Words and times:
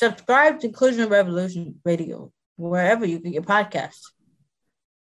Subscribe 0.00 0.60
to 0.60 0.68
Inclusion 0.68 1.10
Revolution 1.10 1.78
Radio 1.84 2.32
wherever 2.56 3.04
you 3.04 3.18
get 3.18 3.34
your 3.34 3.42
podcasts. 3.42 4.12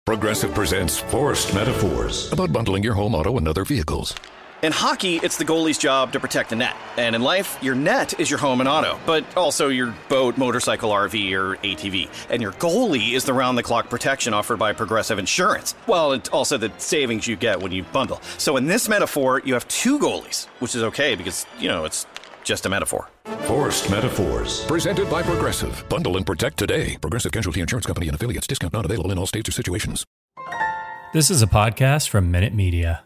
Progressive 0.04 0.53
presents 0.53 0.99
Forced 0.99 1.54
Metaphors 1.54 2.30
about 2.30 2.53
bundling 2.53 2.82
your 2.82 2.92
home 2.92 3.14
auto 3.14 3.38
and 3.38 3.48
other 3.48 3.64
vehicles. 3.64 4.14
In 4.62 4.72
hockey, 4.72 5.16
it's 5.22 5.38
the 5.38 5.44
goalie's 5.46 5.78
job 5.78 6.12
to 6.12 6.20
protect 6.20 6.50
the 6.50 6.56
net. 6.56 6.76
And 6.98 7.16
in 7.16 7.22
life, 7.22 7.58
your 7.62 7.74
net 7.74 8.20
is 8.20 8.28
your 8.28 8.38
home 8.38 8.60
and 8.60 8.68
auto, 8.68 8.98
but 9.06 9.24
also 9.38 9.69
your 9.69 9.94
boat, 10.10 10.37
motorcycle, 10.37 10.90
RV, 10.90 11.32
or 11.32 11.56
ATV. 11.56 12.10
And 12.28 12.42
your 12.42 12.53
goalie 12.53 13.12
is 13.12 13.24
the 13.24 13.32
round 13.32 13.56
the 13.56 13.62
clock 13.62 13.88
protection 13.88 14.35
offered 14.35 14.58
by 14.58 14.74
Progressive 14.74 15.19
Insurance. 15.19 15.74
Well, 15.87 16.12
and 16.12 16.28
also 16.28 16.59
the 16.59 16.70
savings 16.77 17.27
you 17.27 17.37
get 17.37 17.60
when 17.60 17.73
you 17.73 17.84
bundle. 17.84 18.20
So 18.37 18.59
in 18.59 18.66
this 18.66 18.87
metaphor, 18.87 19.41
you 19.46 19.55
have 19.55 19.66
two 19.69 19.98
goalies, 19.98 20.45
which 20.60 20.74
is 20.74 20.82
okay 20.82 21.14
because, 21.14 21.46
you 21.59 21.69
know, 21.69 21.87
it's 21.87 22.06
just 22.45 22.66
a 22.66 22.69
metaphor. 22.69 23.09
Forced 23.47 23.91
Metaphors. 23.91 24.65
Presented 24.66 25.10
by 25.10 25.23
Progressive. 25.23 25.84
Bundle 25.88 26.16
and 26.16 26.27
protect 26.27 26.59
today. 26.59 26.96
Progressive 27.01 27.32
Casualty 27.32 27.60
Insurance 27.60 27.87
Company 27.87 28.09
and 28.09 28.14
affiliates. 28.14 28.46
Discount 28.46 28.73
not 28.73 28.84
available 28.84 29.10
in 29.10 29.18
all 29.18 29.27
states 29.27 29.48
or 29.48 29.52
situations. 29.52 30.05
This 31.12 31.30
is 31.30 31.42
a 31.42 31.46
podcast 31.46 32.09
from 32.09 32.30
Minute 32.30 32.54
Media. 32.54 33.04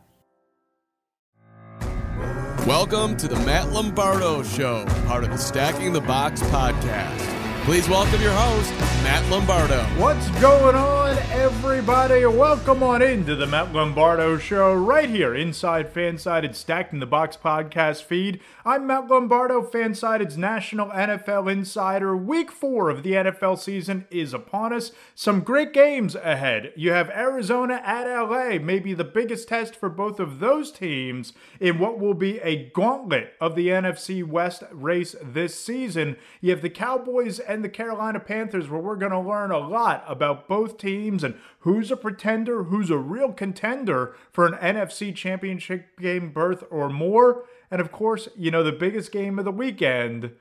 Welcome 2.67 3.17
to 3.19 3.29
the 3.29 3.37
Matt 3.47 3.71
Lombardo 3.71 4.43
Show, 4.43 4.85
part 5.07 5.25
of 5.25 5.31
the 5.31 5.39
Stacking 5.39 5.93
the 5.93 6.01
Box 6.01 6.43
podcast. 6.43 7.38
Please 7.69 7.87
welcome 7.87 8.23
your 8.23 8.33
host, 8.33 8.73
Matt 9.03 9.31
Lombardo. 9.31 9.83
What's 9.99 10.31
going 10.41 10.75
on, 10.75 11.19
everybody? 11.31 12.25
Welcome 12.25 12.83
on 12.83 13.03
into 13.03 13.37
the 13.37 13.47
Matt 13.47 13.75
Lombardo 13.75 14.39
Show 14.39 14.75
right 14.75 15.11
here 15.11 15.35
inside 15.35 15.93
Fansided 15.93 16.55
Stacking 16.55 16.99
the 16.99 17.05
Box 17.05 17.37
podcast 17.37 18.05
feed. 18.05 18.41
I'm 18.65 18.87
Matt 18.87 19.09
Lombardo, 19.09 19.62
Fansided's 19.62 20.39
national 20.39 20.89
NFL 20.89 21.53
insider. 21.53 22.17
Week 22.17 22.51
four 22.51 22.89
of 22.89 23.03
the 23.03 23.12
NFL 23.12 23.59
season 23.59 24.07
is 24.11 24.33
upon 24.33 24.73
us. 24.73 24.92
Some 25.14 25.41
great 25.41 25.75
games 25.75 26.14
ahead. 26.14 26.73
You 26.75 26.92
have 26.92 27.11
Arizona 27.11 27.83
at 27.85 28.07
LA, 28.11 28.59
maybe 28.59 28.95
the 28.95 29.05
biggest 29.05 29.47
test 29.47 29.77
for 29.77 29.91
both 29.91 30.19
of 30.19 30.39
those 30.41 30.73
teams 30.73 31.35
in 31.61 31.79
what 31.79 31.98
will 31.98 32.14
be 32.14 32.39
a 32.39 32.70
gauntlet 32.70 33.35
of 33.42 33.55
the 33.57 33.69
NFC 33.69 34.25
West 34.25 34.62
race 34.73 35.14
this 35.23 35.55
season. 35.55 36.17
You 36.41 36.51
have 36.51 36.62
the 36.62 36.70
Cowboys 36.70 37.39
and 37.39 37.58
the 37.62 37.69
Carolina 37.69 38.20
Panthers, 38.20 38.69
where 38.69 38.81
we're 38.81 38.97
going 38.97 39.12
to 39.12 39.19
learn 39.19 39.51
a 39.51 39.59
lot 39.59 40.05
about 40.06 40.48
both 40.48 40.78
teams 40.78 41.25
and 41.25 41.34
who's 41.61 41.91
a 41.91 41.97
pretender, 41.97 42.64
who's 42.64 42.91
a 42.91 42.98
real 42.98 43.33
contender 43.33 44.14
for 44.33 44.47
an 44.47 44.55
NFC 44.55 45.14
championship 45.14 45.98
game 45.98 46.31
berth 46.33 46.64
or 46.70 46.89
more. 46.89 47.45
And 47.70 47.81
of 47.81 47.92
course, 47.92 48.29
you 48.36 48.51
know, 48.51 48.62
the 48.62 48.73
biggest 48.73 49.12
game 49.12 49.39
of 49.39 49.45
the 49.45 49.53
weekend 49.53 50.33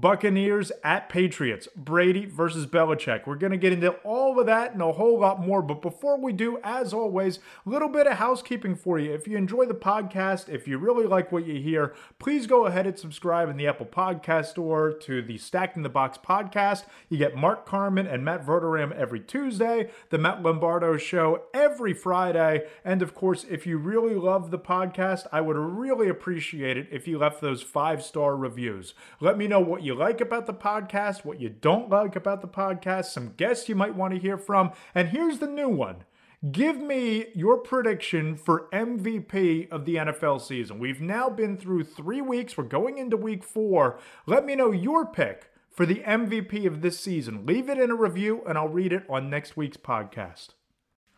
Buccaneers 0.00 0.72
at 0.82 1.08
Patriots, 1.08 1.68
Brady 1.76 2.26
versus 2.26 2.66
Belichick. 2.66 3.28
We're 3.28 3.36
going 3.36 3.52
to 3.52 3.56
get 3.56 3.72
into 3.72 3.92
all 4.02 4.40
of 4.40 4.46
that 4.46 4.72
and 4.72 4.82
a 4.82 4.90
whole 4.90 5.20
lot 5.20 5.38
more. 5.40 5.62
But 5.62 5.82
before 5.82 6.18
we 6.18 6.32
do, 6.32 6.58
as 6.64 6.92
always, 6.92 7.38
a 7.64 7.70
little 7.70 7.88
bit 7.88 8.08
of 8.08 8.14
housekeeping 8.14 8.74
for 8.74 8.98
you. 8.98 9.12
If 9.12 9.28
you 9.28 9.36
enjoy 9.36 9.66
the 9.66 9.74
podcast, 9.74 10.48
if 10.48 10.66
you 10.66 10.78
really 10.78 11.06
like 11.06 11.30
what 11.30 11.46
you 11.46 11.60
hear, 11.60 11.94
please 12.18 12.48
go 12.48 12.66
ahead 12.66 12.88
and 12.88 12.98
subscribe 12.98 13.48
in 13.48 13.56
the 13.56 13.68
Apple 13.68 13.86
Podcast 13.86 14.46
Store 14.46 14.92
to 14.92 15.22
the 15.22 15.38
Stacking 15.38 15.84
the 15.84 15.88
Box 15.88 16.18
podcast. 16.18 16.86
You 17.08 17.16
get 17.16 17.36
Mark 17.36 17.64
Carman 17.64 18.08
and 18.08 18.24
Matt 18.24 18.44
Verderame 18.44 18.90
every 18.96 19.20
Tuesday, 19.20 19.90
the 20.10 20.18
Matt 20.18 20.42
Lombardo 20.42 20.96
Show 20.96 21.44
every 21.54 21.94
Friday. 21.94 22.66
And 22.84 23.00
of 23.00 23.14
course, 23.14 23.46
if 23.48 23.64
you 23.64 23.78
really 23.78 24.16
love 24.16 24.50
the 24.50 24.58
podcast, 24.58 25.28
I 25.30 25.40
would 25.40 25.56
really 25.56 26.08
appreciate 26.08 26.76
it 26.76 26.88
if 26.90 27.06
you 27.06 27.16
left 27.16 27.40
those 27.40 27.62
five 27.62 28.02
star 28.02 28.36
reviews. 28.36 28.94
Let 29.20 29.38
me 29.38 29.46
know 29.46 29.60
what 29.60 29.83
you 29.84 29.94
like 29.94 30.20
about 30.20 30.46
the 30.46 30.54
podcast, 30.54 31.24
what 31.24 31.40
you 31.40 31.48
don't 31.48 31.90
like 31.90 32.16
about 32.16 32.40
the 32.40 32.48
podcast, 32.48 33.06
some 33.06 33.34
guests 33.36 33.68
you 33.68 33.74
might 33.74 33.94
want 33.94 34.14
to 34.14 34.20
hear 34.20 34.38
from. 34.38 34.72
And 34.94 35.08
here's 35.08 35.38
the 35.38 35.46
new 35.46 35.68
one. 35.68 36.04
Give 36.52 36.78
me 36.78 37.26
your 37.34 37.56
prediction 37.56 38.36
for 38.36 38.68
MVP 38.70 39.70
of 39.70 39.86
the 39.86 39.94
NFL 39.94 40.42
season. 40.42 40.78
We've 40.78 41.00
now 41.00 41.30
been 41.30 41.56
through 41.56 41.84
three 41.84 42.20
weeks. 42.20 42.56
We're 42.56 42.64
going 42.64 42.98
into 42.98 43.16
week 43.16 43.42
four. 43.42 43.98
Let 44.26 44.44
me 44.44 44.54
know 44.54 44.70
your 44.70 45.06
pick 45.06 45.50
for 45.70 45.86
the 45.86 46.02
MVP 46.06 46.66
of 46.66 46.82
this 46.82 47.00
season. 47.00 47.46
Leave 47.46 47.68
it 47.68 47.78
in 47.78 47.90
a 47.90 47.96
review 47.96 48.42
and 48.46 48.58
I'll 48.58 48.68
read 48.68 48.92
it 48.92 49.04
on 49.08 49.30
next 49.30 49.56
week's 49.56 49.78
podcast. 49.78 50.50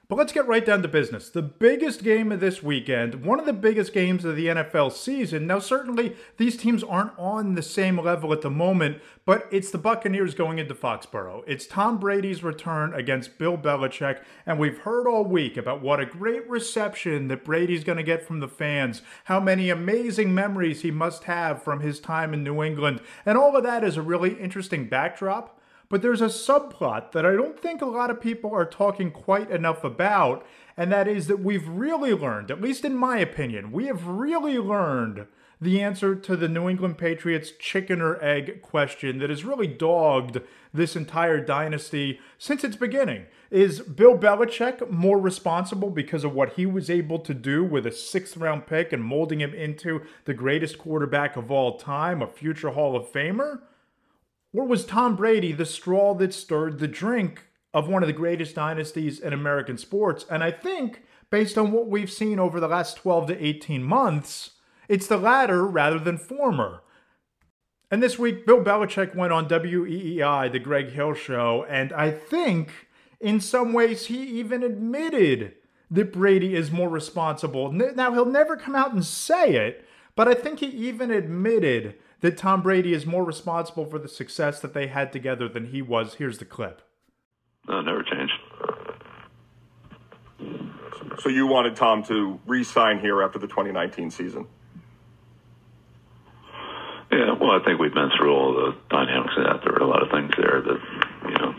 But 0.08 0.18
let's 0.18 0.32
get 0.32 0.46
right 0.46 0.64
down 0.64 0.82
to 0.82 0.88
business. 0.88 1.28
The 1.28 1.42
biggest 1.42 2.04
game 2.04 2.30
of 2.30 2.38
this 2.38 2.62
weekend, 2.62 3.24
one 3.24 3.40
of 3.40 3.46
the 3.46 3.52
biggest 3.52 3.92
games 3.92 4.24
of 4.24 4.36
the 4.36 4.46
NFL 4.46 4.92
season. 4.92 5.48
Now, 5.48 5.58
certainly 5.58 6.14
these 6.36 6.56
teams 6.56 6.84
aren't 6.84 7.18
on 7.18 7.56
the 7.56 7.62
same 7.62 7.98
level 7.98 8.32
at 8.32 8.42
the 8.42 8.50
moment, 8.50 8.98
but 9.24 9.48
it's 9.50 9.72
the 9.72 9.78
Buccaneers 9.78 10.34
going 10.34 10.60
into 10.60 10.76
Foxborough. 10.76 11.42
It's 11.48 11.66
Tom 11.66 11.98
Brady's 11.98 12.44
return 12.44 12.94
against 12.94 13.36
Bill 13.36 13.58
Belichick, 13.58 14.22
and 14.46 14.60
we've 14.60 14.78
heard 14.78 15.08
all 15.08 15.24
week 15.24 15.56
about 15.56 15.82
what 15.82 15.98
a 15.98 16.06
great 16.06 16.48
reception 16.48 17.26
that 17.26 17.44
Brady's 17.44 17.82
going 17.82 17.98
to 17.98 18.04
get 18.04 18.24
from 18.24 18.38
the 18.38 18.46
fans, 18.46 19.02
how 19.24 19.40
many 19.40 19.70
amazing 19.70 20.32
memories 20.32 20.82
he 20.82 20.92
must 20.92 21.24
have 21.24 21.64
from 21.64 21.80
his 21.80 21.98
time 21.98 22.32
in 22.32 22.44
New 22.44 22.62
England, 22.62 23.00
and 23.24 23.36
all 23.36 23.56
of 23.56 23.64
that 23.64 23.82
is 23.82 23.96
a 23.96 24.02
really 24.02 24.34
interesting 24.34 24.88
backdrop. 24.88 25.58
But 25.88 26.02
there's 26.02 26.20
a 26.20 26.26
subplot 26.26 27.12
that 27.12 27.24
I 27.24 27.32
don't 27.32 27.60
think 27.60 27.80
a 27.80 27.86
lot 27.86 28.10
of 28.10 28.20
people 28.20 28.52
are 28.52 28.64
talking 28.64 29.10
quite 29.10 29.50
enough 29.50 29.84
about, 29.84 30.44
and 30.76 30.90
that 30.90 31.06
is 31.06 31.28
that 31.28 31.40
we've 31.40 31.68
really 31.68 32.12
learned, 32.12 32.50
at 32.50 32.60
least 32.60 32.84
in 32.84 32.96
my 32.96 33.18
opinion, 33.18 33.70
we 33.70 33.86
have 33.86 34.06
really 34.06 34.58
learned 34.58 35.26
the 35.60 35.80
answer 35.80 36.14
to 36.14 36.36
the 36.36 36.48
New 36.48 36.68
England 36.68 36.98
Patriots 36.98 37.52
chicken 37.58 38.02
or 38.02 38.22
egg 38.22 38.60
question 38.60 39.18
that 39.18 39.30
has 39.30 39.44
really 39.44 39.66
dogged 39.66 40.40
this 40.74 40.96
entire 40.96 41.40
dynasty 41.40 42.20
since 42.36 42.62
its 42.62 42.76
beginning. 42.76 43.26
Is 43.50 43.80
Bill 43.80 44.18
Belichick 44.18 44.90
more 44.90 45.18
responsible 45.18 45.88
because 45.88 46.24
of 46.24 46.34
what 46.34 46.54
he 46.54 46.66
was 46.66 46.90
able 46.90 47.20
to 47.20 47.32
do 47.32 47.64
with 47.64 47.86
a 47.86 47.92
sixth 47.92 48.36
round 48.36 48.66
pick 48.66 48.92
and 48.92 49.02
molding 49.02 49.40
him 49.40 49.54
into 49.54 50.02
the 50.24 50.34
greatest 50.34 50.78
quarterback 50.78 51.36
of 51.36 51.50
all 51.50 51.78
time, 51.78 52.20
a 52.20 52.26
future 52.26 52.70
Hall 52.70 52.96
of 52.96 53.10
Famer? 53.10 53.60
Or 54.56 54.66
was 54.66 54.86
Tom 54.86 55.16
Brady 55.16 55.52
the 55.52 55.66
straw 55.66 56.14
that 56.14 56.32
stirred 56.32 56.78
the 56.78 56.88
drink 56.88 57.44
of 57.74 57.88
one 57.88 58.02
of 58.02 58.06
the 58.06 58.14
greatest 58.14 58.54
dynasties 58.54 59.20
in 59.20 59.34
American 59.34 59.76
sports? 59.76 60.24
And 60.30 60.42
I 60.42 60.50
think, 60.50 61.02
based 61.30 61.58
on 61.58 61.72
what 61.72 61.88
we've 61.88 62.10
seen 62.10 62.38
over 62.38 62.58
the 62.58 62.66
last 62.66 62.96
12 62.96 63.26
to 63.26 63.44
18 63.46 63.82
months, 63.82 64.52
it's 64.88 65.08
the 65.08 65.18
latter 65.18 65.66
rather 65.66 65.98
than 65.98 66.16
former. 66.16 66.82
And 67.90 68.02
this 68.02 68.18
week, 68.18 68.46
Bill 68.46 68.64
Belichick 68.64 69.14
went 69.14 69.34
on 69.34 69.46
WEEI, 69.46 70.50
the 70.50 70.58
Greg 70.58 70.88
Hill 70.88 71.12
show, 71.12 71.66
and 71.68 71.92
I 71.92 72.10
think 72.10 72.70
in 73.20 73.40
some 73.40 73.74
ways 73.74 74.06
he 74.06 74.22
even 74.22 74.62
admitted 74.62 75.54
that 75.90 76.14
Brady 76.14 76.56
is 76.56 76.70
more 76.70 76.88
responsible. 76.88 77.70
Now, 77.72 78.12
he'll 78.14 78.24
never 78.24 78.56
come 78.56 78.74
out 78.74 78.94
and 78.94 79.04
say 79.04 79.54
it, 79.54 79.84
but 80.14 80.28
I 80.28 80.34
think 80.34 80.60
he 80.60 80.66
even 80.66 81.10
admitted 81.10 81.96
that 82.20 82.36
Tom 82.36 82.62
Brady 82.62 82.92
is 82.92 83.06
more 83.06 83.24
responsible 83.24 83.84
for 83.84 83.98
the 83.98 84.08
success 84.08 84.60
that 84.60 84.74
they 84.74 84.86
had 84.86 85.12
together 85.12 85.48
than 85.48 85.66
he 85.66 85.82
was. 85.82 86.14
Here's 86.14 86.38
the 86.38 86.44
clip. 86.44 86.82
No, 87.68 87.80
never 87.80 88.02
changed. 88.02 88.32
So 91.20 91.28
you 91.28 91.46
wanted 91.46 91.76
Tom 91.76 92.02
to 92.04 92.38
re-sign 92.46 93.00
here 93.00 93.22
after 93.22 93.38
the 93.38 93.46
2019 93.46 94.10
season? 94.10 94.46
Yeah, 97.10 97.32
well, 97.40 97.52
I 97.52 97.60
think 97.64 97.80
we've 97.80 97.94
been 97.94 98.10
through 98.18 98.34
all 98.34 98.52
the 98.52 98.76
dynamics 98.90 99.34
of 99.38 99.44
that. 99.44 99.60
There 99.62 99.72
were 99.72 99.78
a 99.78 99.86
lot 99.86 100.02
of 100.02 100.10
things 100.10 100.32
there 100.36 100.60
that, 100.60 100.80
you 101.24 101.34
know, 101.38 101.54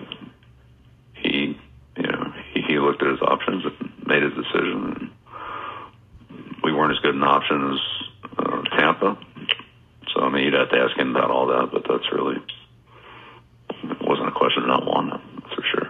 he, 1.13 1.59
you 1.97 2.03
know, 2.03 2.33
he, 2.53 2.61
he 2.61 2.79
looked 2.79 3.01
at 3.01 3.09
his 3.09 3.21
options 3.21 3.63
and 3.65 4.07
made 4.07 4.23
his 4.23 4.33
decision. 4.33 5.11
We 6.63 6.73
weren't 6.73 6.91
as 6.91 6.99
good 6.99 7.15
an 7.15 7.23
option 7.23 7.73
as 7.73 7.79
uh, 8.37 8.61
Tampa. 8.77 9.17
So 10.17 10.23
I 10.23 10.29
mean, 10.29 10.45
you'd 10.45 10.53
have 10.55 10.69
to 10.69 10.77
ask 10.77 10.97
him 10.97 11.15
about 11.15 11.29
all 11.29 11.45
that, 11.45 11.69
but 11.71 11.83
that's 11.87 12.11
really 12.11 12.37
wasn't 14.01 14.29
a 14.29 14.31
question 14.31 14.65
not 14.65 14.83
wanting 14.83 15.21
for 15.53 15.63
sure. 15.71 15.89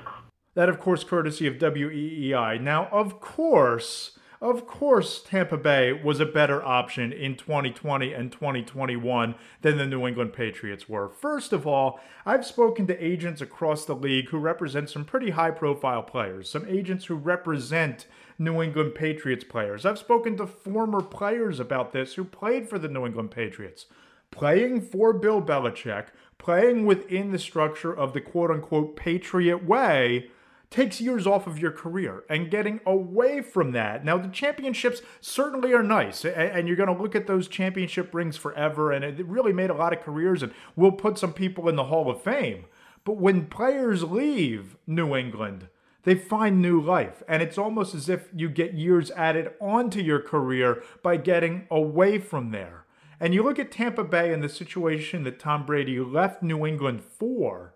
That, 0.56 0.68
of 0.68 0.81
course, 0.81 1.06
courtesy 1.06 1.47
of 1.47 1.56
WEEI. 1.56 2.59
Now, 2.59 2.89
of 2.91 3.21
course, 3.21 4.18
of 4.41 4.68
course, 4.68 5.24
Tampa 5.24 5.56
Bay 5.56 5.94
was 5.94 6.19
a 6.19 6.25
better 6.25 6.62
option 6.62 7.13
in 7.13 7.35
2020 7.35 8.12
and 8.12 8.29
2021 8.29 9.35
than 9.62 9.77
the 9.77 9.85
New 9.85 10.06
England 10.06 10.33
Patriots 10.33 10.89
were. 10.89 11.07
First 11.07 11.53
of 11.53 11.65
all, 11.65 12.01
I've 12.25 12.45
spoken 12.45 12.85
to 12.88 13.03
agents 13.03 13.39
across 13.39 13.85
the 13.85 13.95
league 13.95 14.29
who 14.29 14.39
represent 14.39 14.89
some 14.89 15.06
pretty 15.06 15.29
high 15.29 15.51
profile 15.51 16.03
players, 16.03 16.50
some 16.50 16.65
agents 16.68 17.06
who 17.06 17.15
represent 17.15 18.07
New 18.38 18.62
England 18.62 18.94
Patriots 18.94 19.45
players. 19.45 19.85
I've 19.85 19.97
spoken 19.97 20.35
to 20.35 20.47
former 20.47 21.01
players 21.01 21.62
about 21.62 21.94
this 21.94 22.15
who 22.15 22.25
played 22.25 22.68
for 22.68 22.77
the 22.77 22.89
New 22.89 23.06
England 23.06 23.31
Patriots 23.31 23.85
playing 24.31 24.81
for 24.81 25.13
Bill 25.13 25.41
Belichick, 25.41 26.07
playing 26.38 26.85
within 26.85 27.31
the 27.31 27.39
structure 27.39 27.94
of 27.94 28.13
the 28.13 28.21
quote 28.21 28.51
unquote 28.51 28.95
Patriot 28.95 29.65
way, 29.65 30.29
takes 30.69 31.00
years 31.00 31.25
off 31.25 31.47
of 31.47 31.59
your 31.59 31.71
career 31.71 32.24
and 32.29 32.51
getting 32.51 32.79
away 32.85 33.41
from 33.41 33.71
that. 33.71 34.03
Now, 34.03 34.18
the 34.18 34.27
championships 34.27 35.01
certainly 35.21 35.74
are 35.74 35.83
nice, 35.83 36.25
and 36.25 36.68
you're 36.68 36.77
going 36.77 36.94
to 36.94 37.01
look 37.01 37.15
at 37.15 37.27
those 37.27 37.47
championship 37.47 38.13
rings 38.13 38.35
forever, 38.35 38.91
and 38.91 39.06
it 39.06 39.25
really 39.25 39.53
made 39.53 39.69
a 39.69 39.75
lot 39.75 39.94
of 39.94 40.01
careers 40.01 40.44
and 40.44 40.53
will 40.75 40.91
put 40.91 41.18
some 41.18 41.33
people 41.33 41.69
in 41.69 41.77
the 41.77 41.85
Hall 41.85 42.09
of 42.12 42.21
Fame. 42.21 42.65
But 43.06 43.18
when 43.18 43.45
players 43.45 44.03
leave 44.03 44.75
New 44.85 45.15
England, 45.15 45.69
they 46.03 46.15
find 46.15 46.62
new 46.62 46.81
life. 46.81 47.24
And 47.27 47.41
it's 47.41 47.57
almost 47.57 47.95
as 47.95 48.09
if 48.09 48.29
you 48.35 48.50
get 48.50 48.74
years 48.74 49.12
added 49.12 49.51
onto 49.62 50.01
your 50.01 50.19
career 50.19 50.83
by 51.01 51.15
getting 51.15 51.68
away 51.71 52.19
from 52.19 52.51
there. 52.51 52.85
And 53.19 53.33
you 53.33 53.43
look 53.43 53.59
at 53.59 53.71
Tampa 53.71 54.03
Bay 54.03 54.31
and 54.31 54.43
the 54.43 54.49
situation 54.49 55.23
that 55.23 55.39
Tom 55.39 55.65
Brady 55.65 55.99
left 55.99 56.43
New 56.43 56.65
England 56.65 57.03
for 57.03 57.73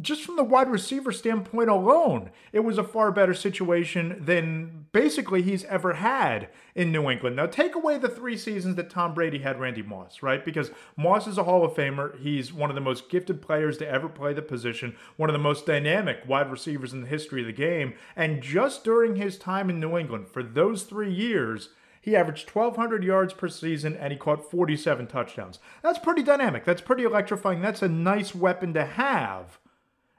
just 0.00 0.22
from 0.22 0.36
the 0.36 0.44
wide 0.44 0.70
receiver 0.70 1.10
standpoint 1.10 1.70
alone, 1.70 2.30
it 2.52 2.60
was 2.60 2.78
a 2.78 2.84
far 2.84 3.10
better 3.10 3.34
situation 3.34 4.22
than 4.24 4.86
basically 4.92 5.42
he's 5.42 5.64
ever 5.64 5.94
had 5.94 6.48
in 6.74 6.92
New 6.92 7.10
England. 7.10 7.36
Now, 7.36 7.46
take 7.46 7.74
away 7.74 7.98
the 7.98 8.08
three 8.08 8.36
seasons 8.36 8.76
that 8.76 8.90
Tom 8.90 9.14
Brady 9.14 9.38
had 9.38 9.58
Randy 9.58 9.82
Moss, 9.82 10.22
right? 10.22 10.44
Because 10.44 10.70
Moss 10.96 11.26
is 11.26 11.38
a 11.38 11.44
Hall 11.44 11.64
of 11.64 11.72
Famer. 11.72 12.18
He's 12.20 12.52
one 12.52 12.70
of 12.70 12.74
the 12.74 12.80
most 12.80 13.08
gifted 13.08 13.40
players 13.40 13.78
to 13.78 13.88
ever 13.88 14.08
play 14.08 14.32
the 14.34 14.42
position, 14.42 14.94
one 15.16 15.30
of 15.30 15.34
the 15.34 15.38
most 15.38 15.66
dynamic 15.66 16.20
wide 16.26 16.50
receivers 16.50 16.92
in 16.92 17.00
the 17.00 17.08
history 17.08 17.40
of 17.40 17.46
the 17.46 17.52
game. 17.52 17.94
And 18.14 18.42
just 18.42 18.84
during 18.84 19.16
his 19.16 19.38
time 19.38 19.70
in 19.70 19.80
New 19.80 19.96
England, 19.96 20.28
for 20.28 20.42
those 20.42 20.82
three 20.82 21.12
years, 21.12 21.70
he 22.08 22.16
averaged 22.16 22.50
1,200 22.50 23.04
yards 23.04 23.32
per 23.32 23.48
season 23.48 23.96
and 23.96 24.12
he 24.12 24.18
caught 24.18 24.50
47 24.50 25.06
touchdowns. 25.06 25.58
That's 25.82 25.98
pretty 25.98 26.22
dynamic. 26.22 26.64
That's 26.64 26.82
pretty 26.82 27.04
electrifying. 27.04 27.60
That's 27.60 27.82
a 27.82 27.88
nice 27.88 28.34
weapon 28.34 28.74
to 28.74 28.84
have 28.84 29.58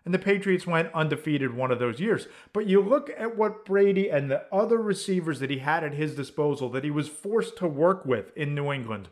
and 0.10 0.14
the 0.14 0.18
Patriots 0.20 0.66
went 0.66 0.92
undefeated 0.94 1.54
one 1.54 1.70
of 1.70 1.78
those 1.78 2.00
years. 2.00 2.28
But 2.52 2.66
you 2.66 2.82
look 2.82 3.12
at 3.16 3.38
what 3.38 3.64
Brady 3.64 4.10
and 4.10 4.32
the 4.32 4.44
other 4.52 4.78
receivers 4.78 5.40
that 5.40 5.52
he 5.52 5.60
had 5.60 5.84
at 5.84 5.94
his 5.94 6.16
disposal 6.16 6.70
that 6.70 6.84
he 6.84 6.90
was 6.90 7.08
forced 7.08 7.58
to 7.58 7.68
work 7.68 8.06
with 8.06 8.36
in 8.36 8.56
New 8.56 8.72
England. 8.72 9.10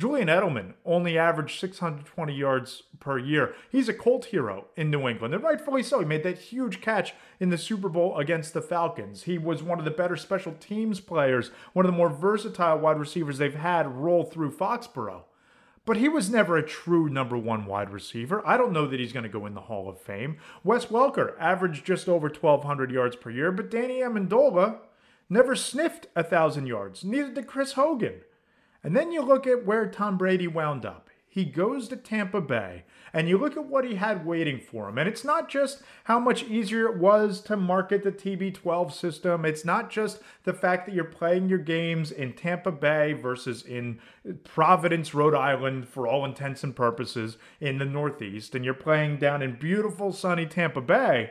Julian 0.00 0.28
Edelman 0.28 0.72
only 0.86 1.18
averaged 1.18 1.60
620 1.60 2.34
yards 2.34 2.84
per 3.00 3.18
year. 3.18 3.54
He's 3.70 3.86
a 3.86 3.92
cult 3.92 4.24
hero 4.24 4.68
in 4.74 4.90
New 4.90 5.06
England, 5.06 5.34
and 5.34 5.44
rightfully 5.44 5.82
so. 5.82 5.98
He 5.98 6.06
made 6.06 6.22
that 6.22 6.38
huge 6.38 6.80
catch 6.80 7.12
in 7.38 7.50
the 7.50 7.58
Super 7.58 7.90
Bowl 7.90 8.16
against 8.16 8.54
the 8.54 8.62
Falcons. 8.62 9.24
He 9.24 9.36
was 9.36 9.62
one 9.62 9.78
of 9.78 9.84
the 9.84 9.90
better 9.90 10.16
special 10.16 10.54
teams 10.58 11.00
players, 11.00 11.50
one 11.74 11.84
of 11.84 11.92
the 11.92 11.98
more 11.98 12.08
versatile 12.08 12.78
wide 12.78 12.98
receivers 12.98 13.36
they've 13.36 13.54
had 13.54 13.94
roll 13.94 14.24
through 14.24 14.52
Foxborough. 14.52 15.24
But 15.84 15.98
he 15.98 16.08
was 16.08 16.30
never 16.30 16.56
a 16.56 16.66
true 16.66 17.10
number 17.10 17.36
one 17.36 17.66
wide 17.66 17.90
receiver. 17.90 18.42
I 18.46 18.56
don't 18.56 18.72
know 18.72 18.86
that 18.86 19.00
he's 19.00 19.12
going 19.12 19.24
to 19.24 19.28
go 19.28 19.44
in 19.44 19.52
the 19.52 19.60
Hall 19.60 19.86
of 19.86 20.00
Fame. 20.00 20.38
Wes 20.64 20.86
Welker 20.86 21.34
averaged 21.38 21.84
just 21.84 22.08
over 22.08 22.28
1,200 22.28 22.90
yards 22.90 23.16
per 23.16 23.28
year, 23.28 23.52
but 23.52 23.70
Danny 23.70 23.98
Amendola 23.98 24.78
never 25.28 25.54
sniffed 25.54 26.06
a 26.16 26.22
1,000 26.22 26.66
yards. 26.66 27.04
Neither 27.04 27.34
did 27.34 27.46
Chris 27.46 27.74
Hogan. 27.74 28.22
And 28.82 28.96
then 28.96 29.12
you 29.12 29.22
look 29.22 29.46
at 29.46 29.66
where 29.66 29.86
Tom 29.86 30.16
Brady 30.16 30.48
wound 30.48 30.86
up. 30.86 31.10
He 31.32 31.44
goes 31.44 31.86
to 31.88 31.96
Tampa 31.96 32.40
Bay, 32.40 32.82
and 33.12 33.28
you 33.28 33.38
look 33.38 33.56
at 33.56 33.66
what 33.66 33.84
he 33.84 33.94
had 33.94 34.26
waiting 34.26 34.58
for 34.58 34.88
him. 34.88 34.98
And 34.98 35.08
it's 35.08 35.24
not 35.24 35.48
just 35.48 35.80
how 36.04 36.18
much 36.18 36.42
easier 36.42 36.86
it 36.86 36.98
was 36.98 37.40
to 37.42 37.56
market 37.56 38.02
the 38.02 38.10
TB12 38.10 38.92
system, 38.92 39.44
it's 39.44 39.64
not 39.64 39.90
just 39.90 40.18
the 40.42 40.52
fact 40.52 40.86
that 40.86 40.94
you're 40.94 41.04
playing 41.04 41.48
your 41.48 41.60
games 41.60 42.10
in 42.10 42.32
Tampa 42.32 42.72
Bay 42.72 43.12
versus 43.12 43.62
in 43.62 44.00
Providence, 44.42 45.14
Rhode 45.14 45.36
Island, 45.36 45.86
for 45.86 46.08
all 46.08 46.24
intents 46.24 46.64
and 46.64 46.74
purposes, 46.74 47.36
in 47.60 47.78
the 47.78 47.84
Northeast, 47.84 48.56
and 48.56 48.64
you're 48.64 48.74
playing 48.74 49.18
down 49.18 49.40
in 49.40 49.56
beautiful, 49.56 50.12
sunny 50.12 50.46
Tampa 50.46 50.80
Bay. 50.80 51.30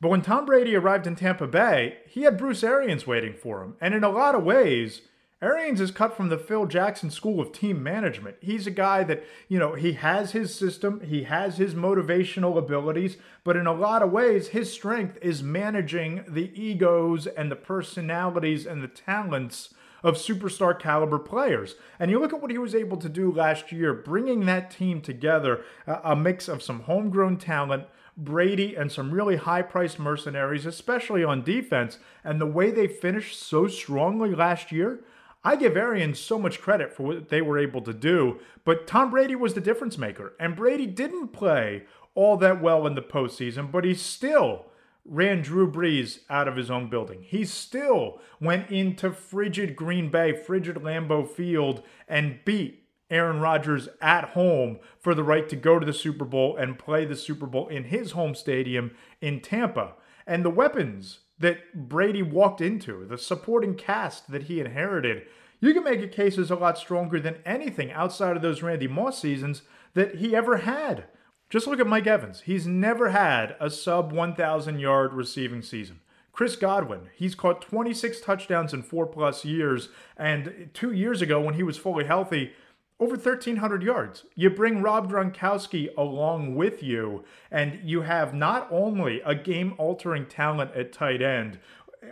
But 0.00 0.10
when 0.10 0.22
Tom 0.22 0.44
Brady 0.46 0.76
arrived 0.76 1.08
in 1.08 1.16
Tampa 1.16 1.48
Bay, 1.48 1.96
he 2.06 2.22
had 2.22 2.38
Bruce 2.38 2.62
Arians 2.62 3.04
waiting 3.04 3.34
for 3.34 3.64
him. 3.64 3.74
And 3.80 3.94
in 3.94 4.04
a 4.04 4.10
lot 4.10 4.36
of 4.36 4.44
ways, 4.44 5.02
Arians 5.44 5.78
is 5.78 5.90
cut 5.90 6.16
from 6.16 6.30
the 6.30 6.38
Phil 6.38 6.64
Jackson 6.64 7.10
school 7.10 7.38
of 7.38 7.52
team 7.52 7.82
management. 7.82 8.36
He's 8.40 8.66
a 8.66 8.70
guy 8.70 9.04
that, 9.04 9.22
you 9.46 9.58
know, 9.58 9.74
he 9.74 9.92
has 9.92 10.32
his 10.32 10.54
system, 10.54 11.02
he 11.02 11.24
has 11.24 11.58
his 11.58 11.74
motivational 11.74 12.56
abilities, 12.56 13.18
but 13.44 13.54
in 13.54 13.66
a 13.66 13.74
lot 13.74 14.00
of 14.00 14.10
ways, 14.10 14.48
his 14.48 14.72
strength 14.72 15.18
is 15.20 15.42
managing 15.42 16.24
the 16.26 16.50
egos 16.58 17.26
and 17.26 17.50
the 17.50 17.56
personalities 17.56 18.64
and 18.64 18.82
the 18.82 18.88
talents 18.88 19.74
of 20.02 20.14
superstar 20.14 20.78
caliber 20.78 21.18
players. 21.18 21.74
And 21.98 22.10
you 22.10 22.18
look 22.18 22.32
at 22.32 22.40
what 22.40 22.50
he 22.50 22.56
was 22.56 22.74
able 22.74 22.96
to 22.96 23.08
do 23.10 23.30
last 23.30 23.70
year, 23.70 23.92
bringing 23.92 24.46
that 24.46 24.70
team 24.70 25.02
together, 25.02 25.62
a 25.86 26.16
mix 26.16 26.48
of 26.48 26.62
some 26.62 26.80
homegrown 26.80 27.36
talent, 27.36 27.84
Brady, 28.16 28.76
and 28.76 28.90
some 28.90 29.10
really 29.10 29.36
high 29.36 29.62
priced 29.62 29.98
mercenaries, 29.98 30.64
especially 30.64 31.22
on 31.22 31.44
defense. 31.44 31.98
And 32.22 32.40
the 32.40 32.46
way 32.46 32.70
they 32.70 32.86
finished 32.86 33.38
so 33.38 33.66
strongly 33.66 34.34
last 34.34 34.72
year, 34.72 35.00
I 35.44 35.56
give 35.56 35.76
Arians 35.76 36.18
so 36.18 36.38
much 36.38 36.60
credit 36.60 36.94
for 36.94 37.02
what 37.02 37.28
they 37.28 37.42
were 37.42 37.58
able 37.58 37.82
to 37.82 37.92
do, 37.92 38.40
but 38.64 38.86
Tom 38.86 39.10
Brady 39.10 39.34
was 39.34 39.52
the 39.52 39.60
difference 39.60 39.98
maker. 39.98 40.32
And 40.40 40.56
Brady 40.56 40.86
didn't 40.86 41.28
play 41.28 41.84
all 42.14 42.36
that 42.38 42.62
well 42.62 42.86
in 42.86 42.94
the 42.94 43.02
postseason, 43.02 43.70
but 43.70 43.84
he 43.84 43.94
still 43.94 44.66
ran 45.04 45.42
Drew 45.42 45.70
Brees 45.70 46.20
out 46.30 46.48
of 46.48 46.56
his 46.56 46.70
own 46.70 46.88
building. 46.88 47.22
He 47.22 47.44
still 47.44 48.20
went 48.40 48.70
into 48.70 49.12
frigid 49.12 49.76
Green 49.76 50.10
Bay, 50.10 50.32
frigid 50.32 50.76
Lambeau 50.76 51.28
Field, 51.28 51.82
and 52.08 52.38
beat 52.46 52.88
Aaron 53.10 53.40
Rodgers 53.40 53.88
at 54.00 54.30
home 54.30 54.78
for 54.98 55.14
the 55.14 55.22
right 55.22 55.46
to 55.50 55.56
go 55.56 55.78
to 55.78 55.84
the 55.84 55.92
Super 55.92 56.24
Bowl 56.24 56.56
and 56.56 56.78
play 56.78 57.04
the 57.04 57.16
Super 57.16 57.46
Bowl 57.46 57.68
in 57.68 57.84
his 57.84 58.12
home 58.12 58.34
stadium 58.34 58.92
in 59.20 59.40
Tampa. 59.40 59.92
And 60.26 60.42
the 60.42 60.50
weapons 60.50 61.20
that 61.38 61.88
Brady 61.88 62.22
walked 62.22 62.60
into, 62.60 63.04
the 63.06 63.18
supporting 63.18 63.74
cast 63.74 64.30
that 64.30 64.44
he 64.44 64.60
inherited, 64.60 65.22
you 65.60 65.72
can 65.72 65.84
make 65.84 66.02
a 66.02 66.08
case 66.08 66.38
is 66.38 66.50
a 66.50 66.56
lot 66.56 66.78
stronger 66.78 67.18
than 67.18 67.38
anything 67.44 67.90
outside 67.90 68.36
of 68.36 68.42
those 68.42 68.62
Randy 68.62 68.86
Moss 68.86 69.18
seasons 69.18 69.62
that 69.94 70.16
he 70.16 70.36
ever 70.36 70.58
had. 70.58 71.04
Just 71.50 71.66
look 71.66 71.80
at 71.80 71.86
Mike 71.86 72.06
Evans. 72.06 72.42
He's 72.42 72.66
never 72.66 73.10
had 73.10 73.56
a 73.60 73.70
sub 73.70 74.12
1,000 74.12 74.78
yard 74.78 75.12
receiving 75.12 75.62
season. 75.62 76.00
Chris 76.32 76.56
Godwin, 76.56 77.10
he's 77.14 77.36
caught 77.36 77.62
26 77.62 78.20
touchdowns 78.20 78.74
in 78.74 78.82
four 78.82 79.06
plus 79.06 79.44
years. 79.44 79.88
And 80.16 80.70
two 80.74 80.90
years 80.90 81.22
ago, 81.22 81.40
when 81.40 81.54
he 81.54 81.62
was 81.62 81.76
fully 81.76 82.04
healthy, 82.04 82.52
over 83.00 83.16
1,300 83.16 83.82
yards. 83.82 84.24
You 84.34 84.50
bring 84.50 84.80
Rob 84.80 85.10
Gronkowski 85.10 85.88
along 85.96 86.54
with 86.54 86.82
you, 86.82 87.24
and 87.50 87.80
you 87.82 88.02
have 88.02 88.34
not 88.34 88.68
only 88.70 89.20
a 89.22 89.34
game 89.34 89.74
altering 89.78 90.26
talent 90.26 90.70
at 90.74 90.92
tight 90.92 91.20
end, 91.20 91.58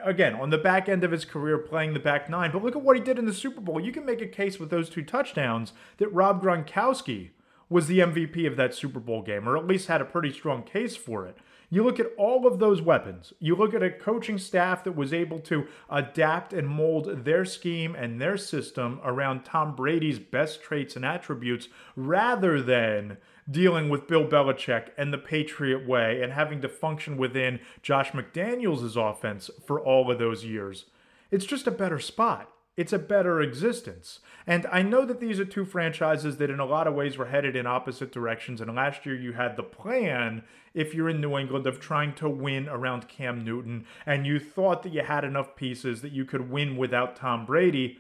again, 0.05 0.35
on 0.35 0.51
the 0.51 0.59
back 0.59 0.89
end 0.89 1.05
of 1.05 1.13
his 1.13 1.25
career 1.25 1.59
playing 1.59 1.95
the 1.95 2.01
back 2.01 2.29
nine, 2.29 2.51
but 2.51 2.63
look 2.63 2.77
at 2.77 2.83
what 2.83 2.97
he 2.97 3.03
did 3.03 3.19
in 3.19 3.27
the 3.27 3.33
Super 3.33 3.61
Bowl. 3.61 3.81
You 3.81 3.93
can 3.93 4.05
make 4.05 4.21
a 4.21 4.27
case 4.27 4.59
with 4.59 4.71
those 4.71 4.91
two 4.91 5.03
touchdowns 5.03 5.73
that 5.99 6.13
Rob 6.13 6.43
Gronkowski 6.43 7.31
was 7.69 7.87
the 7.87 8.01
MVP 8.01 8.47
of 8.47 8.57
that 8.57 8.75
Super 8.75 9.01
Bowl 9.01 9.23
game, 9.23 9.49
or 9.49 9.57
at 9.57 9.67
least 9.67 9.89
had 9.89 10.01
a 10.01 10.07
pretty 10.07 10.33
strong 10.33 10.63
case 10.63 10.97
for 10.97 11.27
it. 11.27 11.39
You 11.73 11.83
look 11.83 11.99
at 11.99 12.13
all 12.19 12.47
of 12.47 12.59
those 12.59 12.83
weapons. 12.83 13.33
You 13.39 13.57
look 13.57 13.73
at 13.73 13.83
a 13.83 13.91
coaching 13.91 14.37
staff 14.37 14.85
that 14.85 14.95
was 14.95 15.15
able 15.15 15.39
to 15.41 15.67
adapt 15.89 16.53
and 16.53 16.69
mold 16.69 17.25
their 17.25 17.47
scheme 17.47 17.95
and 17.95 18.21
their 18.21 18.37
system 18.37 19.01
around 19.03 19.47
Tom 19.47 19.75
Brady's 19.75 20.19
best 20.19 20.63
traits 20.63 20.97
and 20.97 21.05
attributes 21.07 21.69
rather 21.97 22.61
than 22.61 23.17
dealing 23.51 23.89
with 23.89 24.07
Bill 24.07 24.27
Belichick 24.27 24.89
and 24.99 25.15
the 25.15 25.19
Patriot 25.19 25.89
way 25.89 26.21
and 26.23 26.35
having 26.35 26.61
to 26.61 26.69
function 26.69 27.17
within 27.17 27.59
Josh 27.81 28.11
McDaniels' 28.11 28.95
offense 28.95 29.49
for 29.67 29.81
all 29.81 30.11
of 30.11 30.19
those 30.19 30.45
years. 30.45 30.85
It's 31.31 31.47
just 31.47 31.67
a 31.67 31.71
better 31.71 31.99
spot 31.99 32.51
it's 32.77 32.93
a 32.93 32.99
better 32.99 33.41
existence. 33.41 34.21
And 34.47 34.67
I 34.73 34.83
know 34.83 35.05
that 35.05 35.21
these 35.21 35.39
are 35.39 35.45
two 35.45 35.65
franchises 35.65 36.39
that, 36.39 36.51
in 36.51 36.59
a 36.59 36.65
lot 36.65 36.87
of 36.87 36.95
ways, 36.95 37.19
were 37.19 37.27
headed 37.27 37.55
in 37.55 37.67
opposite 37.67 38.11
directions. 38.11 38.61
And 38.61 38.75
last 38.75 39.05
year, 39.05 39.15
you 39.15 39.35
had 39.35 39.57
the 39.57 39.63
plan, 39.63 40.43
if 40.75 40.95
you're 40.95 41.11
in 41.11 41.21
New 41.21 41.37
England, 41.37 41.67
of 41.67 41.81
trying 41.81 42.15
to 42.15 42.29
win 42.29 42.69
around 42.69 43.09
Cam 43.09 43.45
Newton, 43.45 43.85
and 44.07 44.27
you 44.27 44.39
thought 44.39 44.83
that 44.83 44.93
you 44.93 45.03
had 45.03 45.25
enough 45.25 45.55
pieces 45.55 46.03
that 46.03 46.13
you 46.13 46.25
could 46.25 46.51
win 46.51 46.77
without 46.77 47.15
Tom 47.15 47.45
Brady. 47.45 47.99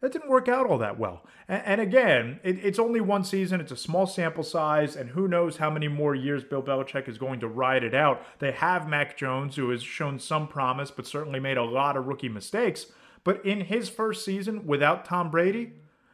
That 0.00 0.12
didn't 0.12 0.30
work 0.30 0.48
out 0.48 0.66
all 0.66 0.78
that 0.78 0.98
well. 0.98 1.22
And, 1.46 1.80
again, 1.80 2.40
it's 2.42 2.78
only 2.78 3.00
one 3.00 3.24
season, 3.24 3.60
it's 3.60 3.72
a 3.72 3.76
small 3.76 4.06
sample 4.06 4.42
size, 4.42 4.96
and 4.96 5.10
who 5.10 5.28
knows 5.28 5.58
how 5.58 5.70
many 5.70 5.88
more 5.88 6.14
years 6.14 6.44
Bill 6.44 6.62
Belichick 6.62 7.08
is 7.08 7.18
going 7.18 7.40
to 7.40 7.48
ride 7.48 7.84
it 7.84 7.94
out. 7.94 8.22
They 8.38 8.52
have 8.52 8.88
Mac 8.88 9.16
Jones, 9.16 9.56
who 9.56 9.70
has 9.70 9.82
shown 9.82 10.18
some 10.18 10.48
promise, 10.48 10.90
but 10.90 11.06
certainly 11.06 11.40
made 11.40 11.56
a 11.56 11.62
lot 11.62 11.96
of 11.96 12.06
rookie 12.06 12.28
mistakes. 12.28 12.86
But 13.24 13.44
in 13.44 13.62
his 13.62 13.88
first 13.88 14.24
season 14.24 14.66
without 14.66 15.04
Tom 15.04 15.30
Brady, 15.30 15.72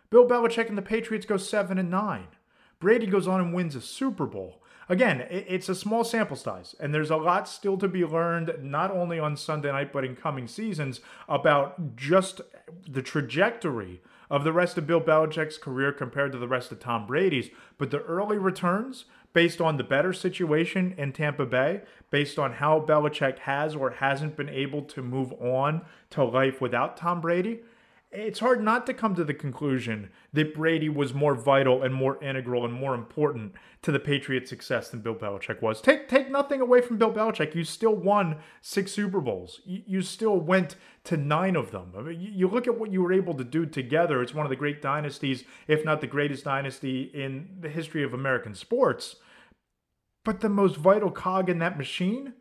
Bill 0.09 0.27
Belichick 0.27 0.69
and 0.69 0.79
the 0.79 0.83
Patriots 0.83 1.27
go 1.27 1.37
7 1.37 1.79
and 1.79 1.91
9. 1.91 2.27
Brady 2.79 3.07
goes 3.07 3.29
on 3.29 3.41
and 3.41 3.53
wins 3.53 3.77
a 3.77 3.81
Super 3.81 4.27
Bowl. 4.27 4.63
Again, 4.89 5.25
it's 5.31 5.69
a 5.69 5.75
small 5.75 6.03
sample 6.03 6.35
size, 6.35 6.75
and 6.81 6.93
there's 6.93 7.11
a 7.11 7.17
lot 7.17 7.47
still 7.49 7.77
to 7.79 7.87
be 7.87 8.05
learned, 8.05 8.53
not 8.61 8.91
only 8.91 9.21
on 9.21 9.37
Sunday 9.37 9.71
night, 9.71 9.93
but 9.93 10.05
in 10.05 10.17
coming 10.17 10.49
seasons, 10.49 11.01
about 11.29 11.95
just 11.95 12.41
the 12.89 13.03
trajectory 13.03 14.01
of 14.29 14.43
the 14.43 14.53
rest 14.53 14.79
of 14.79 14.89
Bill 14.89 15.01
Belichick's 15.01 15.59
career 15.59 15.93
compared 15.93 16.33
to 16.33 16.39
the 16.39 16.49
rest 16.49 16.73
of 16.73 16.81
Tom 16.81 17.07
Brady's, 17.07 17.51
but 17.79 17.93
the 17.93 18.03
early 18.03 18.37
returns, 18.37 19.05
based 19.33 19.61
on 19.61 19.77
the 19.77 19.85
better 19.85 20.13
situation 20.13 20.95
in 20.99 21.13
Tampa 21.13 21.47
Bay, 21.47 21.83
based 22.11 22.39
on 22.39 22.55
how 22.55 22.81
Belichick 22.81 23.39
has 23.41 23.77
or 23.77 23.91
hasn't 23.91 24.37
been 24.37 24.49
able 24.49 24.83
to 24.83 25.03
move 25.03 25.33
on 25.35 25.83
to 26.11 26.25
life 26.25 26.61
without 26.61 26.97
Tom 26.97 27.21
Brady, 27.21 27.61
it's 28.13 28.41
hard 28.41 28.61
not 28.63 28.87
to 28.87 28.95
come 28.95 29.15
to 29.15 29.23
the 29.23 29.35
conclusion 29.35 30.11
that 30.33 30.55
Brady 30.55 30.89
was 30.89 31.15
more 31.15 31.37
vital 31.37 31.83
and 31.83 31.95
more 31.95 32.23
integral 32.23 32.65
and 32.65 32.75
more 32.75 32.95
important 32.95 33.53
to 33.83 33.93
the 33.93 34.01
Patriots' 34.01 34.51
success 34.51 34.89
than 34.89 35.01
Bill 35.01 35.15
Belichick 35.15 35.63
was. 35.63 35.81
Take 35.81 36.09
take 36.09 36.29
nothing 36.29 36.61
away 36.61 36.81
from 36.81 36.99
Bill 36.99 37.13
Belichick. 37.13 37.55
You 37.55 37.63
still 37.63 37.95
won 37.95 38.39
six 38.61 38.91
Super 38.91 39.21
Bowls. 39.21 39.61
You, 39.65 39.83
you 39.87 40.03
still 40.03 40.41
went 40.41 40.75
to 41.05 41.17
nine 41.17 41.55
of 41.55 41.71
them. 41.71 41.93
I 41.97 42.03
mean, 42.03 42.21
you, 42.21 42.31
you 42.33 42.49
look 42.49 42.67
at 42.67 42.79
what 42.79 42.93
you 42.93 43.01
were 43.01 43.13
able 43.13 43.35
to 43.35 43.45
do 43.45 43.65
together. 43.65 44.23
It's 44.23 44.35
one 44.35 44.47
of 44.47 44.51
the 44.51 44.57
great 44.57 44.83
dynasties, 44.83 45.45
if 45.69 45.85
not 45.85 46.01
the 46.01 46.09
greatest 46.09 46.45
dynasty 46.45 47.03
in 47.15 47.59
the 47.61 47.69
history 47.69 48.03
of 48.03 48.13
American 48.13 48.55
sports. 48.55 49.17
But 50.25 50.41
the 50.41 50.49
most 50.49 50.77
vital 50.77 51.11
cog 51.13 51.49
in 51.49 51.61
that 51.61 51.79
machine 51.79 52.35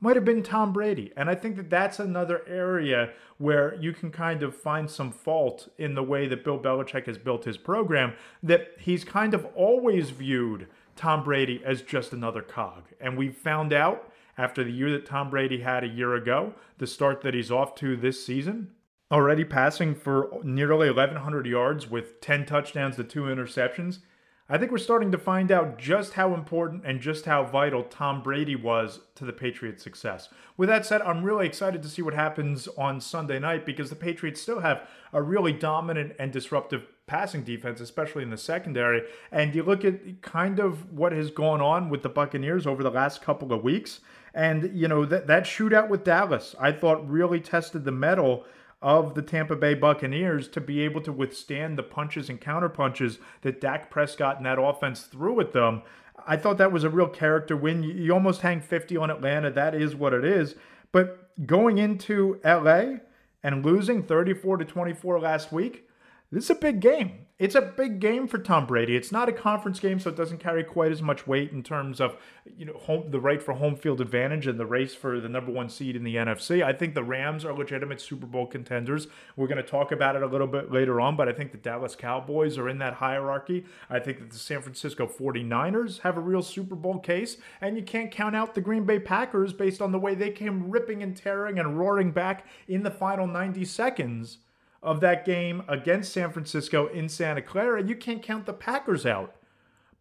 might 0.00 0.16
have 0.16 0.24
been 0.24 0.42
Tom 0.42 0.72
Brady. 0.72 1.12
And 1.16 1.28
I 1.28 1.34
think 1.34 1.56
that 1.56 1.70
that's 1.70 1.98
another 1.98 2.42
area 2.46 3.10
where 3.38 3.74
you 3.80 3.92
can 3.92 4.10
kind 4.10 4.42
of 4.42 4.56
find 4.56 4.90
some 4.90 5.10
fault 5.10 5.68
in 5.78 5.94
the 5.94 6.02
way 6.02 6.28
that 6.28 6.44
Bill 6.44 6.58
Belichick 6.58 7.06
has 7.06 7.18
built 7.18 7.44
his 7.44 7.56
program, 7.56 8.14
that 8.42 8.74
he's 8.78 9.04
kind 9.04 9.34
of 9.34 9.46
always 9.54 10.10
viewed 10.10 10.68
Tom 10.96 11.22
Brady 11.24 11.62
as 11.64 11.82
just 11.82 12.12
another 12.12 12.42
cog. 12.42 12.84
And 13.00 13.16
we 13.16 13.30
found 13.30 13.72
out 13.72 14.12
after 14.36 14.62
the 14.62 14.70
year 14.70 14.90
that 14.92 15.06
Tom 15.06 15.30
Brady 15.30 15.60
had 15.60 15.82
a 15.82 15.88
year 15.88 16.14
ago, 16.14 16.54
the 16.78 16.86
start 16.86 17.22
that 17.22 17.34
he's 17.34 17.50
off 17.50 17.74
to 17.76 17.96
this 17.96 18.24
season, 18.24 18.70
already 19.10 19.44
passing 19.44 19.94
for 19.94 20.30
nearly 20.44 20.88
1,100 20.88 21.46
yards 21.46 21.90
with 21.90 22.20
10 22.20 22.46
touchdowns 22.46 22.96
to 22.96 23.04
two 23.04 23.22
interceptions. 23.22 23.98
I 24.50 24.56
think 24.56 24.72
we're 24.72 24.78
starting 24.78 25.12
to 25.12 25.18
find 25.18 25.52
out 25.52 25.76
just 25.76 26.14
how 26.14 26.32
important 26.32 26.82
and 26.86 27.02
just 27.02 27.26
how 27.26 27.44
vital 27.44 27.82
Tom 27.82 28.22
Brady 28.22 28.56
was 28.56 29.00
to 29.16 29.26
the 29.26 29.32
Patriots' 29.32 29.82
success. 29.82 30.30
With 30.56 30.70
that 30.70 30.86
said, 30.86 31.02
I'm 31.02 31.22
really 31.22 31.44
excited 31.44 31.82
to 31.82 31.88
see 31.88 32.00
what 32.00 32.14
happens 32.14 32.66
on 32.78 33.02
Sunday 33.02 33.38
night 33.38 33.66
because 33.66 33.90
the 33.90 33.96
Patriots 33.96 34.40
still 34.40 34.60
have 34.60 34.88
a 35.12 35.20
really 35.20 35.52
dominant 35.52 36.14
and 36.18 36.32
disruptive 36.32 36.86
passing 37.06 37.42
defense, 37.42 37.82
especially 37.82 38.22
in 38.22 38.30
the 38.30 38.38
secondary. 38.38 39.02
And 39.30 39.54
you 39.54 39.62
look 39.62 39.84
at 39.84 40.22
kind 40.22 40.60
of 40.60 40.94
what 40.94 41.12
has 41.12 41.30
gone 41.30 41.60
on 41.60 41.90
with 41.90 42.02
the 42.02 42.08
Buccaneers 42.08 42.66
over 42.66 42.82
the 42.82 42.90
last 42.90 43.20
couple 43.20 43.52
of 43.52 43.62
weeks. 43.62 44.00
And, 44.32 44.74
you 44.74 44.88
know, 44.88 45.04
that, 45.04 45.26
that 45.26 45.44
shootout 45.44 45.90
with 45.90 46.04
Dallas, 46.04 46.54
I 46.58 46.72
thought 46.72 47.06
really 47.06 47.40
tested 47.40 47.84
the 47.84 47.92
mettle 47.92 48.46
of 48.80 49.14
the 49.14 49.22
Tampa 49.22 49.56
Bay 49.56 49.74
Buccaneers 49.74 50.48
to 50.48 50.60
be 50.60 50.80
able 50.80 51.00
to 51.02 51.12
withstand 51.12 51.76
the 51.76 51.82
punches 51.82 52.28
and 52.28 52.40
counterpunches 52.40 53.18
that 53.42 53.60
Dak 53.60 53.90
Prescott 53.90 54.36
and 54.36 54.46
that 54.46 54.60
offense 54.60 55.02
threw 55.02 55.40
at 55.40 55.52
them. 55.52 55.82
I 56.26 56.36
thought 56.36 56.58
that 56.58 56.72
was 56.72 56.84
a 56.84 56.90
real 56.90 57.08
character 57.08 57.56
win. 57.56 57.82
You 57.82 58.12
almost 58.12 58.42
hang 58.42 58.60
50 58.60 58.96
on 58.96 59.10
Atlanta. 59.10 59.50
That 59.50 59.74
is 59.74 59.94
what 59.94 60.12
it 60.12 60.24
is. 60.24 60.54
But 60.92 61.30
going 61.46 61.78
into 61.78 62.40
LA 62.44 62.98
and 63.42 63.64
losing 63.64 64.02
34 64.02 64.58
to 64.58 64.64
24 64.64 65.20
last 65.20 65.52
week, 65.52 65.88
this 66.30 66.44
is 66.44 66.50
a 66.50 66.54
big 66.54 66.80
game 66.80 67.26
it's 67.38 67.54
a 67.54 67.60
big 67.60 68.00
game 68.00 68.26
for 68.26 68.38
Tom 68.38 68.66
Brady. 68.66 68.96
It's 68.96 69.12
not 69.12 69.28
a 69.28 69.32
conference 69.32 69.78
game, 69.78 70.00
so 70.00 70.10
it 70.10 70.16
doesn't 70.16 70.38
carry 70.38 70.64
quite 70.64 70.90
as 70.90 71.00
much 71.00 71.26
weight 71.26 71.52
in 71.52 71.62
terms 71.62 72.00
of 72.00 72.16
you 72.44 72.64
know 72.64 72.72
home, 72.72 73.10
the 73.10 73.20
right 73.20 73.40
for 73.40 73.54
home 73.54 73.76
field 73.76 74.00
advantage 74.00 74.48
and 74.48 74.58
the 74.58 74.66
race 74.66 74.94
for 74.94 75.20
the 75.20 75.28
number 75.28 75.52
one 75.52 75.68
seed 75.68 75.94
in 75.94 76.02
the 76.02 76.16
NFC. 76.16 76.64
I 76.64 76.72
think 76.72 76.94
the 76.94 77.04
Rams 77.04 77.44
are 77.44 77.52
legitimate 77.52 78.00
Super 78.00 78.26
Bowl 78.26 78.46
contenders. 78.46 79.06
We're 79.36 79.46
going 79.46 79.62
to 79.62 79.68
talk 79.68 79.92
about 79.92 80.16
it 80.16 80.22
a 80.22 80.26
little 80.26 80.48
bit 80.48 80.72
later 80.72 81.00
on, 81.00 81.16
but 81.16 81.28
I 81.28 81.32
think 81.32 81.52
the 81.52 81.58
Dallas 81.58 81.94
Cowboys 81.94 82.58
are 82.58 82.68
in 82.68 82.78
that 82.78 82.94
hierarchy. 82.94 83.64
I 83.88 84.00
think 84.00 84.18
that 84.18 84.30
the 84.30 84.38
San 84.38 84.60
Francisco 84.60 85.06
49ers 85.06 86.00
have 86.00 86.16
a 86.16 86.20
real 86.20 86.42
Super 86.42 86.74
Bowl 86.74 86.98
case, 86.98 87.36
and 87.60 87.76
you 87.76 87.84
can't 87.84 88.10
count 88.10 88.34
out 88.34 88.56
the 88.56 88.60
Green 88.60 88.84
Bay 88.84 88.98
Packers 88.98 89.52
based 89.52 89.80
on 89.80 89.92
the 89.92 89.98
way 89.98 90.16
they 90.16 90.30
came 90.30 90.70
ripping 90.70 91.04
and 91.04 91.16
tearing 91.16 91.60
and 91.60 91.78
roaring 91.78 92.10
back 92.10 92.46
in 92.66 92.82
the 92.82 92.90
final 92.90 93.28
90 93.28 93.64
seconds 93.64 94.38
of 94.82 95.00
that 95.00 95.24
game 95.24 95.62
against 95.68 96.12
San 96.12 96.30
Francisco 96.30 96.86
in 96.86 97.08
Santa 97.08 97.42
Clara, 97.42 97.82
you 97.82 97.96
can't 97.96 98.22
count 98.22 98.46
the 98.46 98.52
Packers 98.52 99.04
out. 99.04 99.34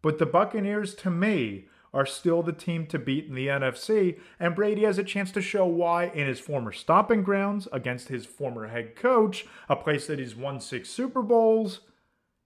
But 0.02 0.20
the 0.20 0.26
Buccaneers, 0.26 0.94
to 0.96 1.10
me, 1.10 1.68
are 1.94 2.06
still 2.06 2.44
the 2.44 2.54
team 2.54 2.86
to 2.88 3.00
beat 3.00 3.26
in 3.26 3.34
the 3.34 3.48
NFC, 3.48 4.20
and 4.40 4.56
Brady 4.56 4.84
has 4.84 4.98
a 4.98 5.04
chance 5.04 5.32
to 5.32 5.42
show 5.42 5.66
why 5.66 6.06
in 6.06 6.28
his 6.28 6.40
former 6.40 6.72
stomping 6.72 7.24
grounds 7.24 7.68
against 7.72 8.10
his 8.10 8.26
former 8.26 8.68
head 8.68 8.96
coach, 8.96 9.46
a 9.68 9.76
place 9.76 10.06
that 10.08 10.20
he's 10.20 10.36
won 10.36 10.60
six 10.60 10.90
Super 10.90 11.22
Bowls. 11.22 11.82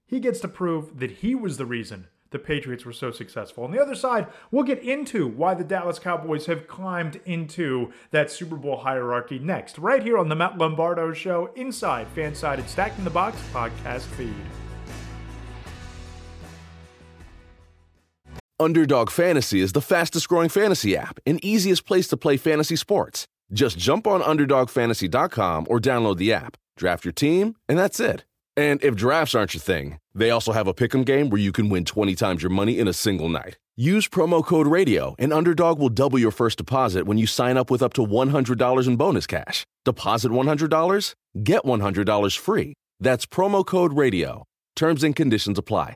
He 0.06 0.20
gets 0.20 0.40
to 0.42 0.48
prove 0.48 1.00
that 1.00 1.12
he 1.12 1.36
was 1.36 1.58
the 1.58 1.66
reason 1.66 2.08
the 2.32 2.40
Patriots 2.40 2.86
were 2.86 2.94
so 2.94 3.12
successful. 3.12 3.64
On 3.64 3.72
the 3.72 3.82
other 3.82 3.96
side, 3.96 4.28
we'll 4.50 4.64
get 4.64 4.80
into 4.80 5.28
why 5.28 5.54
the 5.54 5.64
Dallas 5.64 6.00
Cowboys 6.00 6.48
have 6.48 6.68
climbed 6.68 7.22
into 7.26 7.92
that 8.12 8.32
Super 8.32 8.56
Bowl 8.56 8.78
hierarchy 8.78 9.38
next, 9.38 9.78
right 9.78 10.02
here 10.02 10.18
on 10.18 10.30
the 10.30 10.36
Matt 10.36 10.58
Lombardo 10.58 11.14
Show, 11.14 11.52
inside 11.56 12.08
Fansided 12.16 12.68
Stacking 12.68 13.04
the 13.04 13.10
Box 13.10 13.38
podcast 13.54 14.02
feed. 14.02 14.34
Underdog 18.60 19.10
Fantasy 19.10 19.60
is 19.60 19.74
the 19.74 19.82
fastest 19.82 20.30
growing 20.30 20.50
fantasy 20.50 20.96
app 20.96 21.20
and 21.26 21.44
easiest 21.44 21.86
place 21.86 22.08
to 22.10 22.18
play 22.18 22.38
fantasy 22.38 22.76
sports. 22.76 23.26
Just 23.52 23.78
jump 23.78 24.06
on 24.06 24.22
UnderdogFantasy.com 24.22 25.68
or 25.70 25.80
download 25.80 26.18
the 26.18 26.32
app, 26.32 26.58
draft 26.78 27.04
your 27.04 27.12
team, 27.12 27.56
and 27.68 27.78
that's 27.78 28.00
it. 28.00 28.24
And 28.58 28.84
if 28.84 28.98
drafts 28.98 29.34
aren't 29.34 29.54
your 29.54 29.62
thing, 29.62 29.98
they 30.14 30.30
also 30.30 30.52
have 30.52 30.68
a 30.68 30.74
pick'em 30.74 31.06
game 31.06 31.30
where 31.30 31.40
you 31.40 31.54
can 31.54 31.70
win 31.70 31.86
20 31.86 32.16
times 32.16 32.44
your 32.44 32.50
money 32.50 32.80
in 32.80 32.88
a 32.88 32.94
single 32.94 33.30
night. 33.30 33.58
Use 33.78 34.10
promo 34.10 34.46
code 34.46 34.68
RADIO, 34.68 35.16
and 35.18 35.32
Underdog 35.32 35.80
will 35.80 35.88
double 35.88 36.20
your 36.20 36.32
first 36.32 36.58
deposit 36.58 37.06
when 37.06 37.18
you 37.18 37.26
sign 37.26 37.56
up 37.56 37.72
with 37.72 37.82
up 37.82 37.94
to 37.94 38.06
$100 38.06 38.88
in 38.88 38.98
bonus 38.98 39.26
cash. 39.26 39.66
Deposit 39.86 40.32
$100, 40.32 41.16
get 41.42 41.64
$100 41.64 42.38
free. 42.38 42.74
That's 43.00 43.26
promo 43.26 43.66
code 43.66 43.94
RADIO. 43.94 44.44
Terms 44.76 45.06
and 45.06 45.16
conditions 45.16 45.58
apply. 45.58 45.94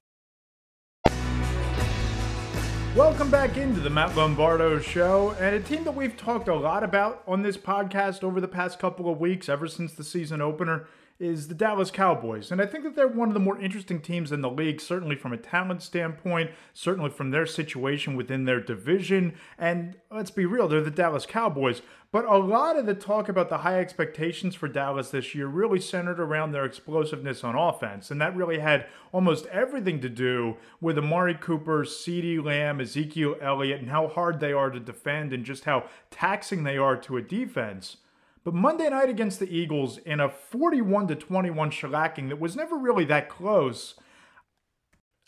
Welcome 2.96 3.30
back 3.30 3.58
into 3.58 3.82
the 3.82 3.90
Matt 3.90 4.16
Lombardo 4.16 4.80
Show, 4.80 5.36
and 5.42 5.54
a 5.54 5.60
team 5.60 5.84
that 5.84 5.92
we've 5.92 6.16
talked 6.16 6.48
a 6.48 6.56
lot 6.56 6.86
about 6.86 7.22
on 7.28 7.42
this 7.42 7.58
podcast 7.58 8.24
over 8.24 8.40
the 8.40 8.48
past 8.48 8.80
couple 8.80 9.12
of 9.12 9.20
weeks, 9.20 9.50
ever 9.50 9.68
since 9.68 9.92
the 9.92 10.06
season 10.06 10.42
opener 10.42 10.88
is 11.18 11.48
the 11.48 11.56
Dallas 11.56 11.92
Cowboys. 11.92 12.52
And 12.52 12.62
I 12.62 12.66
think 12.66 12.84
that 12.84 12.96
they're 12.96 13.08
one 13.08 13.30
of 13.30 13.34
the 13.34 13.40
more 13.40 13.58
interesting 13.58 14.02
teams 14.02 14.34
in 14.34 14.42
the 14.42 14.50
league, 14.50 14.82
certainly 14.82 15.16
from 15.16 15.32
a 15.32 15.38
talent 15.38 15.82
standpoint, 15.82 16.52
certainly 16.74 17.10
from 17.10 17.32
their 17.32 17.46
situation 17.46 18.18
within 18.18 18.44
their 18.44 18.60
division. 18.60 19.34
And 19.58 19.96
let's 20.12 20.32
be 20.32 20.46
real, 20.46 20.68
they're 20.68 20.82
the 20.82 20.92
Dallas 20.92 21.26
Cowboys. 21.26 21.82
But 22.12 22.26
a 22.26 22.38
lot 22.38 22.78
of 22.78 22.86
the 22.86 22.94
talk 22.94 23.30
about 23.30 23.50
the 23.50 23.60
high 23.60 23.80
expectations 23.80 24.56
for 24.56 24.68
Dallas 24.68 25.10
this 25.10 25.34
year 25.36 25.48
really 25.48 25.80
centered 25.80 26.20
around 26.20 26.52
their 26.52 26.66
explosiveness 26.66 27.44
on 27.44 27.56
offense. 27.56 28.12
And 28.12 28.20
that 28.20 28.36
really 28.36 28.60
had 28.60 28.86
almost 29.14 29.46
everything 29.48 30.02
to 30.02 30.10
do 30.10 30.58
with 30.82 30.98
Amari 30.98 31.36
Cooper, 31.36 31.84
CeeDee 31.84 32.44
Lamb, 32.44 32.82
Ezekiel 32.82 33.36
Elliott, 33.42 33.82
and 33.82 33.90
how 33.90 34.08
hard 34.08 34.40
they 34.40 34.54
are 34.54 34.70
to 34.70 34.80
defend 34.80 35.32
and 35.32 35.46
just 35.46 35.64
how 35.64 35.86
taxing 36.12 36.64
they 36.64 36.78
are 36.78 36.98
to 36.98 37.18
a 37.18 37.22
defense. 37.22 37.98
But 38.46 38.54
Monday 38.54 38.88
night 38.88 39.10
against 39.10 39.40
the 39.40 39.54
Eagles 39.54 39.98
in 39.98 40.20
a 40.20 40.30
41 40.30 41.08
to 41.08 41.16
21 41.16 41.72
shellacking 41.72 42.30
that 42.30 42.40
was 42.40 42.56
never 42.56 42.78
really 42.78 43.04
that 43.06 43.28
close. 43.28 43.96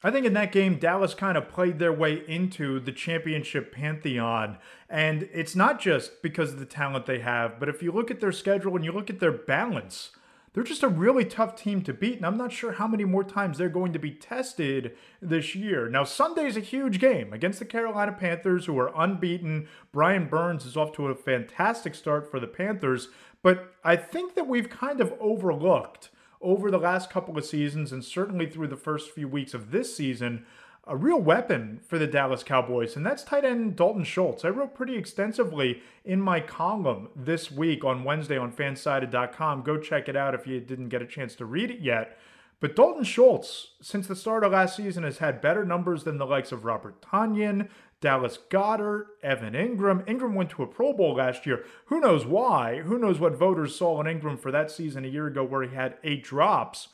I 0.04 0.12
think 0.12 0.28
in 0.28 0.34
that 0.34 0.52
game, 0.52 0.78
Dallas 0.78 1.16
kind 1.16 1.36
of 1.36 1.50
played 1.50 1.80
their 1.80 1.92
way 1.92 2.22
into 2.28 2.80
the 2.80 2.92
championship 2.92 3.74
pantheon. 3.74 4.60
And 4.88 5.28
it's 5.34 5.56
not 5.56 5.82
just 5.82 6.22
because 6.22 6.54
of 6.54 6.60
the 6.60 6.66
talent 6.68 7.08
they 7.08 7.18
have, 7.18 7.60
but 7.60 7.68
if 7.68 7.82
you 7.82 7.92
look 7.92 8.12
at 8.12 8.20
their 8.20 8.32
schedule 8.32 8.76
and 8.76 8.86
you 8.86 8.92
look 8.92 9.10
at 9.10 9.20
their 9.20 9.32
balance, 9.32 10.12
they're 10.54 10.64
just 10.64 10.84
a 10.84 10.88
really 10.88 11.26
tough 11.26 11.56
team 11.56 11.82
to 11.84 11.94
beat, 11.94 12.18
and 12.18 12.26
I'm 12.26 12.38
not 12.38 12.52
sure 12.52 12.74
how 12.74 12.88
many 12.88 13.04
more 13.06 13.24
times 13.24 13.58
they're 13.58 13.70
going 13.70 13.94
to 13.94 14.00
be 14.00 14.12
tested 14.12 14.96
this 15.22 15.54
year. 15.56 15.88
Now, 15.88 16.04
Sunday's 16.04 16.58
a 16.58 16.62
huge 16.62 17.00
game 17.00 17.34
against 17.34 17.60
the 17.60 17.66
Carolina 17.66 18.12
Panthers, 18.12 18.66
who 18.66 18.78
are 18.80 18.92
unbeaten. 18.96 19.68
Brian 19.92 20.28
Burns 20.28 20.66
is 20.66 20.78
off 20.78 20.94
to 20.94 21.08
a 21.08 21.16
fantastic 21.16 21.94
start 21.94 22.32
for 22.32 22.40
the 22.40 22.48
Panthers, 22.48 23.10
but 23.44 23.76
I 23.84 23.96
think 23.96 24.36
that 24.36 24.48
we've 24.48 24.70
kind 24.70 25.00
of 25.00 25.14
overlooked 25.20 26.10
over 26.42 26.72
the 26.72 26.78
last 26.78 27.10
couple 27.10 27.38
of 27.38 27.46
seasons, 27.46 27.92
and 27.92 28.04
certainly 28.04 28.48
through 28.50 28.68
the 28.68 28.76
first 28.76 29.12
few 29.12 29.28
weeks 29.28 29.54
of 29.54 29.72
this 29.72 29.96
season, 29.96 30.46
a 30.88 30.96
real 30.96 31.20
weapon 31.20 31.82
for 31.86 31.98
the 31.98 32.08
Dallas 32.08 32.44
Cowboys, 32.44 32.96
and 32.96 33.06
that's 33.06 33.24
tight 33.24 33.44
end 33.44 33.76
Dalton 33.76 34.04
Schultz. 34.04 34.46
I 34.46 34.50
wrote 34.50 34.74
pretty 34.74 34.96
extensively 34.96 35.82
in 36.06 36.22
my 36.22 36.40
column 36.40 37.10
this 37.16 37.52
week 37.52 37.84
on 37.84 38.04
Wednesday 38.04 38.38
on 38.38 38.52
fansided.com. 38.52 39.64
Go 39.64 39.78
check 39.78 40.08
it 40.08 40.16
out 40.16 40.34
if 40.34 40.48
you 40.48 40.60
didn't 40.60 40.90
get 40.90 41.02
a 41.02 41.08
chance 41.08 41.36
to 41.36 41.46
read 41.46 41.70
it 41.70 41.80
yet. 41.80 42.18
But 42.60 42.76
Dalton 42.76 43.04
Schultz, 43.04 43.74
since 43.82 44.08
the 44.08 44.16
start 44.16 44.44
of 44.44 44.52
last 44.52 44.76
season, 44.76 45.04
has 45.04 45.20
had 45.20 45.42
better 45.42 45.64
numbers 45.64 46.04
than 46.04 46.18
the 46.18 46.26
likes 46.26 46.52
of 46.52 46.66
Robert 46.66 47.02
Tonyan, 47.02 47.70
Dallas 48.02 48.40
Goedert, 48.50 49.08
Evan 49.22 49.54
Engram. 49.54 50.06
Engram 50.08 50.34
went 50.34 50.50
to 50.52 50.64
a 50.64 50.68
Pro 50.68 50.94
Bowl 50.94 51.16
last 51.16 51.46
year. 51.46 51.66
Who 51.88 52.00
knows 52.00 52.26
why? 52.26 52.82
Who 52.82 52.98
knows 52.98 53.20
what 53.20 53.38
voters 53.38 53.76
saw 53.76 54.02
in 54.02 54.08
Engram 54.08 54.40
for 54.40 54.52
that 54.52 54.72
season 54.72 55.06
a 55.06 55.10
year 55.10 55.28
ago 55.28 55.44
where 55.44 55.64
he 55.64 55.76
had 55.76 55.98
eight 56.04 56.24
drops? 56.24 56.90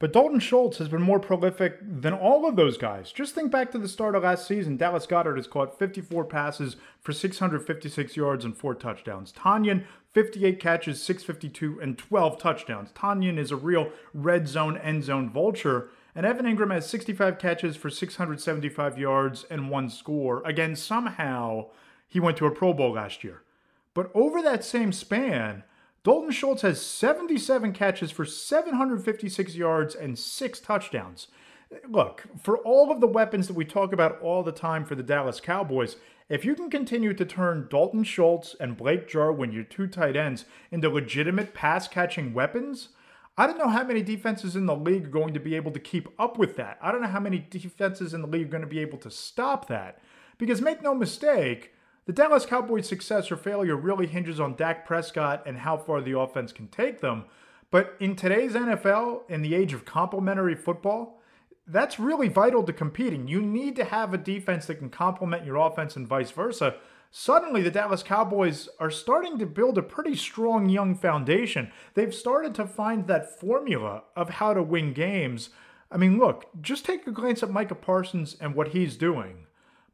But 0.00 0.14
Dalton 0.14 0.40
Schultz 0.40 0.78
has 0.78 0.88
been 0.88 1.02
more 1.02 1.20
prolific 1.20 1.78
than 1.82 2.14
all 2.14 2.48
of 2.48 2.56
those 2.56 2.78
guys. 2.78 3.12
Just 3.12 3.34
think 3.34 3.52
back 3.52 3.70
to 3.70 3.78
the 3.78 3.86
start 3.86 4.14
of 4.14 4.22
last 4.22 4.48
season. 4.48 4.78
Dallas 4.78 5.06
Goedert 5.06 5.36
has 5.36 5.46
caught 5.46 5.78
54 5.78 6.24
passes 6.24 6.76
for 7.02 7.12
656 7.12 8.16
yards 8.16 8.46
and 8.46 8.56
four 8.56 8.74
touchdowns. 8.74 9.30
Tonyan, 9.30 9.84
58 10.14 10.58
catches, 10.58 11.02
652, 11.02 11.80
and 11.82 11.98
12 11.98 12.38
touchdowns. 12.38 12.92
Tonyan 12.92 13.36
is 13.36 13.50
a 13.50 13.56
real 13.56 13.92
red 14.14 14.48
zone, 14.48 14.78
end 14.78 15.04
zone 15.04 15.28
vulture. 15.28 15.90
And 16.14 16.24
Evan 16.24 16.46
Engram 16.46 16.72
has 16.72 16.88
65 16.88 17.38
catches 17.38 17.76
for 17.76 17.90
675 17.90 18.98
yards 18.98 19.44
and 19.50 19.68
one 19.68 19.90
score. 19.90 20.42
Again, 20.46 20.76
somehow 20.76 21.66
he 22.08 22.18
went 22.18 22.38
to 22.38 22.46
a 22.46 22.50
Pro 22.50 22.72
Bowl 22.72 22.92
last 22.92 23.22
year. 23.22 23.42
But 23.92 24.10
over 24.14 24.40
that 24.40 24.64
same 24.64 24.92
span, 24.92 25.62
Dalton 26.02 26.30
Schultz 26.30 26.62
has 26.62 26.80
77 26.80 27.74
catches 27.74 28.10
for 28.10 28.24
756 28.24 29.54
yards 29.54 29.94
and 29.94 30.18
six 30.18 30.58
touchdowns. 30.58 31.28
Look, 31.86 32.24
for 32.42 32.56
all 32.58 32.90
of 32.90 33.00
the 33.00 33.06
weapons 33.06 33.46
that 33.46 33.54
we 33.54 33.66
talk 33.66 33.92
about 33.92 34.18
all 34.22 34.42
the 34.42 34.50
time 34.50 34.86
for 34.86 34.94
the 34.94 35.02
Dallas 35.02 35.40
Cowboys, 35.40 35.96
if 36.30 36.42
you 36.42 36.54
can 36.54 36.70
continue 36.70 37.12
to 37.12 37.24
turn 37.26 37.68
Dalton 37.70 38.04
Schultz 38.04 38.56
and 38.58 38.78
Blake 38.78 39.08
Jarwin, 39.08 39.52
your 39.52 39.64
two 39.64 39.86
tight 39.86 40.16
ends, 40.16 40.46
into 40.70 40.88
legitimate 40.88 41.52
pass 41.52 41.86
catching 41.86 42.32
weapons, 42.32 42.88
I 43.36 43.46
don't 43.46 43.58
know 43.58 43.68
how 43.68 43.84
many 43.84 44.00
defenses 44.02 44.56
in 44.56 44.66
the 44.66 44.74
league 44.74 45.06
are 45.06 45.10
going 45.10 45.34
to 45.34 45.40
be 45.40 45.54
able 45.54 45.70
to 45.72 45.78
keep 45.78 46.08
up 46.18 46.38
with 46.38 46.56
that. 46.56 46.78
I 46.80 46.92
don't 46.92 47.02
know 47.02 47.08
how 47.08 47.20
many 47.20 47.46
defenses 47.50 48.14
in 48.14 48.22
the 48.22 48.28
league 48.28 48.46
are 48.46 48.50
going 48.50 48.62
to 48.62 48.66
be 48.66 48.80
able 48.80 48.98
to 48.98 49.10
stop 49.10 49.68
that. 49.68 50.00
Because 50.38 50.62
make 50.62 50.82
no 50.82 50.94
mistake, 50.94 51.74
the 52.06 52.12
Dallas 52.12 52.46
Cowboys' 52.46 52.88
success 52.88 53.30
or 53.30 53.36
failure 53.36 53.76
really 53.76 54.06
hinges 54.06 54.40
on 54.40 54.56
Dak 54.56 54.86
Prescott 54.86 55.42
and 55.46 55.58
how 55.58 55.76
far 55.76 56.00
the 56.00 56.18
offense 56.18 56.52
can 56.52 56.68
take 56.68 57.00
them. 57.00 57.24
But 57.70 57.94
in 58.00 58.16
today's 58.16 58.54
NFL, 58.54 59.30
in 59.30 59.42
the 59.42 59.54
age 59.54 59.72
of 59.72 59.84
complementary 59.84 60.56
football, 60.56 61.20
that's 61.66 62.00
really 62.00 62.28
vital 62.28 62.64
to 62.64 62.72
competing. 62.72 63.28
You 63.28 63.40
need 63.40 63.76
to 63.76 63.84
have 63.84 64.12
a 64.12 64.18
defense 64.18 64.66
that 64.66 64.76
can 64.76 64.90
complement 64.90 65.44
your 65.44 65.56
offense 65.56 65.94
and 65.94 66.06
vice 66.06 66.32
versa. 66.32 66.74
Suddenly, 67.12 67.62
the 67.62 67.70
Dallas 67.70 68.02
Cowboys 68.02 68.68
are 68.78 68.90
starting 68.90 69.38
to 69.38 69.46
build 69.46 69.78
a 69.78 69.82
pretty 69.82 70.16
strong 70.16 70.68
young 70.68 70.96
foundation. 70.96 71.70
They've 71.94 72.14
started 72.14 72.54
to 72.56 72.66
find 72.66 73.06
that 73.06 73.38
formula 73.38 74.04
of 74.16 74.30
how 74.30 74.54
to 74.54 74.62
win 74.62 74.92
games. 74.92 75.50
I 75.90 75.96
mean, 75.96 76.18
look, 76.18 76.46
just 76.60 76.84
take 76.84 77.06
a 77.06 77.12
glance 77.12 77.42
at 77.42 77.50
Micah 77.50 77.74
Parsons 77.74 78.36
and 78.40 78.54
what 78.54 78.68
he's 78.68 78.96
doing. 78.96 79.46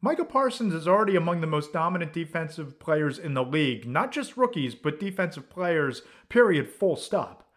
Micah 0.07 0.25
Parsons 0.25 0.73
is 0.73 0.87
already 0.87 1.17
among 1.17 1.41
the 1.41 1.49
most 1.49 1.73
dominant 1.73 2.13
defensive 2.13 2.79
players 2.79 3.19
in 3.19 3.35
the 3.35 3.43
league, 3.43 3.89
not 3.89 4.13
just 4.13 4.37
rookies, 4.37 4.73
but 4.73 5.01
defensive 5.01 5.51
players, 5.51 6.03
period, 6.29 6.69
full 6.69 6.95
stop. 6.95 7.51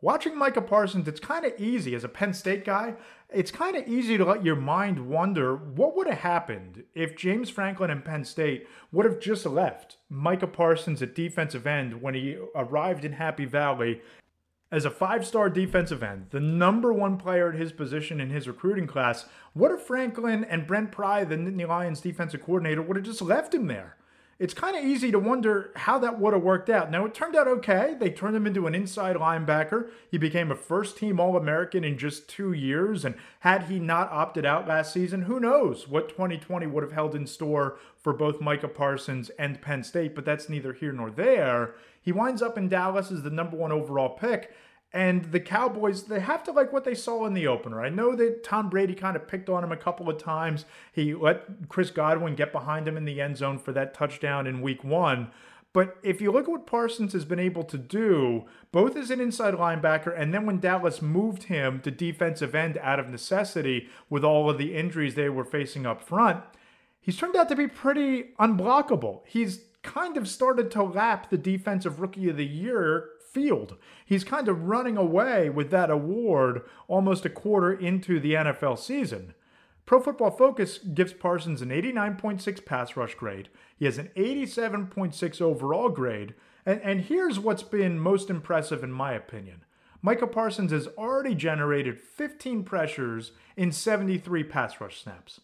Watching 0.00 0.38
Micah 0.38 0.62
Parsons, 0.62 1.08
it's 1.08 1.18
kind 1.18 1.44
of 1.44 1.58
easy 1.58 1.96
as 1.96 2.04
a 2.04 2.08
Penn 2.08 2.34
State 2.34 2.64
guy. 2.64 2.94
It's 3.30 3.50
kind 3.50 3.74
of 3.74 3.88
easy 3.88 4.16
to 4.16 4.24
let 4.24 4.44
your 4.44 4.54
mind 4.54 5.08
wonder 5.08 5.56
what 5.56 5.96
would 5.96 6.06
have 6.06 6.20
happened 6.20 6.84
if 6.94 7.16
James 7.16 7.50
Franklin 7.50 7.90
and 7.90 8.04
Penn 8.04 8.24
State 8.24 8.68
would 8.92 9.04
have 9.04 9.18
just 9.18 9.44
left 9.44 9.96
Micah 10.08 10.46
Parsons 10.46 11.02
at 11.02 11.16
defensive 11.16 11.66
end 11.66 12.00
when 12.00 12.14
he 12.14 12.38
arrived 12.54 13.04
in 13.04 13.14
Happy 13.14 13.44
Valley 13.44 14.02
as 14.70 14.84
a 14.84 14.90
five 14.90 15.26
star 15.26 15.48
defensive 15.48 16.02
end, 16.02 16.26
the 16.30 16.40
number 16.40 16.92
one 16.92 17.16
player 17.16 17.48
at 17.48 17.58
his 17.58 17.72
position 17.72 18.20
in 18.20 18.30
his 18.30 18.46
recruiting 18.46 18.86
class, 18.86 19.26
what 19.54 19.70
if 19.70 19.80
Franklin 19.80 20.44
and 20.44 20.66
Brent 20.66 20.92
Pry, 20.92 21.24
the 21.24 21.36
Nittany 21.36 21.66
Lions 21.66 22.00
defensive 22.00 22.42
coordinator, 22.42 22.82
would 22.82 22.96
have 22.96 23.06
just 23.06 23.22
left 23.22 23.54
him 23.54 23.66
there? 23.66 23.96
It's 24.38 24.54
kind 24.54 24.76
of 24.76 24.84
easy 24.84 25.10
to 25.10 25.18
wonder 25.18 25.72
how 25.74 25.98
that 25.98 26.20
would 26.20 26.32
have 26.32 26.44
worked 26.44 26.70
out. 26.70 26.92
Now, 26.92 27.04
it 27.04 27.12
turned 27.12 27.34
out 27.34 27.48
okay. 27.48 27.96
They 27.98 28.10
turned 28.10 28.36
him 28.36 28.46
into 28.46 28.68
an 28.68 28.74
inside 28.74 29.16
linebacker. 29.16 29.90
He 30.12 30.16
became 30.16 30.52
a 30.52 30.56
first 30.56 30.96
team 30.96 31.18
All 31.18 31.36
American 31.36 31.82
in 31.82 31.98
just 31.98 32.28
two 32.28 32.52
years. 32.52 33.04
And 33.04 33.16
had 33.40 33.64
he 33.64 33.80
not 33.80 34.12
opted 34.12 34.46
out 34.46 34.68
last 34.68 34.92
season, 34.92 35.22
who 35.22 35.40
knows 35.40 35.88
what 35.88 36.08
2020 36.08 36.68
would 36.68 36.84
have 36.84 36.92
held 36.92 37.16
in 37.16 37.26
store 37.26 37.78
for 37.96 38.12
both 38.12 38.40
Micah 38.40 38.68
Parsons 38.68 39.28
and 39.40 39.60
Penn 39.60 39.82
State. 39.82 40.14
But 40.14 40.24
that's 40.24 40.48
neither 40.48 40.72
here 40.72 40.92
nor 40.92 41.10
there. 41.10 41.74
He 42.08 42.12
winds 42.12 42.40
up 42.40 42.56
in 42.56 42.70
Dallas 42.70 43.12
as 43.12 43.20
the 43.20 43.28
number 43.28 43.54
one 43.54 43.70
overall 43.70 44.08
pick. 44.08 44.54
And 44.94 45.26
the 45.26 45.40
Cowboys, 45.40 46.04
they 46.04 46.20
have 46.20 46.42
to 46.44 46.52
like 46.52 46.72
what 46.72 46.84
they 46.84 46.94
saw 46.94 47.26
in 47.26 47.34
the 47.34 47.46
opener. 47.46 47.82
I 47.82 47.90
know 47.90 48.16
that 48.16 48.42
Tom 48.42 48.70
Brady 48.70 48.94
kind 48.94 49.14
of 49.14 49.28
picked 49.28 49.50
on 49.50 49.62
him 49.62 49.72
a 49.72 49.76
couple 49.76 50.08
of 50.08 50.16
times. 50.16 50.64
He 50.90 51.12
let 51.12 51.68
Chris 51.68 51.90
Godwin 51.90 52.34
get 52.34 52.50
behind 52.50 52.88
him 52.88 52.96
in 52.96 53.04
the 53.04 53.20
end 53.20 53.36
zone 53.36 53.58
for 53.58 53.72
that 53.72 53.92
touchdown 53.92 54.46
in 54.46 54.62
week 54.62 54.82
one. 54.82 55.32
But 55.74 55.98
if 56.02 56.22
you 56.22 56.32
look 56.32 56.44
at 56.44 56.50
what 56.50 56.66
Parsons 56.66 57.12
has 57.12 57.26
been 57.26 57.38
able 57.38 57.64
to 57.64 57.76
do, 57.76 58.46
both 58.72 58.96
as 58.96 59.10
an 59.10 59.20
inside 59.20 59.52
linebacker 59.52 60.18
and 60.18 60.32
then 60.32 60.46
when 60.46 60.60
Dallas 60.60 61.02
moved 61.02 61.42
him 61.42 61.82
to 61.82 61.90
defensive 61.90 62.54
end 62.54 62.78
out 62.78 62.98
of 62.98 63.10
necessity 63.10 63.90
with 64.08 64.24
all 64.24 64.48
of 64.48 64.56
the 64.56 64.74
injuries 64.74 65.14
they 65.14 65.28
were 65.28 65.44
facing 65.44 65.84
up 65.84 66.00
front, 66.00 66.42
he's 67.02 67.18
turned 67.18 67.36
out 67.36 67.50
to 67.50 67.54
be 67.54 67.68
pretty 67.68 68.30
unblockable. 68.40 69.20
He's 69.26 69.67
kind 69.82 70.16
of 70.16 70.28
started 70.28 70.70
to 70.72 70.82
lap 70.82 71.30
the 71.30 71.38
defensive 71.38 72.00
rookie 72.00 72.28
of 72.28 72.36
the 72.36 72.46
year 72.46 73.10
field. 73.32 73.76
He's 74.04 74.24
kind 74.24 74.48
of 74.48 74.64
running 74.64 74.96
away 74.96 75.50
with 75.50 75.70
that 75.70 75.90
award 75.90 76.62
almost 76.86 77.24
a 77.24 77.30
quarter 77.30 77.72
into 77.72 78.18
the 78.18 78.34
NFL 78.34 78.78
season. 78.78 79.34
Pro 79.86 80.00
Football 80.00 80.32
Focus 80.32 80.78
gives 80.78 81.12
Parsons 81.12 81.62
an 81.62 81.70
89.6 81.70 82.64
pass 82.64 82.96
rush 82.96 83.14
grade. 83.14 83.48
He 83.76 83.86
has 83.86 83.96
an 83.96 84.10
87.6 84.16 85.40
overall 85.40 85.88
grade. 85.88 86.34
And, 86.66 86.80
and 86.82 87.00
here's 87.00 87.40
what's 87.40 87.62
been 87.62 87.98
most 87.98 88.28
impressive, 88.28 88.84
in 88.84 88.92
my 88.92 89.12
opinion 89.12 89.64
Micah 90.02 90.26
Parsons 90.26 90.72
has 90.72 90.88
already 90.98 91.34
generated 91.34 91.98
15 91.98 92.64
pressures 92.64 93.32
in 93.56 93.72
73 93.72 94.44
pass 94.44 94.80
rush 94.80 95.02
snaps. 95.02 95.40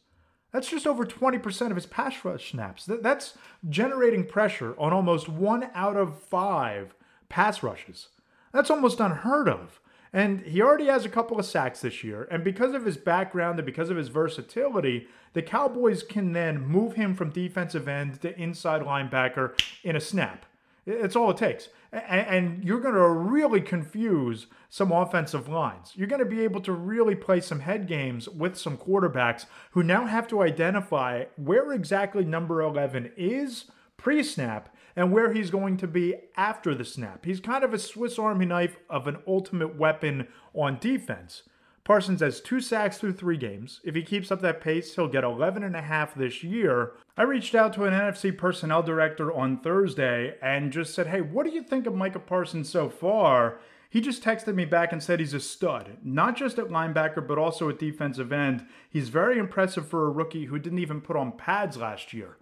That's 0.54 0.70
just 0.70 0.86
over 0.86 1.04
20% 1.04 1.70
of 1.70 1.74
his 1.74 1.84
pass 1.84 2.24
rush 2.24 2.52
snaps. 2.52 2.86
That's 2.86 3.36
generating 3.68 4.24
pressure 4.24 4.76
on 4.78 4.92
almost 4.92 5.28
one 5.28 5.68
out 5.74 5.96
of 5.96 6.22
five 6.22 6.94
pass 7.28 7.64
rushes. 7.64 8.10
That's 8.52 8.70
almost 8.70 9.00
unheard 9.00 9.48
of. 9.48 9.80
And 10.12 10.42
he 10.42 10.62
already 10.62 10.86
has 10.86 11.04
a 11.04 11.08
couple 11.08 11.40
of 11.40 11.44
sacks 11.44 11.80
this 11.80 12.04
year. 12.04 12.28
And 12.30 12.44
because 12.44 12.72
of 12.72 12.84
his 12.84 12.96
background 12.96 13.58
and 13.58 13.66
because 13.66 13.90
of 13.90 13.96
his 13.96 14.06
versatility, 14.06 15.08
the 15.32 15.42
Cowboys 15.42 16.04
can 16.04 16.34
then 16.34 16.64
move 16.64 16.94
him 16.94 17.16
from 17.16 17.30
defensive 17.30 17.88
end 17.88 18.22
to 18.22 18.40
inside 18.40 18.82
linebacker 18.82 19.60
in 19.82 19.96
a 19.96 20.00
snap. 20.00 20.46
It's 20.86 21.16
all 21.16 21.30
it 21.30 21.36
takes. 21.36 21.68
And 21.92 22.62
you're 22.64 22.80
going 22.80 22.94
to 22.94 23.08
really 23.08 23.60
confuse 23.60 24.46
some 24.68 24.92
offensive 24.92 25.48
lines. 25.48 25.92
You're 25.94 26.08
going 26.08 26.20
to 26.20 26.26
be 26.26 26.42
able 26.42 26.60
to 26.62 26.72
really 26.72 27.14
play 27.14 27.40
some 27.40 27.60
head 27.60 27.86
games 27.86 28.28
with 28.28 28.58
some 28.58 28.76
quarterbacks 28.76 29.46
who 29.70 29.82
now 29.82 30.06
have 30.06 30.26
to 30.28 30.42
identify 30.42 31.24
where 31.36 31.72
exactly 31.72 32.24
number 32.24 32.60
11 32.60 33.12
is 33.16 33.66
pre 33.96 34.22
snap 34.22 34.74
and 34.96 35.12
where 35.12 35.32
he's 35.32 35.50
going 35.50 35.76
to 35.78 35.86
be 35.86 36.14
after 36.36 36.74
the 36.74 36.84
snap. 36.84 37.24
He's 37.24 37.40
kind 37.40 37.64
of 37.64 37.72
a 37.72 37.78
Swiss 37.78 38.18
Army 38.18 38.46
knife 38.46 38.76
of 38.90 39.06
an 39.06 39.18
ultimate 39.26 39.76
weapon 39.76 40.28
on 40.52 40.78
defense. 40.78 41.42
Parsons 41.84 42.22
has 42.22 42.40
two 42.40 42.60
sacks 42.60 42.96
through 42.96 43.12
three 43.12 43.36
games. 43.36 43.80
If 43.84 43.94
he 43.94 44.02
keeps 44.02 44.32
up 44.32 44.40
that 44.40 44.62
pace, 44.62 44.94
he'll 44.94 45.06
get 45.06 45.22
11 45.22 45.62
and 45.62 45.76
a 45.76 45.82
half 45.82 46.14
this 46.14 46.42
year. 46.42 46.92
I 47.14 47.22
reached 47.24 47.54
out 47.54 47.74
to 47.74 47.84
an 47.84 47.92
NFC 47.92 48.36
personnel 48.36 48.82
director 48.82 49.30
on 49.30 49.58
Thursday 49.58 50.36
and 50.40 50.72
just 50.72 50.94
said, 50.94 51.08
Hey, 51.08 51.20
what 51.20 51.44
do 51.44 51.52
you 51.52 51.62
think 51.62 51.86
of 51.86 51.94
Micah 51.94 52.20
Parsons 52.20 52.70
so 52.70 52.88
far? 52.88 53.58
He 53.90 54.00
just 54.00 54.24
texted 54.24 54.54
me 54.54 54.64
back 54.64 54.92
and 54.92 55.02
said 55.02 55.20
he's 55.20 55.34
a 55.34 55.40
stud, 55.40 55.98
not 56.02 56.36
just 56.36 56.58
at 56.58 56.68
linebacker, 56.68 57.24
but 57.24 57.38
also 57.38 57.68
at 57.68 57.78
defensive 57.78 58.32
end. 58.32 58.66
He's 58.90 59.10
very 59.10 59.38
impressive 59.38 59.86
for 59.86 60.06
a 60.06 60.10
rookie 60.10 60.46
who 60.46 60.58
didn't 60.58 60.80
even 60.80 61.00
put 61.00 61.16
on 61.16 61.32
pads 61.32 61.76
last 61.76 62.12
year. 62.12 62.38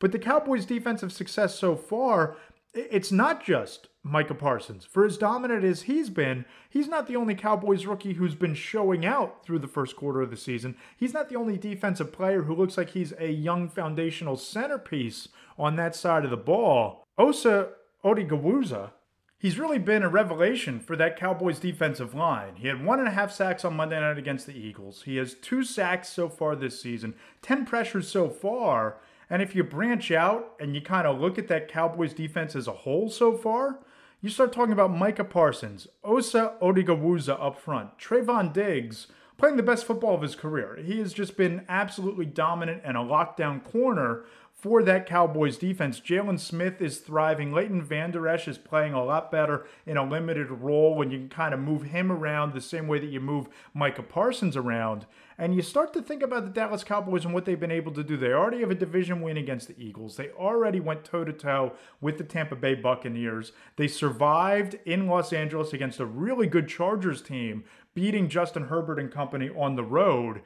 But 0.00 0.10
the 0.10 0.18
Cowboys' 0.18 0.66
defensive 0.66 1.12
success 1.12 1.54
so 1.58 1.76
far, 1.76 2.36
it's 2.74 3.12
not 3.12 3.42
just 3.42 3.88
Micah 4.04 4.34
Parsons. 4.34 4.84
For 4.84 5.04
as 5.04 5.16
dominant 5.16 5.64
as 5.64 5.82
he's 5.82 6.10
been, 6.10 6.44
he's 6.68 6.88
not 6.88 7.06
the 7.06 7.14
only 7.14 7.36
Cowboys 7.36 7.86
rookie 7.86 8.14
who's 8.14 8.34
been 8.34 8.54
showing 8.54 9.06
out 9.06 9.44
through 9.44 9.60
the 9.60 9.68
first 9.68 9.94
quarter 9.94 10.20
of 10.20 10.30
the 10.30 10.36
season. 10.36 10.76
He's 10.96 11.14
not 11.14 11.28
the 11.28 11.36
only 11.36 11.56
defensive 11.56 12.12
player 12.12 12.42
who 12.42 12.54
looks 12.54 12.76
like 12.76 12.90
he's 12.90 13.12
a 13.18 13.30
young 13.30 13.68
foundational 13.68 14.36
centerpiece 14.36 15.28
on 15.56 15.76
that 15.76 15.94
side 15.94 16.24
of 16.24 16.30
the 16.30 16.36
ball. 16.36 17.04
Osa 17.16 17.68
Odighizuwa, 18.04 18.90
he's 19.38 19.58
really 19.58 19.78
been 19.78 20.02
a 20.02 20.08
revelation 20.08 20.80
for 20.80 20.96
that 20.96 21.16
Cowboys 21.16 21.60
defensive 21.60 22.12
line. 22.12 22.56
He 22.56 22.66
had 22.66 22.84
one 22.84 22.98
and 22.98 23.06
a 23.06 23.12
half 23.12 23.30
sacks 23.30 23.64
on 23.64 23.76
Monday 23.76 24.00
night 24.00 24.18
against 24.18 24.46
the 24.46 24.56
Eagles. 24.56 25.02
He 25.02 25.16
has 25.18 25.34
two 25.34 25.62
sacks 25.62 26.08
so 26.08 26.28
far 26.28 26.56
this 26.56 26.82
season, 26.82 27.14
10 27.42 27.66
pressures 27.66 28.08
so 28.08 28.28
far. 28.28 28.96
And 29.30 29.40
if 29.40 29.54
you 29.54 29.62
branch 29.62 30.10
out 30.10 30.54
and 30.58 30.74
you 30.74 30.82
kind 30.82 31.06
of 31.06 31.20
look 31.20 31.38
at 31.38 31.46
that 31.48 31.68
Cowboys 31.68 32.12
defense 32.12 32.56
as 32.56 32.66
a 32.66 32.72
whole 32.72 33.08
so 33.08 33.36
far, 33.36 33.78
you 34.22 34.30
start 34.30 34.52
talking 34.52 34.72
about 34.72 34.96
Micah 34.96 35.24
Parsons, 35.24 35.88
Osa 36.04 36.54
Odighizuwa 36.62 37.44
up 37.44 37.60
front, 37.60 37.98
Trevon 37.98 38.52
Diggs 38.52 39.08
playing 39.36 39.56
the 39.56 39.64
best 39.64 39.84
football 39.84 40.14
of 40.14 40.22
his 40.22 40.36
career. 40.36 40.78
He 40.80 41.00
has 41.00 41.12
just 41.12 41.36
been 41.36 41.64
absolutely 41.68 42.26
dominant 42.26 42.82
and 42.84 42.96
a 42.96 43.00
lockdown 43.00 43.64
corner 43.64 44.24
for 44.52 44.84
that 44.84 45.06
Cowboys 45.06 45.58
defense. 45.58 45.98
Jaylon 45.98 46.38
Smith 46.38 46.80
is 46.80 46.98
thriving. 46.98 47.52
Leighton 47.52 47.82
Vander 47.82 48.28
Esch 48.28 48.46
is 48.46 48.58
playing 48.58 48.92
a 48.92 49.02
lot 49.02 49.32
better 49.32 49.66
in 49.84 49.96
a 49.96 50.08
limited 50.08 50.52
role, 50.52 50.94
when 50.94 51.10
you 51.10 51.18
can 51.18 51.28
kind 51.28 51.52
of 51.52 51.58
move 51.58 51.82
him 51.82 52.12
around 52.12 52.54
the 52.54 52.60
same 52.60 52.86
way 52.86 53.00
that 53.00 53.10
you 53.10 53.18
move 53.18 53.48
Micah 53.74 54.04
Parsons 54.04 54.56
around. 54.56 55.04
And 55.38 55.54
you 55.54 55.62
start 55.62 55.92
to 55.94 56.02
think 56.02 56.22
about 56.22 56.44
the 56.44 56.50
Dallas 56.50 56.84
Cowboys 56.84 57.24
and 57.24 57.32
what 57.32 57.44
they've 57.44 57.58
been 57.58 57.70
able 57.70 57.92
to 57.92 58.04
do. 58.04 58.16
They 58.16 58.32
already 58.32 58.60
have 58.60 58.70
a 58.70 58.74
division 58.74 59.20
win 59.20 59.36
against 59.36 59.68
the 59.68 59.82
Eagles. 59.82 60.16
They 60.16 60.30
already 60.30 60.80
went 60.80 61.04
toe 61.04 61.24
to 61.24 61.32
toe 61.32 61.72
with 62.00 62.18
the 62.18 62.24
Tampa 62.24 62.56
Bay 62.56 62.74
Buccaneers. 62.74 63.52
They 63.76 63.88
survived 63.88 64.78
in 64.84 65.06
Los 65.06 65.32
Angeles 65.32 65.72
against 65.72 66.00
a 66.00 66.06
really 66.06 66.46
good 66.46 66.68
Chargers 66.68 67.22
team, 67.22 67.64
beating 67.94 68.28
Justin 68.28 68.64
Herbert 68.64 68.98
and 68.98 69.10
company 69.10 69.50
on 69.50 69.76
the 69.76 69.84
road 69.84 70.42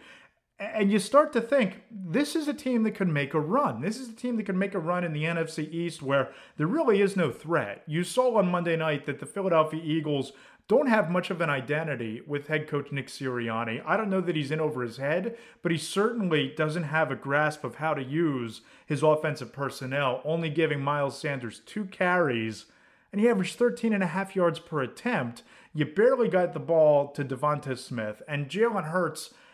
and 0.58 0.90
you 0.90 0.98
start 0.98 1.32
to 1.34 1.40
think 1.40 1.82
this 1.90 2.34
is 2.34 2.48
a 2.48 2.54
team 2.54 2.82
that 2.84 2.94
could 2.94 3.08
make 3.08 3.34
a 3.34 3.40
run. 3.40 3.82
This 3.82 3.98
is 3.98 4.08
a 4.08 4.14
team 4.14 4.36
that 4.36 4.44
could 4.44 4.56
make 4.56 4.74
a 4.74 4.78
run 4.78 5.04
in 5.04 5.12
the 5.12 5.24
NFC 5.24 5.70
East 5.70 6.02
where 6.02 6.30
there 6.56 6.66
really 6.66 7.02
is 7.02 7.14
no 7.14 7.30
threat. 7.30 7.82
You 7.86 8.04
saw 8.04 8.38
on 8.38 8.50
Monday 8.50 8.76
night 8.76 9.04
that 9.04 9.20
the 9.20 9.26
Philadelphia 9.26 9.82
Eagles 9.84 10.32
don't 10.68 10.88
have 10.88 11.10
much 11.10 11.30
of 11.30 11.40
an 11.40 11.50
identity 11.50 12.22
with 12.26 12.48
head 12.48 12.66
coach 12.66 12.90
Nick 12.90 13.06
Sirianni. 13.06 13.82
I 13.86 13.96
don't 13.96 14.10
know 14.10 14.20
that 14.20 14.34
he's 14.34 14.50
in 14.50 14.60
over 14.60 14.82
his 14.82 14.96
head, 14.96 15.36
but 15.62 15.70
he 15.70 15.78
certainly 15.78 16.48
doesn't 16.56 16.84
have 16.84 17.10
a 17.10 17.16
grasp 17.16 17.62
of 17.62 17.76
how 17.76 17.94
to 17.94 18.02
use 18.02 18.62
his 18.84 19.02
offensive 19.02 19.52
personnel, 19.52 20.20
only 20.24 20.50
giving 20.50 20.80
Miles 20.80 21.18
Sanders 21.18 21.60
two 21.60 21.84
carries, 21.84 22.66
and 23.12 23.20
he 23.20 23.28
averaged 23.28 23.56
13 23.56 23.92
and 23.92 24.02
a 24.02 24.08
half 24.08 24.34
yards 24.34 24.58
per 24.58 24.82
attempt. 24.82 25.44
You 25.72 25.86
barely 25.86 26.28
got 26.28 26.52
the 26.52 26.60
ball 26.60 27.08
to 27.12 27.24
Devonta 27.24 27.78
Smith, 27.78 28.22
and 28.26 28.48
Jalen 28.48 28.90
Hurts– 28.90 29.32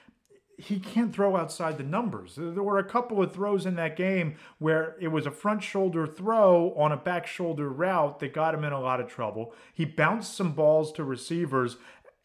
he 0.62 0.78
can't 0.78 1.12
throw 1.12 1.36
outside 1.36 1.76
the 1.76 1.82
numbers. 1.82 2.34
There 2.36 2.62
were 2.62 2.78
a 2.78 2.84
couple 2.84 3.20
of 3.20 3.32
throws 3.32 3.66
in 3.66 3.74
that 3.76 3.96
game 3.96 4.36
where 4.58 4.96
it 5.00 5.08
was 5.08 5.26
a 5.26 5.30
front 5.30 5.62
shoulder 5.62 6.06
throw 6.06 6.72
on 6.74 6.92
a 6.92 6.96
back 6.96 7.26
shoulder 7.26 7.68
route 7.68 8.20
that 8.20 8.32
got 8.32 8.54
him 8.54 8.62
in 8.62 8.72
a 8.72 8.80
lot 8.80 9.00
of 9.00 9.08
trouble. 9.08 9.52
He 9.74 9.84
bounced 9.84 10.36
some 10.36 10.52
balls 10.52 10.92
to 10.92 11.04
receivers, 11.04 11.78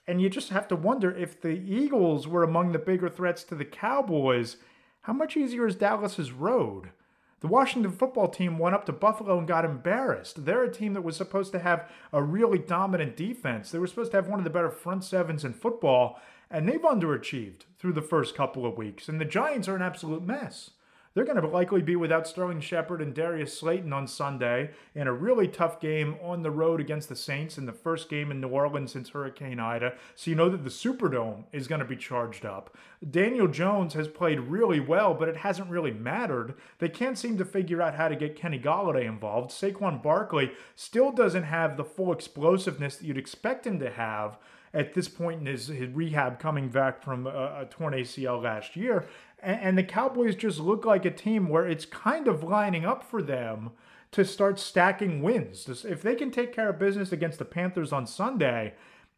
and 0.08 0.22
you 0.22 0.30
just 0.30 0.50
have 0.50 0.68
to 0.68 0.76
wonder 0.76 1.10
if 1.10 1.42
the 1.42 1.50
Eagles 1.50 2.28
were 2.28 2.44
among 2.44 2.72
the 2.72 2.80
bigger 2.80 3.10
threats 3.10 3.44
to 3.46 3.56
the 3.56 3.66
Cowboys, 3.66 4.58
how 5.02 5.14
much 5.14 5.36
easier 5.36 5.66
is 5.66 5.76
Dallas's 5.76 6.32
road? 6.32 6.92
The 7.40 7.48
Washington 7.48 7.92
football 7.92 8.28
team 8.28 8.58
went 8.58 8.76
up 8.76 8.86
to 8.86 8.92
Buffalo 8.92 9.38
and 9.38 9.48
got 9.48 9.66
embarrassed. 9.66 10.46
They're 10.46 10.64
a 10.64 10.74
team 10.74 10.94
that 10.94 11.04
was 11.04 11.16
supposed 11.16 11.52
to 11.54 11.60
have 11.60 11.90
a 12.12 12.22
really 12.22 12.58
dominant 12.60 13.16
defense. 13.16 13.72
They 13.72 13.80
were 13.80 13.88
supposed 13.88 14.12
to 14.12 14.18
have 14.18 14.28
one 14.28 14.40
of 14.40 14.44
the 14.44 14.50
better 14.50 14.72
front 14.72 15.04
sevens 15.04 15.46
in 15.46 15.54
football, 15.54 16.20
and 16.50 16.68
they've 16.68 16.82
underachieved 16.82 17.62
through 17.78 17.94
the 17.94 18.02
first 18.02 18.36
couple 18.36 18.66
of 18.66 18.78
weeks. 18.78 19.08
And 19.08 19.20
the 19.20 19.26
Giants 19.26 19.68
are 19.68 19.76
an 19.76 19.82
absolute 19.82 20.24
mess. 20.24 20.72
They're 21.18 21.26
going 21.26 21.42
to 21.42 21.48
likely 21.48 21.82
be 21.82 21.96
without 21.96 22.28
Sterling 22.28 22.62
Shepard 22.62 23.02
and 23.02 23.12
Darius 23.12 23.58
Slayton 23.58 23.92
on 23.92 24.06
Sunday 24.06 24.70
in 24.94 25.08
a 25.08 25.12
really 25.12 25.48
tough 25.48 25.82
game 25.82 26.16
on 26.22 26.44
the 26.44 26.52
road 26.52 26.80
against 26.80 27.10
the 27.10 27.16
Saints 27.16 27.58
in 27.58 27.66
the 27.66 27.74
first 27.74 28.08
game 28.08 28.30
in 28.30 28.40
New 28.40 28.50
Orleans 28.50 28.92
since 28.92 29.10
Hurricane 29.10 29.60
Ida. 29.60 29.96
So 30.14 30.30
you 30.30 30.36
know 30.38 30.48
that 30.50 30.64
the 30.64 30.70
Superdome 30.70 31.46
is 31.52 31.68
going 31.68 31.80
to 31.80 31.88
be 31.88 31.96
charged 31.96 32.46
up. 32.46 32.78
Daniel 33.10 33.48
Jones 33.48 33.96
has 33.96 34.08
played 34.08 34.42
really 34.42 34.80
well, 34.80 35.16
but 35.16 35.28
it 35.28 35.38
hasn't 35.38 35.72
really 35.72 35.90
mattered. 35.90 36.54
They 36.78 36.90
can't 36.90 37.18
seem 37.18 37.36
to 37.40 37.46
figure 37.46 37.82
out 37.82 37.96
how 37.96 38.10
to 38.10 38.16
get 38.16 38.36
Kenny 38.36 38.60
Golladay 38.60 39.06
involved. 39.06 39.50
Saquon 39.50 40.04
Barkley 40.04 40.52
still 40.76 41.12
doesn't 41.12 41.46
have 41.46 41.78
the 41.78 41.84
full 41.84 42.12
explosiveness 42.12 42.96
that 42.98 43.08
you'd 43.08 43.18
expect 43.18 43.66
him 43.66 43.80
to 43.80 43.90
have 43.90 44.38
at 44.74 44.94
this 44.94 45.08
point 45.08 45.42
in 45.42 45.46
his, 45.46 45.68
his 45.68 45.90
rehab 45.90 46.40
coming 46.40 46.70
back 46.70 47.02
from 47.02 47.28
a, 47.28 47.62
a 47.62 47.68
torn 47.70 47.94
ACL 47.94 48.42
last 48.42 48.76
year. 48.76 49.06
And, 49.40 49.60
and 49.62 49.78
the 49.78 49.84
Cowboys 49.84 50.36
just 50.36 50.60
look 50.60 50.86
like 50.86 51.06
a 51.06 51.12
team 51.12 51.50
where 51.50 51.68
it's 51.68 51.86
kind 51.86 52.28
of 52.28 52.44
lining 52.44 52.86
up 52.86 53.04
for 53.04 53.22
them 53.22 53.72
to 54.12 54.24
start 54.24 54.60
stacking 54.60 55.22
wins. 55.22 55.68
If 55.84 56.02
they 56.02 56.16
can 56.16 56.32
take 56.32 56.54
care 56.54 56.70
of 56.70 56.80
business 56.80 57.12
against 57.12 57.40
the 57.40 57.46
Panthers 57.46 57.92
on 57.92 58.08
Sunday, 58.08 58.74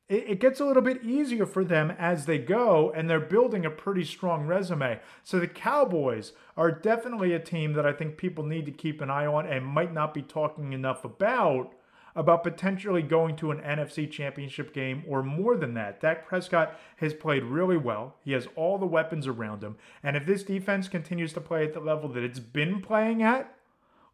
it, 0.10 0.40
gets 0.40 0.60
a 0.60 0.66
little 0.66 0.82
bit 0.82 1.04
easier 1.04 1.46
for 1.46 1.64
them 1.64 1.92
as 2.00 2.26
they 2.26 2.40
go, 2.40 2.92
and 2.96 3.08
they're 3.08 3.20
building 3.20 3.64
a 3.64 3.70
pretty 3.70 4.04
strong 4.04 4.48
resume. 4.48 5.00
So 5.24 5.40
the 5.40 5.48
Cowboys 5.48 6.34
are 6.58 6.72
definitely 6.72 7.34
a 7.34 7.40
team 7.40 7.74
that 7.74 7.86
I 7.86 7.94
think 7.94 8.18
people 8.18 8.44
need 8.44 8.66
to 8.66 8.72
keep 8.72 9.02
an 9.02 9.12
eye 9.12 9.28
on 9.28 9.46
and 9.46 9.64
might 9.64 9.94
not 9.94 10.16
be 10.16 10.24
talking 10.24 10.74
enough 10.74 11.06
about 11.06 11.76
about 12.16 12.44
potentially 12.44 13.02
going 13.02 13.36
to 13.38 13.52
an 13.52 13.60
NFC 13.60 14.10
championship 14.10 14.74
game 14.74 15.04
or 15.08 15.24
more 15.24 15.56
than 15.56 15.74
that. 15.76 16.02
Dak 16.02 16.28
Prescott 16.28 16.80
has 16.98 17.14
played 17.14 17.44
really 17.44 17.78
well. 17.78 18.16
He 18.24 18.32
has 18.34 18.48
all 18.56 18.78
the 18.78 18.86
weapons 18.86 19.28
around 19.28 19.64
him. 19.64 19.78
And 20.04 20.16
if 20.16 20.26
this 20.26 20.44
defense 20.44 20.88
continues 20.88 21.34
to 21.34 21.42
play 21.42 21.64
at 21.66 21.74
the 21.74 21.80
level 21.80 22.10
that 22.10 22.24
it's 22.24 22.40
been 22.40 22.82
playing 22.82 23.24
at, 23.24 23.56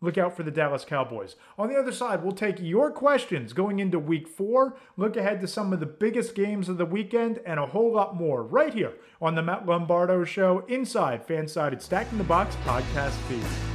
look 0.01 0.17
out 0.17 0.35
for 0.35 0.43
the 0.43 0.51
Dallas 0.51 0.85
Cowboys. 0.85 1.35
On 1.57 1.67
the 1.67 1.77
other 1.77 1.91
side, 1.91 2.23
we'll 2.23 2.33
take 2.33 2.59
your 2.59 2.91
questions 2.91 3.53
going 3.53 3.79
into 3.79 3.97
week 3.99 4.27
four, 4.27 4.77
look 4.97 5.17
ahead 5.17 5.41
to 5.41 5.47
some 5.47 5.73
of 5.73 5.79
the 5.79 5.85
biggest 5.85 6.35
games 6.35 6.69
of 6.69 6.77
the 6.77 6.85
weekend, 6.85 7.39
and 7.45 7.59
a 7.59 7.67
whole 7.67 7.93
lot 7.93 8.15
more 8.15 8.43
right 8.43 8.73
here 8.73 8.93
on 9.21 9.35
the 9.35 9.41
Matt 9.41 9.65
Lombardo 9.65 10.23
Show 10.23 10.59
inside 10.67 11.27
Fansided 11.27 11.81
Stacking 11.81 12.17
the 12.17 12.23
Box 12.23 12.55
podcast 12.65 13.15
feed. 13.27 13.74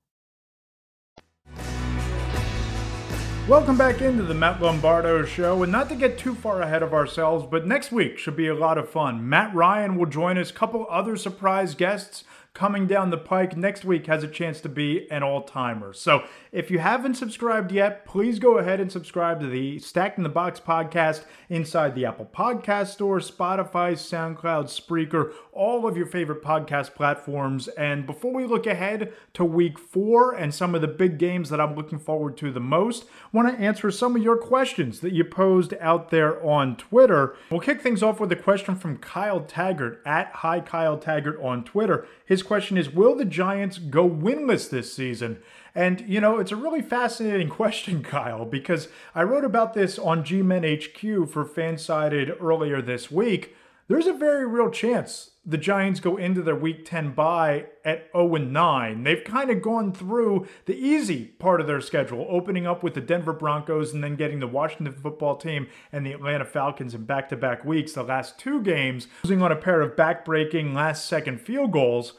Welcome 3.51 3.77
back 3.77 4.01
into 4.01 4.23
the 4.23 4.33
Matt 4.33 4.61
Lombardo 4.61 5.25
Show, 5.25 5.61
and 5.61 5.73
not 5.73 5.89
to 5.89 5.95
get 5.95 6.17
too 6.17 6.35
far 6.35 6.61
ahead 6.61 6.81
of 6.81 6.93
ourselves, 6.93 7.45
but 7.51 7.67
next 7.67 7.91
week 7.91 8.17
should 8.17 8.37
be 8.37 8.47
a 8.47 8.55
lot 8.55 8.77
of 8.77 8.89
fun. 8.89 9.27
Matt 9.27 9.53
Ryan 9.53 9.97
will 9.97 10.05
join 10.05 10.37
us, 10.37 10.53
couple 10.53 10.87
other 10.89 11.17
surprise 11.17 11.75
guests 11.75 12.23
coming 12.53 12.85
down 12.85 13.09
the 13.09 13.17
pike 13.17 13.55
next 13.55 13.85
week 13.85 14.07
has 14.07 14.23
a 14.23 14.27
chance 14.27 14.59
to 14.59 14.67
be 14.67 15.09
an 15.09 15.23
all 15.23 15.41
timer. 15.41 15.93
So 15.93 16.23
if 16.51 16.69
you 16.69 16.79
haven't 16.79 17.15
subscribed 17.15 17.71
yet, 17.71 18.05
please 18.05 18.39
go 18.39 18.57
ahead 18.57 18.81
and 18.81 18.91
subscribe 18.91 19.39
to 19.39 19.47
the 19.47 19.79
Stacking 19.79 20.23
the 20.23 20.29
Box 20.29 20.59
podcast 20.59 21.23
inside 21.47 21.95
the 21.95 22.05
Apple 22.05 22.29
Podcast 22.33 22.87
Store, 22.87 23.19
Spotify, 23.19 23.93
SoundCloud, 23.93 24.65
Spreaker, 24.65 25.31
all 25.53 25.87
of 25.87 25.95
your 25.95 26.05
favorite 26.05 26.43
podcast 26.43 26.93
platforms. 26.93 27.69
And 27.69 28.05
before 28.05 28.33
we 28.33 28.45
look 28.45 28.67
ahead 28.67 29.13
to 29.33 29.45
week 29.45 29.79
four 29.79 30.33
and 30.33 30.53
some 30.53 30.75
of 30.75 30.81
the 30.81 30.87
big 30.87 31.17
games 31.17 31.49
that 31.49 31.61
I'm 31.61 31.75
looking 31.75 31.99
forward 31.99 32.35
to 32.37 32.51
the 32.51 32.59
most, 32.59 33.05
I 33.33 33.37
want 33.37 33.47
to 33.47 33.63
answer 33.63 33.89
some 33.91 34.17
of 34.17 34.23
your 34.23 34.37
questions 34.37 34.99
that 34.99 35.13
you 35.13 35.23
posed 35.23 35.73
out 35.79 36.09
there 36.09 36.43
on 36.45 36.75
Twitter. 36.75 37.35
We'll 37.49 37.61
kick 37.61 37.81
things 37.81 38.03
off 38.03 38.19
with 38.19 38.31
a 38.33 38.35
question 38.35 38.75
from 38.75 38.97
Kyle 38.97 39.39
Taggart 39.39 40.01
at 40.05 40.31
Hi 40.35 40.59
Kyle 40.59 40.97
Taggart 40.97 41.39
on 41.41 41.63
Twitter. 41.63 42.05
His 42.25 42.40
question 42.43 42.77
is 42.77 42.89
Will 42.89 43.15
the 43.15 43.25
Giants 43.25 43.77
go 43.77 44.09
winless 44.09 44.69
this 44.69 44.93
season? 44.93 45.41
And, 45.73 46.01
you 46.01 46.19
know, 46.19 46.37
it's 46.37 46.51
a 46.51 46.57
really 46.57 46.81
fascinating 46.81 47.49
question, 47.61 48.03
Kyle, 48.03 48.45
because 48.45 48.87
I 49.15 49.23
wrote 49.23 49.45
about 49.45 49.73
this 49.73 49.97
on 49.97 50.23
G 50.23 50.41
Men 50.41 50.63
HQ 50.63 51.29
for 51.29 51.45
Fansided 51.45 52.41
earlier 52.41 52.81
this 52.81 53.09
week. 53.11 53.55
There's 53.87 54.07
a 54.07 54.13
very 54.13 54.47
real 54.47 54.69
chance 54.69 55.31
the 55.45 55.57
Giants 55.57 55.99
go 55.99 56.17
into 56.17 56.43
their 56.43 56.55
week 56.55 56.85
10 56.85 57.13
bye 57.13 57.65
at 57.83 58.09
0 58.15 58.35
9. 58.35 59.03
They've 59.03 59.23
kind 59.23 59.49
of 59.49 59.61
gone 59.61 59.91
through 59.91 60.47
the 60.65 60.75
easy 60.75 61.25
part 61.25 61.59
of 61.59 61.67
their 61.67 61.81
schedule, 61.81 62.27
opening 62.29 62.67
up 62.67 62.83
with 62.83 62.93
the 62.93 63.01
Denver 63.01 63.33
Broncos 63.33 63.93
and 63.93 64.03
then 64.03 64.15
getting 64.15 64.39
the 64.39 64.47
Washington 64.47 64.93
football 64.93 65.35
team 65.35 65.67
and 65.91 66.05
the 66.05 66.11
Atlanta 66.11 66.45
Falcons 66.45 66.93
in 66.93 67.05
back 67.05 67.29
to 67.29 67.35
back 67.35 67.65
weeks, 67.65 67.93
the 67.93 68.03
last 68.03 68.37
two 68.37 68.61
games, 68.61 69.07
losing 69.23 69.41
on 69.41 69.51
a 69.51 69.55
pair 69.55 69.81
of 69.81 69.97
back 69.97 70.23
breaking 70.23 70.75
last 70.75 71.05
second 71.05 71.41
field 71.41 71.71
goals. 71.71 72.13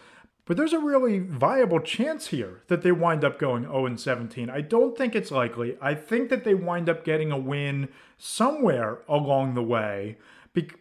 But 0.44 0.56
there's 0.56 0.72
a 0.72 0.80
really 0.80 1.20
viable 1.20 1.80
chance 1.80 2.28
here 2.28 2.62
that 2.66 2.82
they 2.82 2.90
wind 2.90 3.24
up 3.24 3.38
going 3.38 3.62
0 3.62 3.96
17. 3.96 4.50
I 4.50 4.60
don't 4.60 4.98
think 4.98 5.14
it's 5.14 5.30
likely. 5.30 5.76
I 5.80 5.94
think 5.94 6.30
that 6.30 6.42
they 6.42 6.54
wind 6.54 6.88
up 6.88 7.04
getting 7.04 7.30
a 7.30 7.38
win 7.38 7.88
somewhere 8.18 9.02
along 9.08 9.54
the 9.54 9.62
way. 9.62 10.18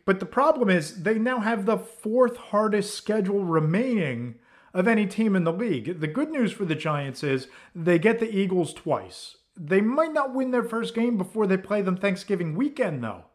But 0.06 0.19
the 0.19 0.26
problem 0.26 0.69
is 0.69 1.04
they 1.04 1.17
now 1.17 1.39
have 1.39 1.65
the 1.65 1.78
fourth 1.78 2.38
hardest 2.38 2.95
schedule 2.95 3.45
remaining 3.45 4.36
of 4.74 4.88
any 4.88 5.06
team 5.06 5.36
in 5.36 5.43
the 5.43 5.54
league. 5.54 6.00
The 6.00 6.08
good 6.08 6.30
news 6.30 6.52
for 6.52 6.65
the 6.65 6.76
Giants 6.76 7.24
is 7.24 7.47
they 7.76 8.00
get 8.00 8.19
the 8.19 8.36
Eagles 8.36 8.74
twice. 8.74 9.38
They 9.56 9.82
might 9.82 10.13
not 10.13 10.34
win 10.34 10.52
their 10.52 10.63
first 10.63 10.95
game 10.95 11.17
before 11.17 11.45
they 11.45 11.58
play 11.58 11.82
them 11.82 11.97
Thanksgiving 11.97 12.56
weekend, 12.56 13.04
though. 13.04 13.26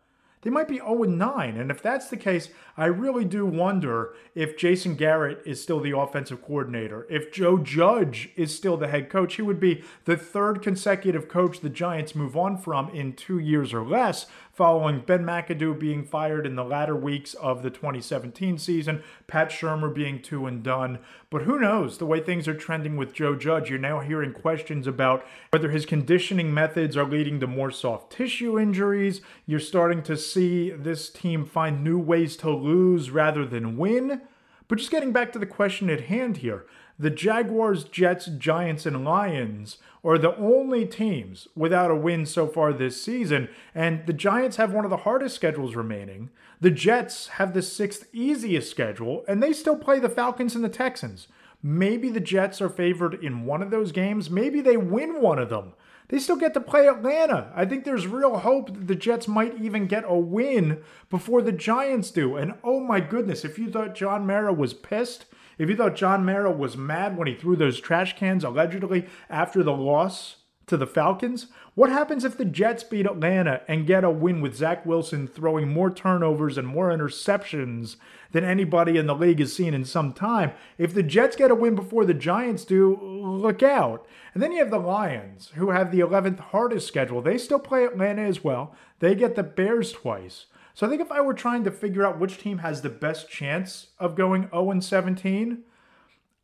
They 0.46 0.52
might 0.52 0.68
be 0.68 0.76
0 0.76 1.02
9. 1.02 1.56
And 1.56 1.72
if 1.72 1.82
that's 1.82 2.06
the 2.06 2.16
case, 2.16 2.50
I 2.76 2.84
really 2.84 3.24
do 3.24 3.44
wonder 3.44 4.14
if 4.36 4.56
Jason 4.56 4.94
Garrett 4.94 5.42
is 5.44 5.60
still 5.60 5.80
the 5.80 5.98
offensive 5.98 6.40
coordinator. 6.40 7.04
If 7.10 7.32
Joe 7.32 7.58
Judge 7.58 8.30
is 8.36 8.54
still 8.54 8.76
the 8.76 8.86
head 8.86 9.10
coach, 9.10 9.34
he 9.34 9.42
would 9.42 9.58
be 9.58 9.82
the 10.04 10.16
third 10.16 10.62
consecutive 10.62 11.26
coach 11.26 11.58
the 11.58 11.68
Giants 11.68 12.14
move 12.14 12.36
on 12.36 12.58
from 12.58 12.90
in 12.90 13.14
two 13.14 13.40
years 13.40 13.74
or 13.74 13.84
less 13.84 14.26
following 14.56 15.00
Ben 15.00 15.22
McAdoo 15.22 15.78
being 15.78 16.02
fired 16.02 16.46
in 16.46 16.56
the 16.56 16.64
latter 16.64 16.96
weeks 16.96 17.34
of 17.34 17.62
the 17.62 17.68
2017 17.68 18.56
season, 18.56 19.02
Pat 19.26 19.50
Shurmur 19.50 19.94
being 19.94 20.22
two 20.22 20.46
and 20.46 20.62
done. 20.62 20.98
But 21.28 21.42
who 21.42 21.58
knows? 21.58 21.98
The 21.98 22.06
way 22.06 22.20
things 22.20 22.48
are 22.48 22.54
trending 22.54 22.96
with 22.96 23.12
Joe 23.12 23.36
Judge, 23.36 23.68
you're 23.68 23.78
now 23.78 24.00
hearing 24.00 24.32
questions 24.32 24.86
about 24.86 25.26
whether 25.50 25.70
his 25.70 25.84
conditioning 25.84 26.54
methods 26.54 26.96
are 26.96 27.04
leading 27.04 27.38
to 27.40 27.46
more 27.46 27.70
soft 27.70 28.10
tissue 28.10 28.58
injuries. 28.58 29.20
You're 29.44 29.60
starting 29.60 30.02
to 30.04 30.16
see 30.16 30.70
this 30.70 31.10
team 31.10 31.44
find 31.44 31.84
new 31.84 31.98
ways 31.98 32.34
to 32.38 32.50
lose 32.50 33.10
rather 33.10 33.44
than 33.44 33.76
win. 33.76 34.22
But 34.68 34.78
just 34.78 34.90
getting 34.90 35.12
back 35.12 35.32
to 35.32 35.38
the 35.38 35.46
question 35.46 35.90
at 35.90 36.04
hand 36.04 36.38
here, 36.38 36.64
the 36.98 37.10
Jaguars, 37.10 37.84
Jets, 37.84 38.26
Giants, 38.26 38.86
and 38.86 39.04
Lions 39.04 39.78
are 40.02 40.16
the 40.16 40.36
only 40.36 40.86
teams 40.86 41.48
without 41.54 41.90
a 41.90 41.96
win 41.96 42.24
so 42.24 42.46
far 42.46 42.72
this 42.72 43.02
season. 43.02 43.48
And 43.74 44.06
the 44.06 44.12
Giants 44.12 44.56
have 44.56 44.72
one 44.72 44.84
of 44.84 44.90
the 44.90 44.98
hardest 44.98 45.34
schedules 45.34 45.74
remaining. 45.74 46.30
The 46.60 46.70
Jets 46.70 47.26
have 47.28 47.52
the 47.52 47.62
sixth 47.62 48.06
easiest 48.12 48.70
schedule, 48.70 49.24
and 49.28 49.42
they 49.42 49.52
still 49.52 49.76
play 49.76 49.98
the 49.98 50.08
Falcons 50.08 50.54
and 50.54 50.64
the 50.64 50.68
Texans. 50.68 51.28
Maybe 51.62 52.08
the 52.08 52.20
Jets 52.20 52.60
are 52.62 52.68
favored 52.68 53.14
in 53.14 53.44
one 53.44 53.62
of 53.62 53.70
those 53.70 53.92
games. 53.92 54.30
Maybe 54.30 54.60
they 54.60 54.76
win 54.76 55.20
one 55.20 55.38
of 55.38 55.50
them. 55.50 55.72
They 56.08 56.20
still 56.20 56.36
get 56.36 56.54
to 56.54 56.60
play 56.60 56.86
Atlanta. 56.86 57.52
I 57.54 57.64
think 57.64 57.84
there's 57.84 58.06
real 58.06 58.38
hope 58.38 58.68
that 58.68 58.86
the 58.86 58.94
Jets 58.94 59.26
might 59.26 59.60
even 59.60 59.86
get 59.86 60.04
a 60.06 60.16
win 60.16 60.82
before 61.10 61.42
the 61.42 61.52
Giants 61.52 62.12
do. 62.12 62.36
And 62.36 62.54
oh 62.62 62.78
my 62.78 63.00
goodness, 63.00 63.44
if 63.44 63.58
you 63.58 63.68
thought 63.70 63.96
John 63.96 64.24
Mara 64.24 64.52
was 64.52 64.72
pissed, 64.72 65.24
if 65.58 65.68
you 65.68 65.76
thought 65.76 65.96
John 65.96 66.24
Mara 66.24 66.50
was 66.50 66.76
mad 66.76 67.16
when 67.16 67.28
he 67.28 67.34
threw 67.34 67.56
those 67.56 67.80
trash 67.80 68.16
cans 68.16 68.44
allegedly 68.44 69.06
after 69.30 69.62
the 69.62 69.72
loss 69.72 70.36
to 70.66 70.76
the 70.76 70.86
Falcons, 70.86 71.46
what 71.74 71.90
happens 71.90 72.24
if 72.24 72.36
the 72.36 72.44
Jets 72.44 72.82
beat 72.82 73.06
Atlanta 73.06 73.60
and 73.68 73.86
get 73.86 74.02
a 74.02 74.10
win 74.10 74.40
with 74.40 74.56
Zach 74.56 74.84
Wilson 74.84 75.28
throwing 75.28 75.68
more 75.68 75.90
turnovers 75.90 76.58
and 76.58 76.66
more 76.66 76.90
interceptions 76.90 77.96
than 78.32 78.44
anybody 78.44 78.96
in 78.96 79.06
the 79.06 79.14
league 79.14 79.38
has 79.38 79.54
seen 79.54 79.74
in 79.74 79.84
some 79.84 80.12
time? 80.12 80.52
If 80.78 80.92
the 80.92 81.02
Jets 81.02 81.36
get 81.36 81.50
a 81.50 81.54
win 81.54 81.74
before 81.74 82.04
the 82.04 82.14
Giants 82.14 82.64
do, 82.64 82.98
look 83.00 83.62
out. 83.62 84.06
And 84.34 84.42
then 84.42 84.52
you 84.52 84.58
have 84.58 84.70
the 84.70 84.78
Lions, 84.78 85.52
who 85.54 85.70
have 85.70 85.92
the 85.92 86.00
11th 86.00 86.40
hardest 86.40 86.88
schedule. 86.88 87.22
They 87.22 87.38
still 87.38 87.60
play 87.60 87.84
Atlanta 87.84 88.22
as 88.22 88.42
well. 88.42 88.74
They 88.98 89.14
get 89.14 89.36
the 89.36 89.42
Bears 89.42 89.92
twice. 89.92 90.46
So 90.76 90.86
I 90.86 90.90
think 90.90 91.00
if 91.00 91.10
I 91.10 91.22
were 91.22 91.32
trying 91.32 91.64
to 91.64 91.70
figure 91.70 92.04
out 92.04 92.20
which 92.20 92.36
team 92.36 92.58
has 92.58 92.82
the 92.82 92.90
best 92.90 93.30
chance 93.30 93.86
of 93.98 94.14
going 94.14 94.50
0 94.50 94.78
17, 94.78 95.62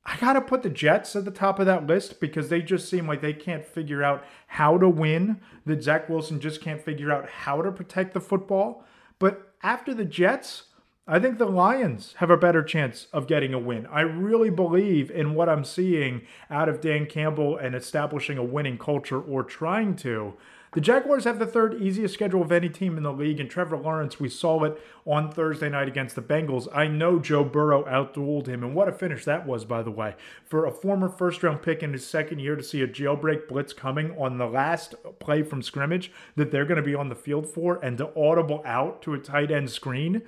I 0.06 0.16
got 0.16 0.32
to 0.32 0.40
put 0.40 0.62
the 0.62 0.70
Jets 0.70 1.14
at 1.14 1.26
the 1.26 1.30
top 1.30 1.58
of 1.58 1.66
that 1.66 1.86
list 1.86 2.18
because 2.18 2.48
they 2.48 2.62
just 2.62 2.88
seem 2.88 3.06
like 3.06 3.20
they 3.20 3.34
can't 3.34 3.62
figure 3.62 4.02
out 4.02 4.24
how 4.46 4.78
to 4.78 4.88
win. 4.88 5.42
That 5.66 5.82
Zach 5.82 6.08
Wilson 6.08 6.40
just 6.40 6.62
can't 6.62 6.80
figure 6.80 7.12
out 7.12 7.28
how 7.28 7.60
to 7.60 7.70
protect 7.70 8.14
the 8.14 8.22
football. 8.22 8.86
But 9.18 9.52
after 9.62 9.92
the 9.92 10.06
Jets, 10.06 10.62
I 11.06 11.18
think 11.18 11.36
the 11.36 11.44
Lions 11.44 12.14
have 12.16 12.30
a 12.30 12.36
better 12.38 12.62
chance 12.62 13.08
of 13.12 13.26
getting 13.26 13.52
a 13.52 13.58
win. 13.58 13.86
I 13.88 14.00
really 14.00 14.48
believe 14.48 15.10
in 15.10 15.34
what 15.34 15.50
I'm 15.50 15.62
seeing 15.62 16.22
out 16.48 16.70
of 16.70 16.80
Dan 16.80 17.04
Campbell 17.04 17.58
and 17.58 17.74
establishing 17.74 18.38
a 18.38 18.42
winning 18.42 18.78
culture 18.78 19.20
or 19.20 19.42
trying 19.42 19.94
to. 19.96 20.32
The 20.72 20.80
Jaguars 20.80 21.24
have 21.24 21.38
the 21.38 21.44
third 21.44 21.82
easiest 21.82 22.14
schedule 22.14 22.40
of 22.40 22.50
any 22.50 22.70
team 22.70 22.96
in 22.96 23.02
the 23.02 23.12
league, 23.12 23.38
and 23.38 23.50
Trevor 23.50 23.76
Lawrence, 23.76 24.18
we 24.18 24.30
saw 24.30 24.64
it 24.64 24.82
on 25.04 25.30
Thursday 25.30 25.68
night 25.68 25.86
against 25.86 26.14
the 26.14 26.22
Bengals. 26.22 26.66
I 26.74 26.86
know 26.86 27.18
Joe 27.18 27.44
Burrow 27.44 27.84
outdueled 27.84 28.46
him, 28.46 28.64
and 28.64 28.74
what 28.74 28.88
a 28.88 28.92
finish 28.92 29.26
that 29.26 29.46
was, 29.46 29.66
by 29.66 29.82
the 29.82 29.90
way. 29.90 30.14
For 30.46 30.64
a 30.64 30.72
former 30.72 31.10
first 31.10 31.42
round 31.42 31.60
pick 31.60 31.82
in 31.82 31.92
his 31.92 32.06
second 32.06 32.38
year 32.38 32.56
to 32.56 32.62
see 32.62 32.80
a 32.80 32.88
jailbreak 32.88 33.48
blitz 33.48 33.74
coming 33.74 34.18
on 34.18 34.38
the 34.38 34.46
last 34.46 34.94
play 35.18 35.42
from 35.42 35.60
scrimmage 35.60 36.10
that 36.36 36.50
they're 36.50 36.64
going 36.64 36.76
to 36.76 36.82
be 36.82 36.94
on 36.94 37.10
the 37.10 37.14
field 37.14 37.46
for, 37.46 37.78
and 37.84 37.98
to 37.98 38.08
audible 38.18 38.62
out 38.64 39.02
to 39.02 39.12
a 39.12 39.18
tight 39.18 39.50
end 39.50 39.68
screen. 39.68 40.22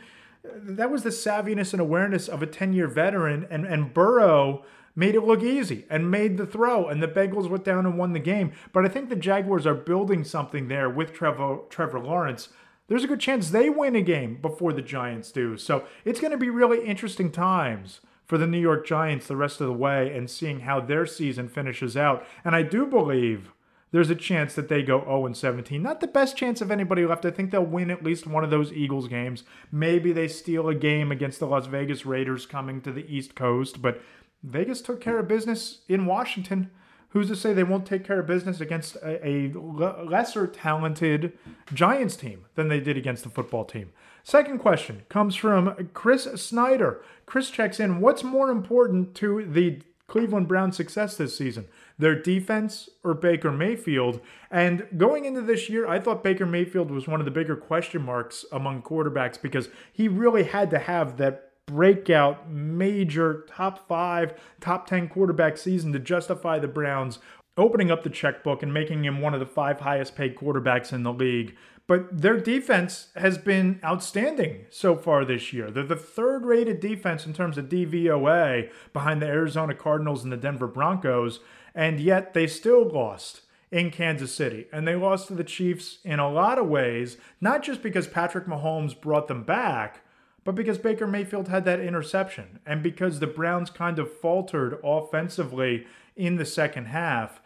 That 0.44 0.90
was 0.90 1.04
the 1.04 1.08
savviness 1.08 1.72
and 1.72 1.80
awareness 1.80 2.28
of 2.28 2.42
a 2.42 2.46
10 2.46 2.74
year 2.74 2.86
veteran, 2.86 3.46
and, 3.48 3.64
and 3.64 3.94
Burrow 3.94 4.62
made 4.96 5.14
it 5.14 5.22
look 5.24 5.42
easy 5.42 5.86
and 5.90 6.10
made 6.10 6.36
the 6.36 6.46
throw, 6.46 6.88
and 6.88 7.02
the 7.02 7.08
Bengals 7.08 7.48
went 7.48 7.64
down 7.64 7.86
and 7.86 7.98
won 7.98 8.12
the 8.12 8.18
game. 8.18 8.52
But 8.72 8.84
I 8.84 8.88
think 8.88 9.08
the 9.08 9.16
Jaguars 9.16 9.66
are 9.66 9.74
building 9.74 10.24
something 10.24 10.68
there 10.68 10.88
with 10.88 11.12
Trevor, 11.12 11.58
Trevor 11.68 12.00
Lawrence. 12.00 12.48
There's 12.86 13.04
a 13.04 13.08
good 13.08 13.20
chance 13.20 13.50
they 13.50 13.70
win 13.70 13.96
a 13.96 14.02
game 14.02 14.36
before 14.40 14.72
the 14.72 14.82
Giants 14.82 15.32
do. 15.32 15.56
So 15.56 15.84
it's 16.04 16.20
going 16.20 16.32
to 16.32 16.36
be 16.36 16.50
really 16.50 16.86
interesting 16.86 17.32
times 17.32 18.00
for 18.26 18.38
the 18.38 18.46
New 18.46 18.60
York 18.60 18.86
Giants 18.86 19.26
the 19.26 19.36
rest 19.36 19.60
of 19.60 19.66
the 19.66 19.72
way 19.72 20.14
and 20.14 20.28
seeing 20.30 20.60
how 20.60 20.80
their 20.80 21.06
season 21.06 21.48
finishes 21.48 21.96
out. 21.96 22.26
And 22.44 22.54
I 22.54 22.62
do 22.62 22.86
believe 22.86 23.52
there's 23.94 24.10
a 24.10 24.16
chance 24.16 24.54
that 24.54 24.68
they 24.68 24.82
go 24.82 25.00
0 25.04 25.32
17. 25.32 25.80
Not 25.80 26.00
the 26.00 26.08
best 26.08 26.36
chance 26.36 26.60
of 26.60 26.72
anybody 26.72 27.06
left. 27.06 27.24
I 27.24 27.30
think 27.30 27.50
they'll 27.50 27.64
win 27.64 27.92
at 27.92 28.02
least 28.02 28.26
one 28.26 28.42
of 28.42 28.50
those 28.50 28.72
Eagles 28.72 29.06
games. 29.06 29.44
Maybe 29.70 30.12
they 30.12 30.26
steal 30.26 30.68
a 30.68 30.74
game 30.74 31.12
against 31.12 31.38
the 31.38 31.46
Las 31.46 31.66
Vegas 31.66 32.04
Raiders 32.04 32.44
coming 32.44 32.80
to 32.80 32.90
the 32.90 33.06
East 33.06 33.36
Coast, 33.36 33.80
but 33.80 34.02
Vegas 34.44 34.82
took 34.82 35.00
care 35.00 35.18
of 35.18 35.26
business 35.26 35.80
in 35.88 36.06
Washington. 36.06 36.70
Who's 37.10 37.28
to 37.28 37.36
say 37.36 37.52
they 37.52 37.64
won't 37.64 37.86
take 37.86 38.04
care 38.04 38.18
of 38.18 38.26
business 38.26 38.60
against 38.60 38.96
a, 39.04 39.52
lesser 39.54 40.48
talented 40.48 41.32
Giants 41.72 42.16
team 42.16 42.46
than 42.56 42.68
they 42.68 42.80
did 42.80 42.96
against 42.96 43.22
the 43.22 43.30
football 43.30 43.64
team? 43.64 43.92
Second 44.24 44.58
question 44.58 45.02
comes 45.08 45.36
from 45.36 45.90
Chris 45.94 46.24
Snyder. 46.34 47.02
Chris 47.24 47.50
checks 47.50 47.78
in 47.78 48.00
What's 48.00 48.24
more 48.24 48.50
important 48.50 49.14
to 49.16 49.44
the 49.44 49.80
Cleveland 50.08 50.48
Browns' 50.48 50.76
success 50.76 51.16
this 51.16 51.38
season? 51.38 51.66
Their 51.98 52.20
defense 52.20 52.90
or 53.04 53.14
Baker 53.14 53.52
Mayfield? 53.52 54.20
And 54.50 54.86
going 54.96 55.24
into 55.24 55.40
this 55.40 55.70
year, 55.70 55.86
I 55.86 56.00
thought 56.00 56.24
Baker 56.24 56.46
Mayfield 56.46 56.90
was 56.90 57.06
one 57.06 57.20
of 57.20 57.26
the 57.26 57.30
bigger 57.30 57.56
question 57.56 58.02
marks 58.02 58.44
among 58.50 58.82
quarterbacks 58.82 59.40
because 59.40 59.68
he 59.92 60.08
really 60.08 60.44
had 60.44 60.68
to 60.70 60.78
have 60.80 61.16
that 61.18 61.52
breakout, 61.66 62.50
major 62.50 63.44
top 63.48 63.88
five, 63.88 64.34
top 64.60 64.86
10 64.86 65.08
quarterback 65.08 65.56
season 65.56 65.92
to 65.92 65.98
justify 65.98 66.58
the 66.58 66.68
Browns 66.68 67.18
opening 67.56 67.90
up 67.90 68.02
the 68.02 68.10
checkbook 68.10 68.62
and 68.62 68.74
making 68.74 69.04
him 69.04 69.20
one 69.20 69.34
of 69.34 69.40
the 69.40 69.46
five 69.46 69.80
highest 69.80 70.16
paid 70.16 70.36
quarterbacks 70.36 70.92
in 70.92 71.02
the 71.02 71.12
league. 71.12 71.54
But 71.86 72.22
their 72.22 72.38
defense 72.38 73.08
has 73.14 73.36
been 73.36 73.78
outstanding 73.84 74.66
so 74.70 74.96
far 74.96 75.24
this 75.24 75.52
year. 75.52 75.70
They're 75.70 75.84
the 75.84 75.96
third 75.96 76.46
rated 76.46 76.80
defense 76.80 77.26
in 77.26 77.34
terms 77.34 77.58
of 77.58 77.68
DVOA 77.68 78.70
behind 78.92 79.20
the 79.20 79.26
Arizona 79.26 79.74
Cardinals 79.74 80.24
and 80.24 80.32
the 80.32 80.38
Denver 80.38 80.66
Broncos, 80.66 81.40
and 81.74 82.00
yet 82.00 82.32
they 82.32 82.46
still 82.46 82.88
lost 82.88 83.42
in 83.70 83.90
Kansas 83.90 84.34
City. 84.34 84.66
And 84.72 84.88
they 84.88 84.94
lost 84.94 85.28
to 85.28 85.34
the 85.34 85.44
Chiefs 85.44 85.98
in 86.04 86.18
a 86.18 86.30
lot 86.30 86.58
of 86.58 86.68
ways, 86.68 87.18
not 87.40 87.62
just 87.62 87.82
because 87.82 88.06
Patrick 88.06 88.46
Mahomes 88.46 88.98
brought 88.98 89.28
them 89.28 89.42
back, 89.42 90.03
but 90.44 90.54
because 90.54 90.78
Baker 90.78 91.06
Mayfield 91.06 91.48
had 91.48 91.64
that 91.64 91.80
interception 91.80 92.60
and 92.66 92.82
because 92.82 93.18
the 93.18 93.26
Browns 93.26 93.70
kind 93.70 93.98
of 93.98 94.12
faltered 94.12 94.78
offensively 94.84 95.86
in 96.14 96.36
the 96.36 96.44
second 96.44 96.86
half. 96.86 97.40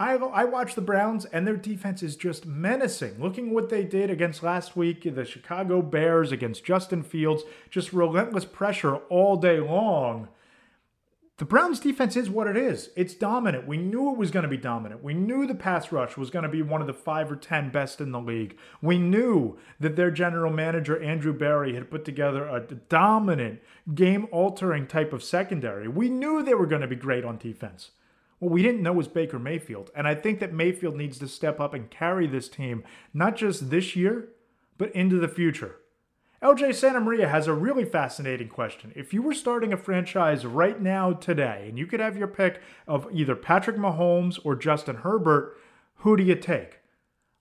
I, 0.00 0.14
I 0.14 0.44
watch 0.44 0.76
the 0.76 0.80
Browns 0.80 1.24
and 1.24 1.44
their 1.44 1.56
defense 1.56 2.04
is 2.04 2.14
just 2.14 2.46
menacing. 2.46 3.20
Looking 3.20 3.50
what 3.52 3.68
they 3.68 3.82
did 3.82 4.10
against 4.10 4.44
last 4.44 4.76
week, 4.76 5.02
the 5.02 5.24
Chicago 5.24 5.82
Bears 5.82 6.30
against 6.30 6.64
Justin 6.64 7.02
Fields, 7.02 7.42
just 7.68 7.92
relentless 7.92 8.44
pressure 8.44 8.96
all 9.08 9.36
day 9.36 9.58
long. 9.58 10.28
The 11.38 11.44
Browns 11.44 11.78
defense 11.78 12.16
is 12.16 12.28
what 12.28 12.48
it 12.48 12.56
is. 12.56 12.90
It's 12.96 13.14
dominant. 13.14 13.68
We 13.68 13.76
knew 13.76 14.10
it 14.10 14.18
was 14.18 14.32
going 14.32 14.42
to 14.42 14.48
be 14.48 14.56
dominant. 14.56 15.04
We 15.04 15.14
knew 15.14 15.46
the 15.46 15.54
pass 15.54 15.92
rush 15.92 16.16
was 16.16 16.30
going 16.30 16.42
to 16.42 16.48
be 16.48 16.62
one 16.62 16.80
of 16.80 16.88
the 16.88 16.92
five 16.92 17.30
or 17.30 17.36
10 17.36 17.70
best 17.70 18.00
in 18.00 18.10
the 18.10 18.20
league. 18.20 18.58
We 18.82 18.98
knew 18.98 19.56
that 19.78 19.94
their 19.94 20.10
general 20.10 20.52
manager, 20.52 21.00
Andrew 21.00 21.32
Berry, 21.32 21.76
had 21.76 21.92
put 21.92 22.04
together 22.04 22.44
a 22.44 22.66
dominant, 22.88 23.60
game 23.94 24.26
altering 24.32 24.88
type 24.88 25.12
of 25.12 25.22
secondary. 25.22 25.86
We 25.86 26.08
knew 26.08 26.42
they 26.42 26.54
were 26.54 26.66
going 26.66 26.82
to 26.82 26.88
be 26.88 26.96
great 26.96 27.24
on 27.24 27.38
defense. 27.38 27.92
What 28.40 28.50
we 28.50 28.62
didn't 28.62 28.82
know 28.82 28.92
was 28.92 29.06
Baker 29.06 29.38
Mayfield. 29.38 29.92
And 29.94 30.08
I 30.08 30.16
think 30.16 30.40
that 30.40 30.52
Mayfield 30.52 30.96
needs 30.96 31.20
to 31.20 31.28
step 31.28 31.60
up 31.60 31.72
and 31.72 31.88
carry 31.88 32.26
this 32.26 32.48
team, 32.48 32.82
not 33.14 33.36
just 33.36 33.70
this 33.70 33.94
year, 33.94 34.30
but 34.76 34.90
into 34.90 35.20
the 35.20 35.28
future. 35.28 35.76
LJ 36.40 36.76
Santa 36.76 37.00
Maria 37.00 37.28
has 37.28 37.48
a 37.48 37.52
really 37.52 37.84
fascinating 37.84 38.48
question. 38.48 38.92
If 38.94 39.12
you 39.12 39.22
were 39.22 39.34
starting 39.34 39.72
a 39.72 39.76
franchise 39.76 40.46
right 40.46 40.80
now 40.80 41.12
today 41.12 41.66
and 41.68 41.76
you 41.76 41.84
could 41.84 41.98
have 41.98 42.16
your 42.16 42.28
pick 42.28 42.60
of 42.86 43.08
either 43.12 43.34
Patrick 43.34 43.76
Mahomes 43.76 44.38
or 44.44 44.54
Justin 44.54 44.96
Herbert, 44.96 45.56
who 45.96 46.16
do 46.16 46.22
you 46.22 46.36
take? 46.36 46.78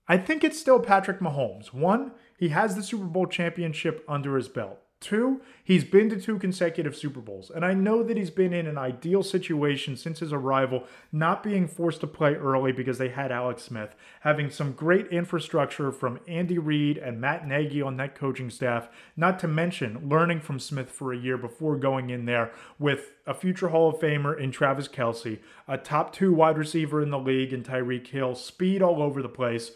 I 0.08 0.18
think 0.18 0.44
it's 0.44 0.60
still 0.60 0.80
Patrick 0.80 1.20
Mahomes. 1.20 1.72
One, 1.72 2.14
he 2.40 2.50
has 2.50 2.76
the 2.76 2.82
Super 2.82 3.06
Bowl 3.06 3.28
championship 3.28 4.04
under 4.08 4.36
his 4.36 4.48
belt. 4.48 4.80
Two, 5.00 5.42
he's 5.64 5.84
been 5.84 6.10
to 6.10 6.20
two 6.20 6.40
consecutive 6.40 6.96
Super 6.96 7.20
Bowls. 7.20 7.52
And 7.54 7.64
I 7.64 7.76
know 7.76 8.02
that 8.02 8.18
he's 8.18 8.32
been 8.32 8.52
in 8.52 8.66
an 8.66 8.80
ideal 8.80 9.22
situation 9.22 9.96
since 9.96 10.20
his 10.20 10.34
arrival, 10.34 10.86
not 11.12 11.44
being 11.44 11.68
forced 11.68 12.00
to 12.02 12.08
play 12.08 12.34
early 12.34 12.72
because 12.72 12.98
they 12.98 13.10
had 13.10 13.32
Alex 13.32 13.62
Smith, 13.62 13.94
having 14.22 14.50
some 14.50 14.72
great 14.72 15.06
infrastructure 15.10 15.92
from 15.92 16.20
Andy 16.28 16.58
Reid 16.58 16.98
and 16.98 17.22
Matt 17.22 17.48
Nagy 17.48 17.80
on 17.80 17.98
that 17.98 18.16
coaching 18.16 18.50
staff, 18.50 18.90
not 19.16 19.38
to 19.40 19.48
mention 19.48 20.10
learning 20.10 20.42
from 20.42 20.60
Smith 20.60 20.90
for 20.90 21.14
a 21.14 21.18
year 21.18 21.38
before 21.38 21.76
going 21.76 22.10
in 22.10 22.26
there 22.26 22.52
with 22.80 23.12
a 23.28 23.36
future 23.36 23.68
Hall 23.68 23.90
of 23.90 24.00
Famer 24.00 24.40
in 24.40 24.52
Travis 24.52 24.88
Kelce, 24.88 25.38
a 25.68 25.78
top 25.78 26.12
two 26.12 26.34
wide 26.34 26.58
receiver 26.58 27.04
in 27.04 27.12
the 27.12 27.20
league 27.20 27.54
in 27.54 27.62
Tyreek 27.62 28.08
Hill, 28.08 28.34
speed 28.34 28.82
all 28.82 29.04
over 29.04 29.22
the 29.22 29.30
place. 29.30 29.72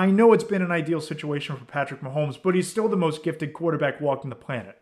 I 0.00 0.06
know 0.10 0.32
it's 0.32 0.44
been 0.44 0.62
an 0.62 0.72
ideal 0.72 1.02
situation 1.02 1.56
for 1.58 1.66
Patrick 1.66 2.00
Mahomes, 2.00 2.42
but 2.42 2.54
he's 2.54 2.70
still 2.70 2.88
the 2.88 2.96
most 2.96 3.22
gifted 3.22 3.52
quarterback 3.52 4.00
walking 4.00 4.30
the 4.30 4.34
planet. 4.34 4.78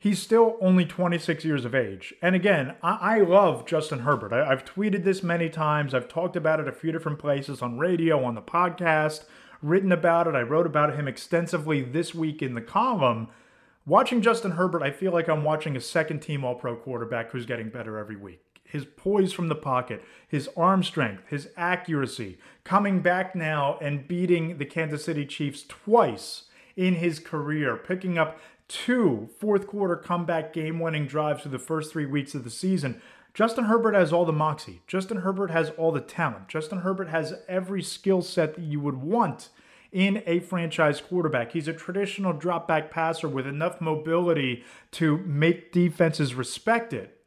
He's 0.00 0.20
still 0.20 0.56
only 0.60 0.84
26 0.84 1.44
years 1.44 1.64
of 1.64 1.76
age. 1.76 2.12
And 2.20 2.34
again, 2.34 2.74
I, 2.82 3.18
I 3.18 3.18
love 3.20 3.66
Justin 3.66 4.00
Herbert. 4.00 4.32
I, 4.32 4.50
I've 4.50 4.64
tweeted 4.64 5.04
this 5.04 5.22
many 5.22 5.48
times. 5.48 5.94
I've 5.94 6.08
talked 6.08 6.34
about 6.34 6.58
it 6.58 6.66
a 6.66 6.72
few 6.72 6.90
different 6.90 7.20
places 7.20 7.62
on 7.62 7.78
radio, 7.78 8.24
on 8.24 8.34
the 8.34 8.42
podcast, 8.42 9.26
written 9.62 9.92
about 9.92 10.26
it. 10.26 10.34
I 10.34 10.42
wrote 10.42 10.66
about 10.66 10.96
him 10.96 11.06
extensively 11.06 11.80
this 11.80 12.12
week 12.12 12.42
in 12.42 12.56
the 12.56 12.60
column. 12.60 13.28
Watching 13.86 14.22
Justin 14.22 14.50
Herbert, 14.50 14.82
I 14.82 14.90
feel 14.90 15.12
like 15.12 15.28
I'm 15.28 15.44
watching 15.44 15.76
a 15.76 15.80
second 15.80 16.18
team 16.18 16.44
All 16.44 16.56
Pro 16.56 16.74
quarterback 16.74 17.30
who's 17.30 17.46
getting 17.46 17.68
better 17.68 17.96
every 17.96 18.16
week 18.16 18.53
his 18.64 18.84
poise 18.84 19.32
from 19.32 19.48
the 19.48 19.54
pocket, 19.54 20.02
his 20.26 20.48
arm 20.56 20.82
strength, 20.82 21.22
his 21.28 21.48
accuracy, 21.56 22.38
coming 22.64 23.00
back 23.00 23.36
now 23.36 23.78
and 23.80 24.08
beating 24.08 24.58
the 24.58 24.64
Kansas 24.64 25.04
City 25.04 25.24
Chiefs 25.24 25.64
twice 25.68 26.44
in 26.76 26.94
his 26.94 27.18
career, 27.18 27.76
picking 27.76 28.18
up 28.18 28.40
two 28.66 29.28
fourth 29.38 29.66
quarter 29.66 29.96
comeback 29.96 30.52
game 30.52 30.80
winning 30.80 31.06
drives 31.06 31.42
through 31.42 31.52
the 31.52 31.58
first 31.58 31.92
three 31.92 32.06
weeks 32.06 32.34
of 32.34 32.44
the 32.44 32.50
season. 32.50 33.00
Justin 33.32 33.64
Herbert 33.64 33.94
has 33.94 34.12
all 34.12 34.24
the 34.24 34.32
moxie. 34.32 34.82
Justin 34.86 35.18
Herbert 35.18 35.50
has 35.50 35.70
all 35.70 35.92
the 35.92 36.00
talent. 36.00 36.48
Justin 36.48 36.78
Herbert 36.78 37.08
has 37.08 37.34
every 37.48 37.82
skill 37.82 38.22
set 38.22 38.54
that 38.54 38.62
you 38.62 38.80
would 38.80 38.96
want 38.96 39.50
in 39.90 40.22
a 40.26 40.40
franchise 40.40 41.00
quarterback. 41.00 41.52
He's 41.52 41.68
a 41.68 41.72
traditional 41.72 42.32
drop 42.32 42.66
back 42.66 42.90
passer 42.90 43.28
with 43.28 43.46
enough 43.46 43.80
mobility 43.80 44.64
to 44.92 45.18
make 45.18 45.72
defenses 45.72 46.34
respect 46.34 46.92
it 46.92 47.23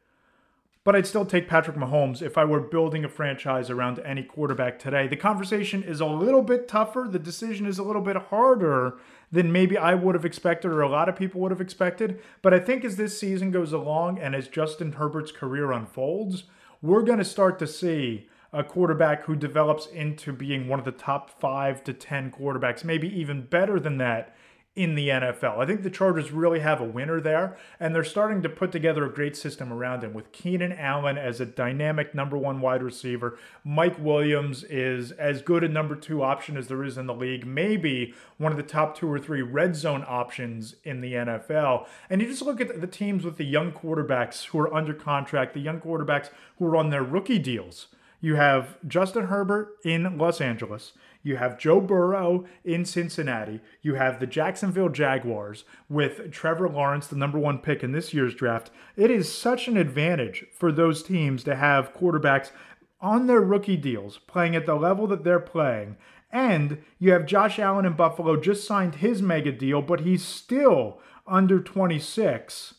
but 0.88 0.96
I'd 0.96 1.06
still 1.06 1.26
take 1.26 1.48
Patrick 1.48 1.76
Mahomes 1.76 2.22
if 2.22 2.38
I 2.38 2.46
were 2.46 2.60
building 2.60 3.04
a 3.04 3.10
franchise 3.10 3.68
around 3.68 3.98
any 4.06 4.22
quarterback 4.22 4.78
today. 4.78 5.06
The 5.06 5.16
conversation 5.16 5.82
is 5.82 6.00
a 6.00 6.06
little 6.06 6.40
bit 6.40 6.66
tougher. 6.66 7.06
The 7.06 7.18
decision 7.18 7.66
is 7.66 7.78
a 7.78 7.82
little 7.82 8.00
bit 8.00 8.16
harder 8.16 8.96
than 9.30 9.52
maybe 9.52 9.76
I 9.76 9.94
would 9.94 10.14
have 10.14 10.24
expected 10.24 10.70
or 10.70 10.80
a 10.80 10.88
lot 10.88 11.10
of 11.10 11.14
people 11.14 11.42
would 11.42 11.50
have 11.50 11.60
expected. 11.60 12.22
But 12.40 12.54
I 12.54 12.58
think 12.58 12.86
as 12.86 12.96
this 12.96 13.20
season 13.20 13.50
goes 13.50 13.74
along 13.74 14.18
and 14.18 14.34
as 14.34 14.48
Justin 14.48 14.92
Herbert's 14.92 15.30
career 15.30 15.72
unfolds, 15.72 16.44
we're 16.80 17.02
going 17.02 17.18
to 17.18 17.24
start 17.26 17.58
to 17.58 17.66
see 17.66 18.30
a 18.54 18.64
quarterback 18.64 19.24
who 19.24 19.36
develops 19.36 19.84
into 19.88 20.32
being 20.32 20.68
one 20.68 20.78
of 20.78 20.86
the 20.86 20.92
top 20.92 21.38
five 21.38 21.84
to 21.84 21.92
10 21.92 22.30
quarterbacks, 22.30 22.82
maybe 22.82 23.14
even 23.14 23.42
better 23.42 23.78
than 23.78 23.98
that 23.98 24.34
in 24.78 24.94
the 24.94 25.08
NFL. 25.08 25.58
I 25.58 25.66
think 25.66 25.82
the 25.82 25.90
Chargers 25.90 26.30
really 26.30 26.60
have 26.60 26.80
a 26.80 26.84
winner 26.84 27.20
there, 27.20 27.56
and 27.80 27.92
they're 27.92 28.04
starting 28.04 28.42
to 28.42 28.48
put 28.48 28.70
together 28.70 29.04
a 29.04 29.12
great 29.12 29.36
system 29.36 29.72
around 29.72 30.04
him 30.04 30.14
with 30.14 30.30
Keenan 30.30 30.72
Allen 30.72 31.18
as 31.18 31.40
a 31.40 31.46
dynamic 31.46 32.14
number 32.14 32.38
one 32.38 32.60
wide 32.60 32.80
receiver. 32.80 33.36
Mike 33.64 33.98
Williams 33.98 34.62
is 34.62 35.10
as 35.10 35.42
good 35.42 35.64
a 35.64 35.68
number 35.68 35.96
two 35.96 36.22
option 36.22 36.56
as 36.56 36.68
there 36.68 36.84
is 36.84 36.96
in 36.96 37.08
the 37.08 37.14
league, 37.14 37.44
maybe 37.44 38.14
one 38.36 38.52
of 38.52 38.56
the 38.56 38.62
top 38.62 38.96
two 38.96 39.10
or 39.10 39.18
three 39.18 39.42
red 39.42 39.74
zone 39.74 40.04
options 40.06 40.76
in 40.84 41.00
the 41.00 41.14
NFL. 41.14 41.88
And 42.08 42.20
you 42.20 42.28
just 42.28 42.42
look 42.42 42.60
at 42.60 42.80
the 42.80 42.86
teams 42.86 43.24
with 43.24 43.36
the 43.36 43.44
young 43.44 43.72
quarterbacks 43.72 44.44
who 44.44 44.60
are 44.60 44.72
under 44.72 44.94
contract, 44.94 45.54
the 45.54 45.60
young 45.60 45.80
quarterbacks 45.80 46.30
who 46.60 46.66
are 46.66 46.76
on 46.76 46.90
their 46.90 47.02
rookie 47.02 47.40
deals. 47.40 47.88
You 48.20 48.36
have 48.36 48.78
Justin 48.86 49.26
Herbert 49.26 49.76
in 49.84 50.18
Los 50.18 50.40
Angeles. 50.40 50.92
You 51.28 51.36
have 51.36 51.58
Joe 51.58 51.82
Burrow 51.82 52.46
in 52.64 52.86
Cincinnati. 52.86 53.60
You 53.82 53.96
have 53.96 54.18
the 54.18 54.26
Jacksonville 54.26 54.88
Jaguars 54.88 55.64
with 55.86 56.32
Trevor 56.32 56.70
Lawrence, 56.70 57.06
the 57.06 57.16
number 57.16 57.38
one 57.38 57.58
pick 57.58 57.84
in 57.84 57.92
this 57.92 58.14
year's 58.14 58.34
draft. 58.34 58.70
It 58.96 59.10
is 59.10 59.30
such 59.30 59.68
an 59.68 59.76
advantage 59.76 60.46
for 60.54 60.72
those 60.72 61.02
teams 61.02 61.44
to 61.44 61.54
have 61.54 61.92
quarterbacks 61.92 62.50
on 62.98 63.26
their 63.26 63.42
rookie 63.42 63.76
deals 63.76 64.16
playing 64.16 64.56
at 64.56 64.64
the 64.64 64.74
level 64.74 65.06
that 65.08 65.22
they're 65.22 65.38
playing. 65.38 65.96
And 66.30 66.78
you 66.98 67.12
have 67.12 67.26
Josh 67.26 67.58
Allen 67.58 67.84
in 67.84 67.92
Buffalo 67.92 68.40
just 68.40 68.66
signed 68.66 68.94
his 68.96 69.20
mega 69.20 69.52
deal, 69.52 69.82
but 69.82 70.00
he's 70.00 70.24
still 70.24 70.98
under 71.26 71.60
26. 71.60 72.72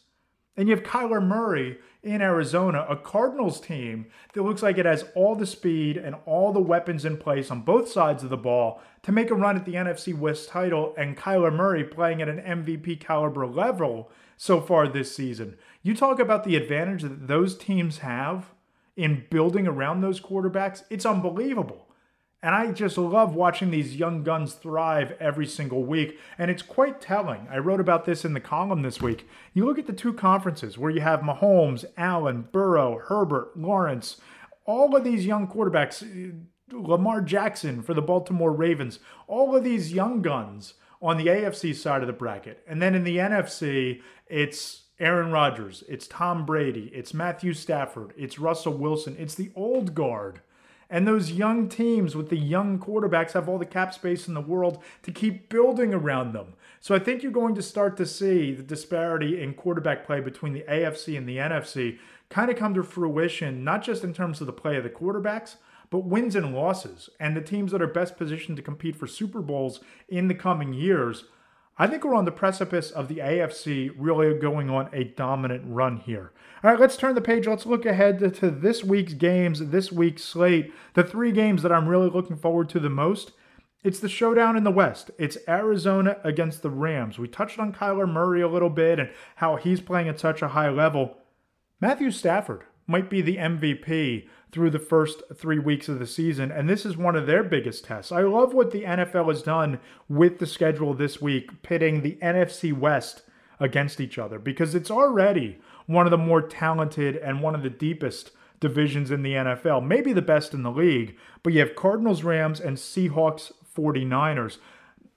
And 0.58 0.68
you 0.68 0.76
have 0.76 0.84
Kyler 0.84 1.24
Murray 1.24 1.78
in 2.02 2.22
Arizona, 2.22 2.86
a 2.90 2.96
Cardinals 2.96 3.60
team 3.60 4.08
that 4.34 4.44
looks 4.44 4.64
like 4.64 4.78
it 4.78 4.86
has 4.86 5.06
all 5.16 5.36
the 5.36 5.46
speed 5.46 5.98
and 5.98 6.16
all 6.26 6.54
the 6.54 6.60
weapons 6.60 7.04
in 7.04 7.18
place 7.18 7.52
on 7.52 7.62
both 7.62 7.92
sides 7.92 8.24
of 8.24 8.30
the 8.30 8.38
ball 8.38 8.82
to 9.04 9.12
make 9.12 9.30
a 9.30 9.36
run 9.36 9.58
at 9.58 9.66
the 9.66 9.74
NFC 9.74 10.18
West 10.18 10.48
title, 10.50 10.94
and 10.98 11.18
Kyler 11.18 11.54
Murray 11.54 11.84
playing 11.84 12.22
at 12.22 12.30
an 12.30 12.40
MVP 12.40 13.00
caliber 13.02 13.46
level 13.46 14.12
so 14.38 14.62
far 14.62 14.88
this 14.88 15.14
season. 15.14 15.58
You 15.84 15.94
talk 15.94 16.20
about 16.20 16.46
the 16.46 16.56
advantage 16.56 17.02
that 17.02 17.28
those 17.28 17.58
teams 17.58 17.98
have 18.00 18.52
in 18.96 19.26
building 19.30 19.68
around 19.68 20.02
those 20.02 20.20
quarterbacks, 20.20 20.84
it's 20.90 21.06
unbelievable. 21.06 21.89
And 22.42 22.56
I 22.56 22.72
just 22.72 22.98
love 22.98 23.36
watching 23.36 23.70
these 23.70 23.98
young 23.98 24.24
guns 24.24 24.54
thrive 24.54 25.14
every 25.20 25.46
single 25.46 25.84
week. 25.84 26.18
And 26.38 26.50
it's 26.50 26.62
quite 26.62 27.02
telling. 27.02 27.48
I 27.52 27.58
wrote 27.58 27.82
about 27.82 28.06
this 28.06 28.24
in 28.24 28.34
the 28.34 28.40
column 28.40 28.82
this 28.82 29.02
week. 29.02 29.28
You 29.54 29.66
look 29.66 29.78
at 29.78 29.88
the 29.88 29.94
two 29.94 30.14
conferences 30.14 30.78
where 30.78 30.92
you 30.92 31.02
have 31.02 31.20
Mahomes, 31.20 31.84
Allen, 31.98 32.48
Burrow, 32.54 33.00
Herbert, 33.00 33.58
Lawrence, 33.58 34.22
all 34.66 34.96
of 34.96 35.04
these 35.04 35.26
young 35.26 35.48
quarterbacks, 35.48 36.42
Lamar 36.72 37.22
Jackson 37.22 37.82
for 37.82 37.94
the 37.94 38.02
Baltimore 38.02 38.54
Ravens, 38.54 39.00
all 39.28 39.56
of 39.56 39.66
these 39.66 39.92
young 39.92 40.22
guns 40.22 40.76
on 41.02 41.18
the 41.18 41.28
AFC 41.28 41.76
side 41.76 42.02
of 42.02 42.08
the 42.08 42.14
bracket. 42.14 42.64
And 42.68 42.82
then 42.82 42.96
in 42.96 43.04
the 43.04 43.18
NFC, 43.18 44.02
it's 44.28 44.84
Aaron 45.00 45.32
Rodgers, 45.32 45.84
it's 45.90 46.08
Tom 46.08 46.46
Brady, 46.46 46.92
it's 46.94 47.14
Matthew 47.14 47.54
Stafford, 47.54 48.14
it's 48.18 48.40
Russell 48.40 48.74
Wilson, 48.74 49.16
it's 49.18 49.36
the 49.36 49.52
old 49.56 49.96
guard 49.96 50.42
and 50.90 51.08
those 51.08 51.32
young 51.32 51.70
teams 51.70 52.16
with 52.16 52.30
the 52.30 52.38
young 52.38 52.80
quarterbacks 52.80 53.34
have 53.34 53.48
all 53.48 53.60
the 53.60 53.66
cap 53.66 53.94
space 53.94 54.28
in 54.28 54.34
the 54.34 54.42
world 54.42 54.82
to 55.04 55.12
keep 55.12 55.50
building 55.50 55.94
around 55.94 56.34
them. 56.34 56.54
So 56.80 56.96
I 56.96 57.00
think 57.00 57.22
you're 57.22 57.32
going 57.32 57.56
to 57.56 57.62
start 57.62 57.96
to 57.98 58.06
see 58.06 58.54
the 58.54 58.64
disparity 58.64 59.42
in 59.42 59.54
quarterback 59.54 60.06
play 60.06 60.20
between 60.20 60.54
the 60.54 60.66
AFC 60.68 61.18
and 61.18 61.30
the 61.30 61.38
NFC 61.38 62.00
kind 62.30 62.50
of 62.50 62.58
come 62.58 62.74
to 62.74 62.84
fruition, 62.84 63.64
not 63.64 63.84
just 63.84 64.04
in 64.04 64.14
terms 64.14 64.42
of 64.42 64.48
the 64.48 64.54
play 64.54 64.78
of 64.78 64.84
the 64.84 64.90
quarterbacks, 64.90 65.56
but 65.90 66.06
wins 66.06 66.36
and 66.36 66.54
losses. 66.56 67.10
And 67.20 67.36
the 67.36 67.42
teams 67.42 67.72
that 67.72 67.82
are 67.82 67.88
best 67.88 68.18
positioned 68.18 68.58
to 68.58 68.64
compete 68.64 68.96
for 68.96 69.08
Super 69.08 69.42
Bowls 69.42 69.82
in 70.08 70.28
the 70.28 70.36
coming 70.36 70.74
years 70.74 71.26
I 71.82 71.88
think 71.88 72.04
we're 72.04 72.14
on 72.14 72.26
the 72.26 72.32
precipice 72.32 72.92
of 72.92 73.08
the 73.08 73.20
AFC 73.20 73.92
really 73.98 74.38
going 74.38 74.70
on 74.70 74.90
a 74.92 75.06
dominant 75.06 75.64
run 75.66 75.96
here. 75.96 76.34
All 76.62 76.70
right, 76.70 76.80
let's 76.80 76.98
turn 76.98 77.16
the 77.16 77.22
page. 77.22 77.48
Let's 77.48 77.66
look 77.66 77.86
ahead 77.86 78.20
to, 78.20 78.30
to 78.32 78.52
this 78.52 78.84
week's 78.84 79.14
games, 79.14 79.68
this 79.68 79.90
week's 79.90 80.26
slate. 80.26 80.74
The 80.94 81.06
three 81.06 81.32
games 81.32 81.64
that 81.64 81.72
I'm 81.72 81.88
really 81.88 82.10
looking 82.10 82.36
forward 82.36 82.68
to 82.70 82.82
the 82.82 82.90
most. 82.90 83.32
It's 83.82 84.02
the 84.02 84.10
showdown 84.10 84.58
in 84.58 84.66
the 84.66 84.72
West. 84.72 85.10
It's 85.18 85.38
Arizona 85.48 86.18
against 86.22 86.64
the 86.64 86.70
Rams. 86.70 87.18
We 87.18 87.30
touched 87.30 87.60
on 87.60 87.72
Kyler 87.72 88.12
Murray 88.12 88.42
a 88.42 88.50
little 88.50 88.70
bit 88.70 89.00
and 89.00 89.10
how 89.38 89.56
he's 89.56 89.80
playing 89.80 90.10
at 90.10 90.20
such 90.20 90.42
a 90.42 90.50
high 90.50 90.70
level. 90.70 91.20
Matthew 91.80 92.12
Stafford 92.12 92.64
might 92.88 93.10
be 93.10 93.22
the 93.22 93.38
MVP 93.38 94.28
through 94.52 94.72
the 94.72 94.80
first 94.80 95.22
three 95.36 95.60
weeks 95.60 95.88
of 95.88 96.00
the 96.00 96.08
season, 96.08 96.52
and 96.52 96.68
this 96.68 96.86
is 96.86 96.98
one 96.98 97.16
of 97.16 97.28
their 97.28 97.44
biggest 97.44 97.86
tests. 97.86 98.12
I 98.12 98.22
love 98.22 98.54
what 98.54 98.72
the 98.72 98.84
NFL 98.84 99.28
has 99.28 99.44
done 99.44 99.80
with 100.08 100.40
the 100.40 100.48
schedule 100.48 100.94
this 100.94 101.22
week, 101.22 101.62
pitting 101.62 102.02
the 102.02 102.18
NFC 102.22 102.74
West 102.74 103.22
against 103.60 104.00
each 104.00 104.18
other, 104.18 104.40
because 104.40 104.74
it's 104.74 104.90
already 104.90 105.60
one 105.86 106.08
of 106.08 106.12
the 106.12 106.18
more 106.18 106.42
talented 106.42 107.16
and 107.18 107.42
one 107.42 107.56
of 107.56 107.64
the 107.64 107.70
deepest 107.70 108.32
divisions 108.60 109.12
in 109.12 109.22
the 109.22 109.34
NFL, 109.34 109.86
maybe 109.86 110.14
the 110.14 110.22
best 110.22 110.54
in 110.54 110.64
the 110.64 110.72
league. 110.72 111.18
But 111.44 111.54
you 111.54 111.60
have 111.60 111.76
Cardinals, 111.76 112.24
Rams, 112.24 112.60
and 112.60 112.78
Seahawks, 112.78 113.52
49ers. 113.76 114.58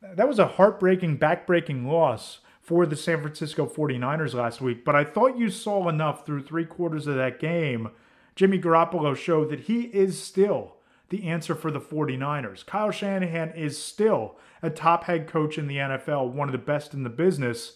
That 0.03 0.29
was 0.29 0.39
a 0.39 0.47
heartbreaking, 0.47 1.19
backbreaking 1.19 1.87
loss 1.87 2.41
for 2.61 2.87
the 2.87 2.97
San 2.97 3.21
Francisco 3.21 3.67
49ers 3.67 4.35
last 4.35 4.61
week, 4.61 4.85
but 4.85 4.95
I 4.95 5.05
thought 5.05 5.37
you 5.37 5.51
saw 5.51 5.89
enough 5.89 6.25
through 6.25 6.43
three 6.43 6.65
quarters 6.65 7.09
of 7.09 7.17
that 7.17 7.41
game 7.41 7.91
Jimmy 8.35 8.59
Garoppolo 8.59 9.17
showed 9.17 9.51
that 9.51 9.61
he 9.61 9.83
is 9.83 10.21
still 10.21 10.77
the 11.11 11.29
answer 11.29 11.55
for 11.55 11.71
the 11.71 11.81
49ers. 11.81 12.65
Kyle 12.65 12.91
Shanahan 12.91 13.51
is 13.51 13.83
still 13.83 14.37
a 14.63 14.71
top 14.71 15.05
head 15.05 15.27
coach 15.27 15.59
in 15.59 15.67
the 15.67 15.77
NFL, 15.77 16.33
one 16.33 16.49
of 16.49 16.53
the 16.53 16.59
best 16.59 16.95
in 16.95 17.03
the 17.03 17.11
business. 17.11 17.75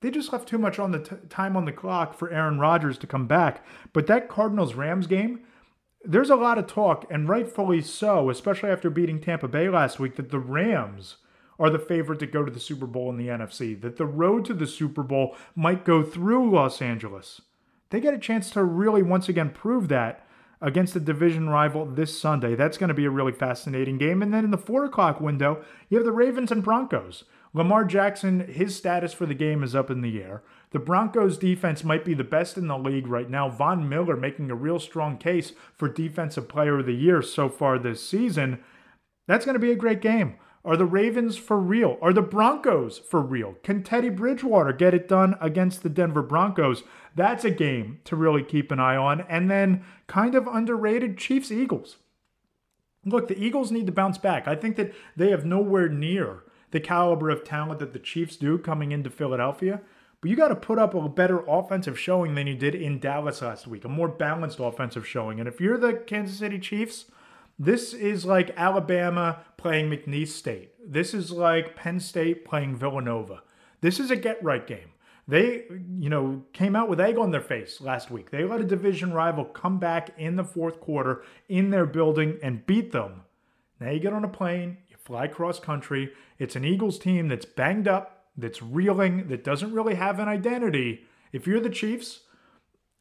They 0.00 0.10
just 0.10 0.32
left 0.32 0.48
too 0.48 0.58
much 0.58 0.78
on 0.78 0.92
the 0.92 1.00
t- 1.00 1.16
time 1.28 1.56
on 1.56 1.64
the 1.64 1.72
clock 1.72 2.14
for 2.14 2.30
Aaron 2.30 2.60
Rodgers 2.60 2.98
to 2.98 3.06
come 3.06 3.26
back. 3.26 3.64
But 3.92 4.06
that 4.06 4.28
Cardinals 4.28 4.74
Rams 4.74 5.08
game, 5.08 5.40
there's 6.04 6.30
a 6.30 6.36
lot 6.36 6.58
of 6.58 6.68
talk, 6.68 7.04
and 7.10 7.28
rightfully 7.28 7.82
so, 7.82 8.30
especially 8.30 8.70
after 8.70 8.88
beating 8.88 9.20
Tampa 9.20 9.48
Bay 9.48 9.68
last 9.68 9.98
week, 9.98 10.14
that 10.16 10.30
the 10.30 10.38
Rams 10.38 11.16
are 11.58 11.70
the 11.70 11.78
favorite 11.78 12.20
to 12.20 12.26
go 12.26 12.44
to 12.44 12.52
the 12.52 12.60
Super 12.60 12.86
Bowl 12.86 13.10
in 13.10 13.16
the 13.16 13.28
NFC, 13.28 13.80
that 13.80 13.96
the 13.96 14.06
road 14.06 14.44
to 14.44 14.54
the 14.54 14.66
Super 14.66 15.02
Bowl 15.02 15.34
might 15.56 15.84
go 15.84 16.04
through 16.04 16.50
Los 16.50 16.80
Angeles. 16.80 17.40
They 17.90 18.00
get 18.00 18.14
a 18.14 18.18
chance 18.18 18.50
to 18.50 18.64
really 18.64 19.02
once 19.02 19.28
again 19.28 19.50
prove 19.50 19.88
that 19.88 20.26
against 20.60 20.94
the 20.94 21.00
division 21.00 21.48
rival 21.48 21.84
this 21.84 22.18
Sunday. 22.18 22.54
That's 22.54 22.78
going 22.78 22.88
to 22.88 22.94
be 22.94 23.04
a 23.04 23.10
really 23.10 23.32
fascinating 23.32 23.98
game. 23.98 24.22
And 24.22 24.32
then 24.32 24.44
in 24.44 24.50
the 24.50 24.58
four 24.58 24.84
o'clock 24.84 25.20
window, 25.20 25.62
you 25.88 25.98
have 25.98 26.04
the 26.04 26.12
Ravens 26.12 26.50
and 26.50 26.64
Broncos. 26.64 27.24
Lamar 27.52 27.84
Jackson, 27.84 28.40
his 28.48 28.76
status 28.76 29.12
for 29.12 29.24
the 29.24 29.34
game 29.34 29.62
is 29.62 29.74
up 29.74 29.90
in 29.90 30.02
the 30.02 30.22
air. 30.22 30.42
The 30.72 30.78
Broncos 30.78 31.38
defense 31.38 31.84
might 31.84 32.04
be 32.04 32.12
the 32.12 32.24
best 32.24 32.58
in 32.58 32.66
the 32.66 32.76
league 32.76 33.06
right 33.06 33.30
now. 33.30 33.48
Von 33.48 33.88
Miller 33.88 34.16
making 34.16 34.50
a 34.50 34.54
real 34.54 34.78
strong 34.78 35.16
case 35.16 35.52
for 35.74 35.88
Defensive 35.88 36.48
Player 36.48 36.80
of 36.80 36.86
the 36.86 36.92
Year 36.92 37.22
so 37.22 37.48
far 37.48 37.78
this 37.78 38.06
season. 38.06 38.58
That's 39.26 39.44
going 39.44 39.54
to 39.54 39.60
be 39.60 39.72
a 39.72 39.76
great 39.76 40.00
game. 40.00 40.36
Are 40.66 40.76
the 40.76 40.84
Ravens 40.84 41.36
for 41.36 41.60
real? 41.60 41.96
Are 42.02 42.12
the 42.12 42.22
Broncos 42.22 42.98
for 42.98 43.22
real? 43.22 43.54
Can 43.62 43.84
Teddy 43.84 44.08
Bridgewater 44.08 44.72
get 44.72 44.94
it 44.94 45.06
done 45.06 45.36
against 45.40 45.84
the 45.84 45.88
Denver 45.88 46.22
Broncos? 46.22 46.82
That's 47.14 47.44
a 47.44 47.52
game 47.52 48.00
to 48.04 48.16
really 48.16 48.42
keep 48.42 48.72
an 48.72 48.80
eye 48.80 48.96
on. 48.96 49.20
And 49.20 49.48
then, 49.48 49.84
kind 50.08 50.34
of 50.34 50.48
underrated, 50.48 51.18
Chiefs 51.18 51.52
Eagles. 51.52 51.98
Look, 53.04 53.28
the 53.28 53.38
Eagles 53.38 53.70
need 53.70 53.86
to 53.86 53.92
bounce 53.92 54.18
back. 54.18 54.48
I 54.48 54.56
think 54.56 54.74
that 54.74 54.92
they 55.14 55.30
have 55.30 55.46
nowhere 55.46 55.88
near 55.88 56.42
the 56.72 56.80
caliber 56.80 57.30
of 57.30 57.44
talent 57.44 57.78
that 57.78 57.92
the 57.92 58.00
Chiefs 58.00 58.34
do 58.36 58.58
coming 58.58 58.90
into 58.90 59.08
Philadelphia. 59.08 59.80
But 60.20 60.30
you 60.30 60.36
got 60.36 60.48
to 60.48 60.56
put 60.56 60.80
up 60.80 60.94
a 60.94 61.08
better 61.08 61.44
offensive 61.46 61.96
showing 61.96 62.34
than 62.34 62.48
you 62.48 62.56
did 62.56 62.74
in 62.74 62.98
Dallas 62.98 63.40
last 63.40 63.68
week, 63.68 63.84
a 63.84 63.88
more 63.88 64.08
balanced 64.08 64.58
offensive 64.58 65.06
showing. 65.06 65.38
And 65.38 65.48
if 65.48 65.60
you're 65.60 65.78
the 65.78 65.94
Kansas 65.94 66.38
City 66.38 66.58
Chiefs, 66.58 67.04
this 67.58 67.94
is 67.94 68.24
like 68.24 68.56
Alabama 68.56 69.40
playing 69.56 69.90
McNeese 69.90 70.28
State. 70.28 70.72
This 70.86 71.14
is 71.14 71.30
like 71.30 71.74
Penn 71.74 72.00
State 72.00 72.44
playing 72.44 72.76
Villanova. 72.76 73.42
This 73.80 73.98
is 73.98 74.10
a 74.10 74.16
get 74.16 74.42
right 74.42 74.66
game. 74.66 74.90
They, 75.28 75.64
you 75.98 76.08
know, 76.08 76.44
came 76.52 76.76
out 76.76 76.88
with 76.88 77.00
egg 77.00 77.18
on 77.18 77.32
their 77.32 77.40
face 77.40 77.80
last 77.80 78.10
week. 78.10 78.30
They 78.30 78.44
let 78.44 78.60
a 78.60 78.64
division 78.64 79.12
rival 79.12 79.44
come 79.44 79.78
back 79.78 80.10
in 80.16 80.36
the 80.36 80.44
fourth 80.44 80.80
quarter 80.80 81.22
in 81.48 81.70
their 81.70 81.86
building 81.86 82.38
and 82.42 82.64
beat 82.66 82.92
them. 82.92 83.22
Now 83.80 83.90
you 83.90 84.00
get 84.00 84.12
on 84.12 84.24
a 84.24 84.28
plane, 84.28 84.78
you 84.88 84.96
fly 84.96 85.26
cross 85.26 85.58
country. 85.58 86.12
It's 86.38 86.56
an 86.56 86.64
Eagles 86.64 86.98
team 86.98 87.28
that's 87.28 87.44
banged 87.44 87.88
up, 87.88 88.26
that's 88.36 88.62
reeling, 88.62 89.28
that 89.28 89.42
doesn't 89.42 89.72
really 89.72 89.96
have 89.96 90.20
an 90.20 90.28
identity. 90.28 91.04
If 91.32 91.46
you're 91.46 91.60
the 91.60 91.70
Chiefs, 91.70 92.20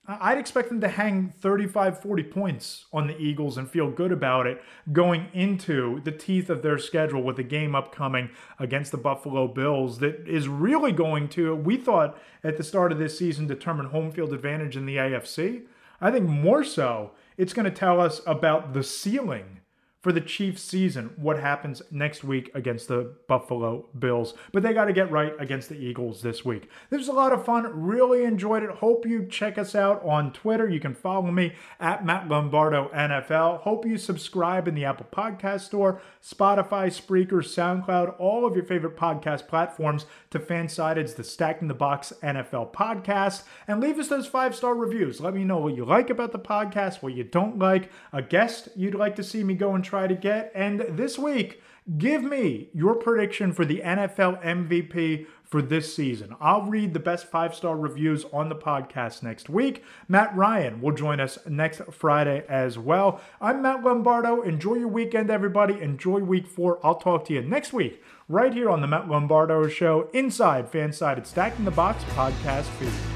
I'd 0.07 0.37
expect 0.37 0.69
them 0.69 0.81
to 0.81 0.87
hang 0.87 1.33
35, 1.39 1.99
40 1.99 2.23
points 2.23 2.85
on 2.93 3.07
the 3.07 3.17
Eagles 3.17 3.57
and 3.57 3.69
feel 3.69 3.89
good 3.89 4.11
about 4.11 4.45
it 4.45 4.61
going 4.91 5.29
into 5.33 5.99
the 6.03 6.11
teeth 6.11 6.49
of 6.51 6.61
their 6.61 6.77
schedule 6.77 7.23
with 7.23 7.39
a 7.39 7.43
game 7.43 7.73
upcoming 7.73 8.29
against 8.59 8.91
the 8.91 8.97
Buffalo 8.97 9.47
Bills 9.47 9.97
that 9.99 10.27
is 10.27 10.47
really 10.47 10.91
going 10.91 11.27
to, 11.29 11.55
we 11.55 11.77
thought 11.77 12.17
at 12.43 12.57
the 12.57 12.63
start 12.63 12.91
of 12.91 12.99
this 12.99 13.17
season, 13.17 13.47
determine 13.47 13.87
home 13.87 14.11
field 14.11 14.31
advantage 14.31 14.77
in 14.77 14.85
the 14.85 14.97
AFC. 14.97 15.63
I 15.99 16.11
think 16.11 16.29
more 16.29 16.63
so, 16.63 17.11
it's 17.35 17.53
going 17.53 17.65
to 17.65 17.71
tell 17.71 17.99
us 17.99 18.21
about 18.27 18.73
the 18.73 18.83
ceiling 18.83 19.61
for 20.05 20.11
the 20.11 20.21
Chiefs 20.21 20.61
season 20.61 21.09
what 21.15 21.39
happens 21.39 21.81
next 21.89 22.23
week 22.23 22.51
against 22.53 22.89
the 22.89 23.15
Buffalo 23.27 23.87
Bills. 23.97 24.35
But 24.51 24.61
they 24.61 24.71
got 24.71 24.85
to 24.85 24.93
get 24.93 25.09
right 25.09 25.33
against 25.39 25.67
the 25.67 25.79
Eagles 25.79 26.21
this 26.21 26.45
week. 26.45 26.69
This 26.91 26.99
was 26.99 27.07
a 27.07 27.13
lot 27.13 27.33
of 27.33 27.43
fun. 27.43 27.63
Really 27.73 28.23
enjoyed 28.23 28.61
it. 28.61 28.69
Hope 28.69 29.07
you 29.07 29.25
check 29.25 29.57
us 29.57 29.73
out 29.73 30.05
on 30.05 30.31
Twitter. 30.31 30.69
You 30.69 30.79
can 30.79 30.93
follow 30.93 31.31
me 31.31 31.53
at 31.79 32.05
Matt 32.05 32.29
Lombardo 32.29 32.91
NFL. 32.93 33.61
Hope 33.61 33.83
you 33.83 33.97
subscribe 33.97 34.67
in 34.67 34.75
the 34.75 34.85
Apple 34.85 35.07
Podcast 35.11 35.61
Store, 35.61 35.99
Spotify, 36.23 36.93
Spreaker, 36.93 37.41
SoundCloud, 37.41 38.19
all 38.19 38.45
of 38.45 38.55
your 38.55 38.65
favorite 38.65 38.95
podcast 38.95 39.47
platforms 39.47 40.05
to 40.29 40.39
Fansided's 40.39 41.15
The 41.15 41.23
Stacking 41.23 41.67
the 41.67 41.73
Box 41.73 42.13
NFL 42.21 42.73
podcast. 42.73 43.41
And 43.67 43.81
leave 43.81 43.97
us 43.97 44.09
those 44.09 44.27
five 44.27 44.55
star 44.55 44.75
reviews. 44.75 45.19
Let 45.19 45.33
me 45.33 45.43
know 45.43 45.57
what 45.57 45.75
you 45.75 45.83
like 45.83 46.11
about 46.11 46.31
the 46.31 46.37
podcast, 46.37 47.01
what 47.01 47.15
you 47.15 47.23
don't 47.23 47.57
like, 47.57 47.89
a 48.13 48.21
guest 48.21 48.69
you'd 48.75 48.93
like 48.93 49.15
to 49.15 49.23
see 49.23 49.43
me 49.43 49.55
go 49.55 49.73
and 49.73 49.83
try 49.83 49.94
try 49.95 50.07
to 50.07 50.15
get. 50.15 50.51
And 50.53 50.81
this 50.89 51.17
week, 51.17 51.61
give 51.97 52.21
me 52.21 52.67
your 52.73 52.95
prediction 52.95 53.53
for 53.53 53.63
the 53.63 53.79
NFL 53.79 54.43
MVP 54.43 55.25
for 55.45 55.61
this 55.61 55.95
season. 55.95 56.35
I'll 56.41 56.63
read 56.63 56.93
the 56.93 56.99
best 56.99 57.27
five 57.27 57.55
star 57.55 57.77
reviews 57.77 58.25
on 58.33 58.49
the 58.49 58.55
podcast 58.55 59.23
next 59.23 59.49
week. 59.49 59.85
Matt 60.09 60.35
Ryan 60.35 60.81
will 60.81 60.91
join 60.91 61.21
us 61.21 61.37
next 61.47 61.81
Friday 61.93 62.43
as 62.49 62.77
well. 62.77 63.21
I'm 63.39 63.61
Matt 63.61 63.85
Lombardo. 63.85 64.41
Enjoy 64.41 64.75
your 64.75 64.89
weekend, 64.89 65.29
everybody. 65.29 65.79
Enjoy 65.79 66.19
week 66.19 66.45
four. 66.45 66.77
I'll 66.83 66.95
talk 66.95 67.23
to 67.27 67.33
you 67.33 67.41
next 67.41 67.71
week, 67.71 68.03
right 68.27 68.53
here 68.53 68.69
on 68.69 68.81
the 68.81 68.87
Matt 68.87 69.07
Lombardo 69.07 69.69
Show, 69.69 70.09
inside 70.11 70.69
Fansided 70.69 71.25
Stacking 71.25 71.63
the 71.63 71.71
Box 71.71 72.03
podcast 72.15 72.65
feed. 72.79 73.14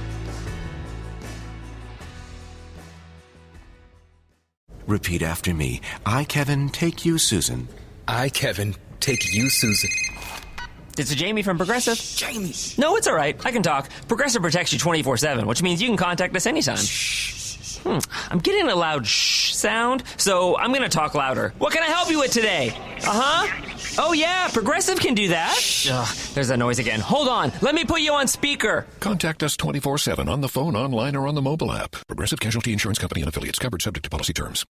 Repeat 4.89 5.21
after 5.21 5.53
me. 5.53 5.81
I, 6.03 6.23
Kevin, 6.23 6.67
take 6.69 7.05
you, 7.05 7.19
Susan. 7.19 7.67
I, 8.07 8.29
Kevin, 8.29 8.75
take 8.99 9.35
you, 9.35 9.47
Susan. 9.47 9.91
It's 10.97 11.11
a 11.11 11.15
Jamie 11.15 11.43
from 11.43 11.57
Progressive. 11.57 11.99
Jamie! 12.17 12.55
No, 12.79 12.95
it's 12.95 13.05
all 13.05 13.13
right. 13.13 13.39
I 13.45 13.51
can 13.51 13.61
talk. 13.61 13.87
Progressive 14.07 14.41
protects 14.41 14.73
you 14.73 14.79
24 14.79 15.17
7, 15.17 15.45
which 15.45 15.61
means 15.61 15.79
you 15.79 15.87
can 15.87 15.95
contact 15.95 16.35
us 16.35 16.47
anytime. 16.47 16.77
Shh. 16.77 17.77
Hmm. 17.83 17.99
I'm 18.31 18.39
getting 18.39 18.67
a 18.67 18.75
loud 18.75 19.05
shh 19.05 19.53
sound, 19.53 20.03
so 20.17 20.57
I'm 20.57 20.71
going 20.71 20.81
to 20.81 20.89
talk 20.89 21.13
louder. 21.13 21.53
What 21.59 21.71
can 21.71 21.83
I 21.83 21.85
help 21.85 22.09
you 22.09 22.17
with 22.19 22.31
today? 22.31 22.69
Uh 23.05 23.21
huh. 23.47 23.65
Oh, 23.99 24.13
yeah, 24.13 24.47
Progressive 24.47 24.99
can 24.99 25.13
do 25.13 25.27
that. 25.29 25.55
Ugh, 25.91 26.15
there's 26.33 26.47
that 26.47 26.57
noise 26.57 26.79
again. 26.79 26.99
Hold 26.99 27.27
on. 27.27 27.51
Let 27.61 27.75
me 27.75 27.85
put 27.85 28.01
you 28.01 28.13
on 28.13 28.27
speaker. 28.27 28.87
Contact 28.99 29.43
us 29.43 29.55
24 29.55 29.99
7 29.99 30.27
on 30.27 30.41
the 30.41 30.49
phone, 30.49 30.75
online, 30.75 31.15
or 31.15 31.27
on 31.27 31.35
the 31.35 31.41
mobile 31.41 31.71
app. 31.71 31.95
Progressive 32.07 32.39
Casualty 32.39 32.73
Insurance 32.73 32.97
Company 32.97 33.21
and 33.21 33.29
affiliates 33.29 33.59
covered 33.59 33.83
subject 33.83 34.05
to 34.05 34.09
policy 34.09 34.33
terms. 34.33 34.65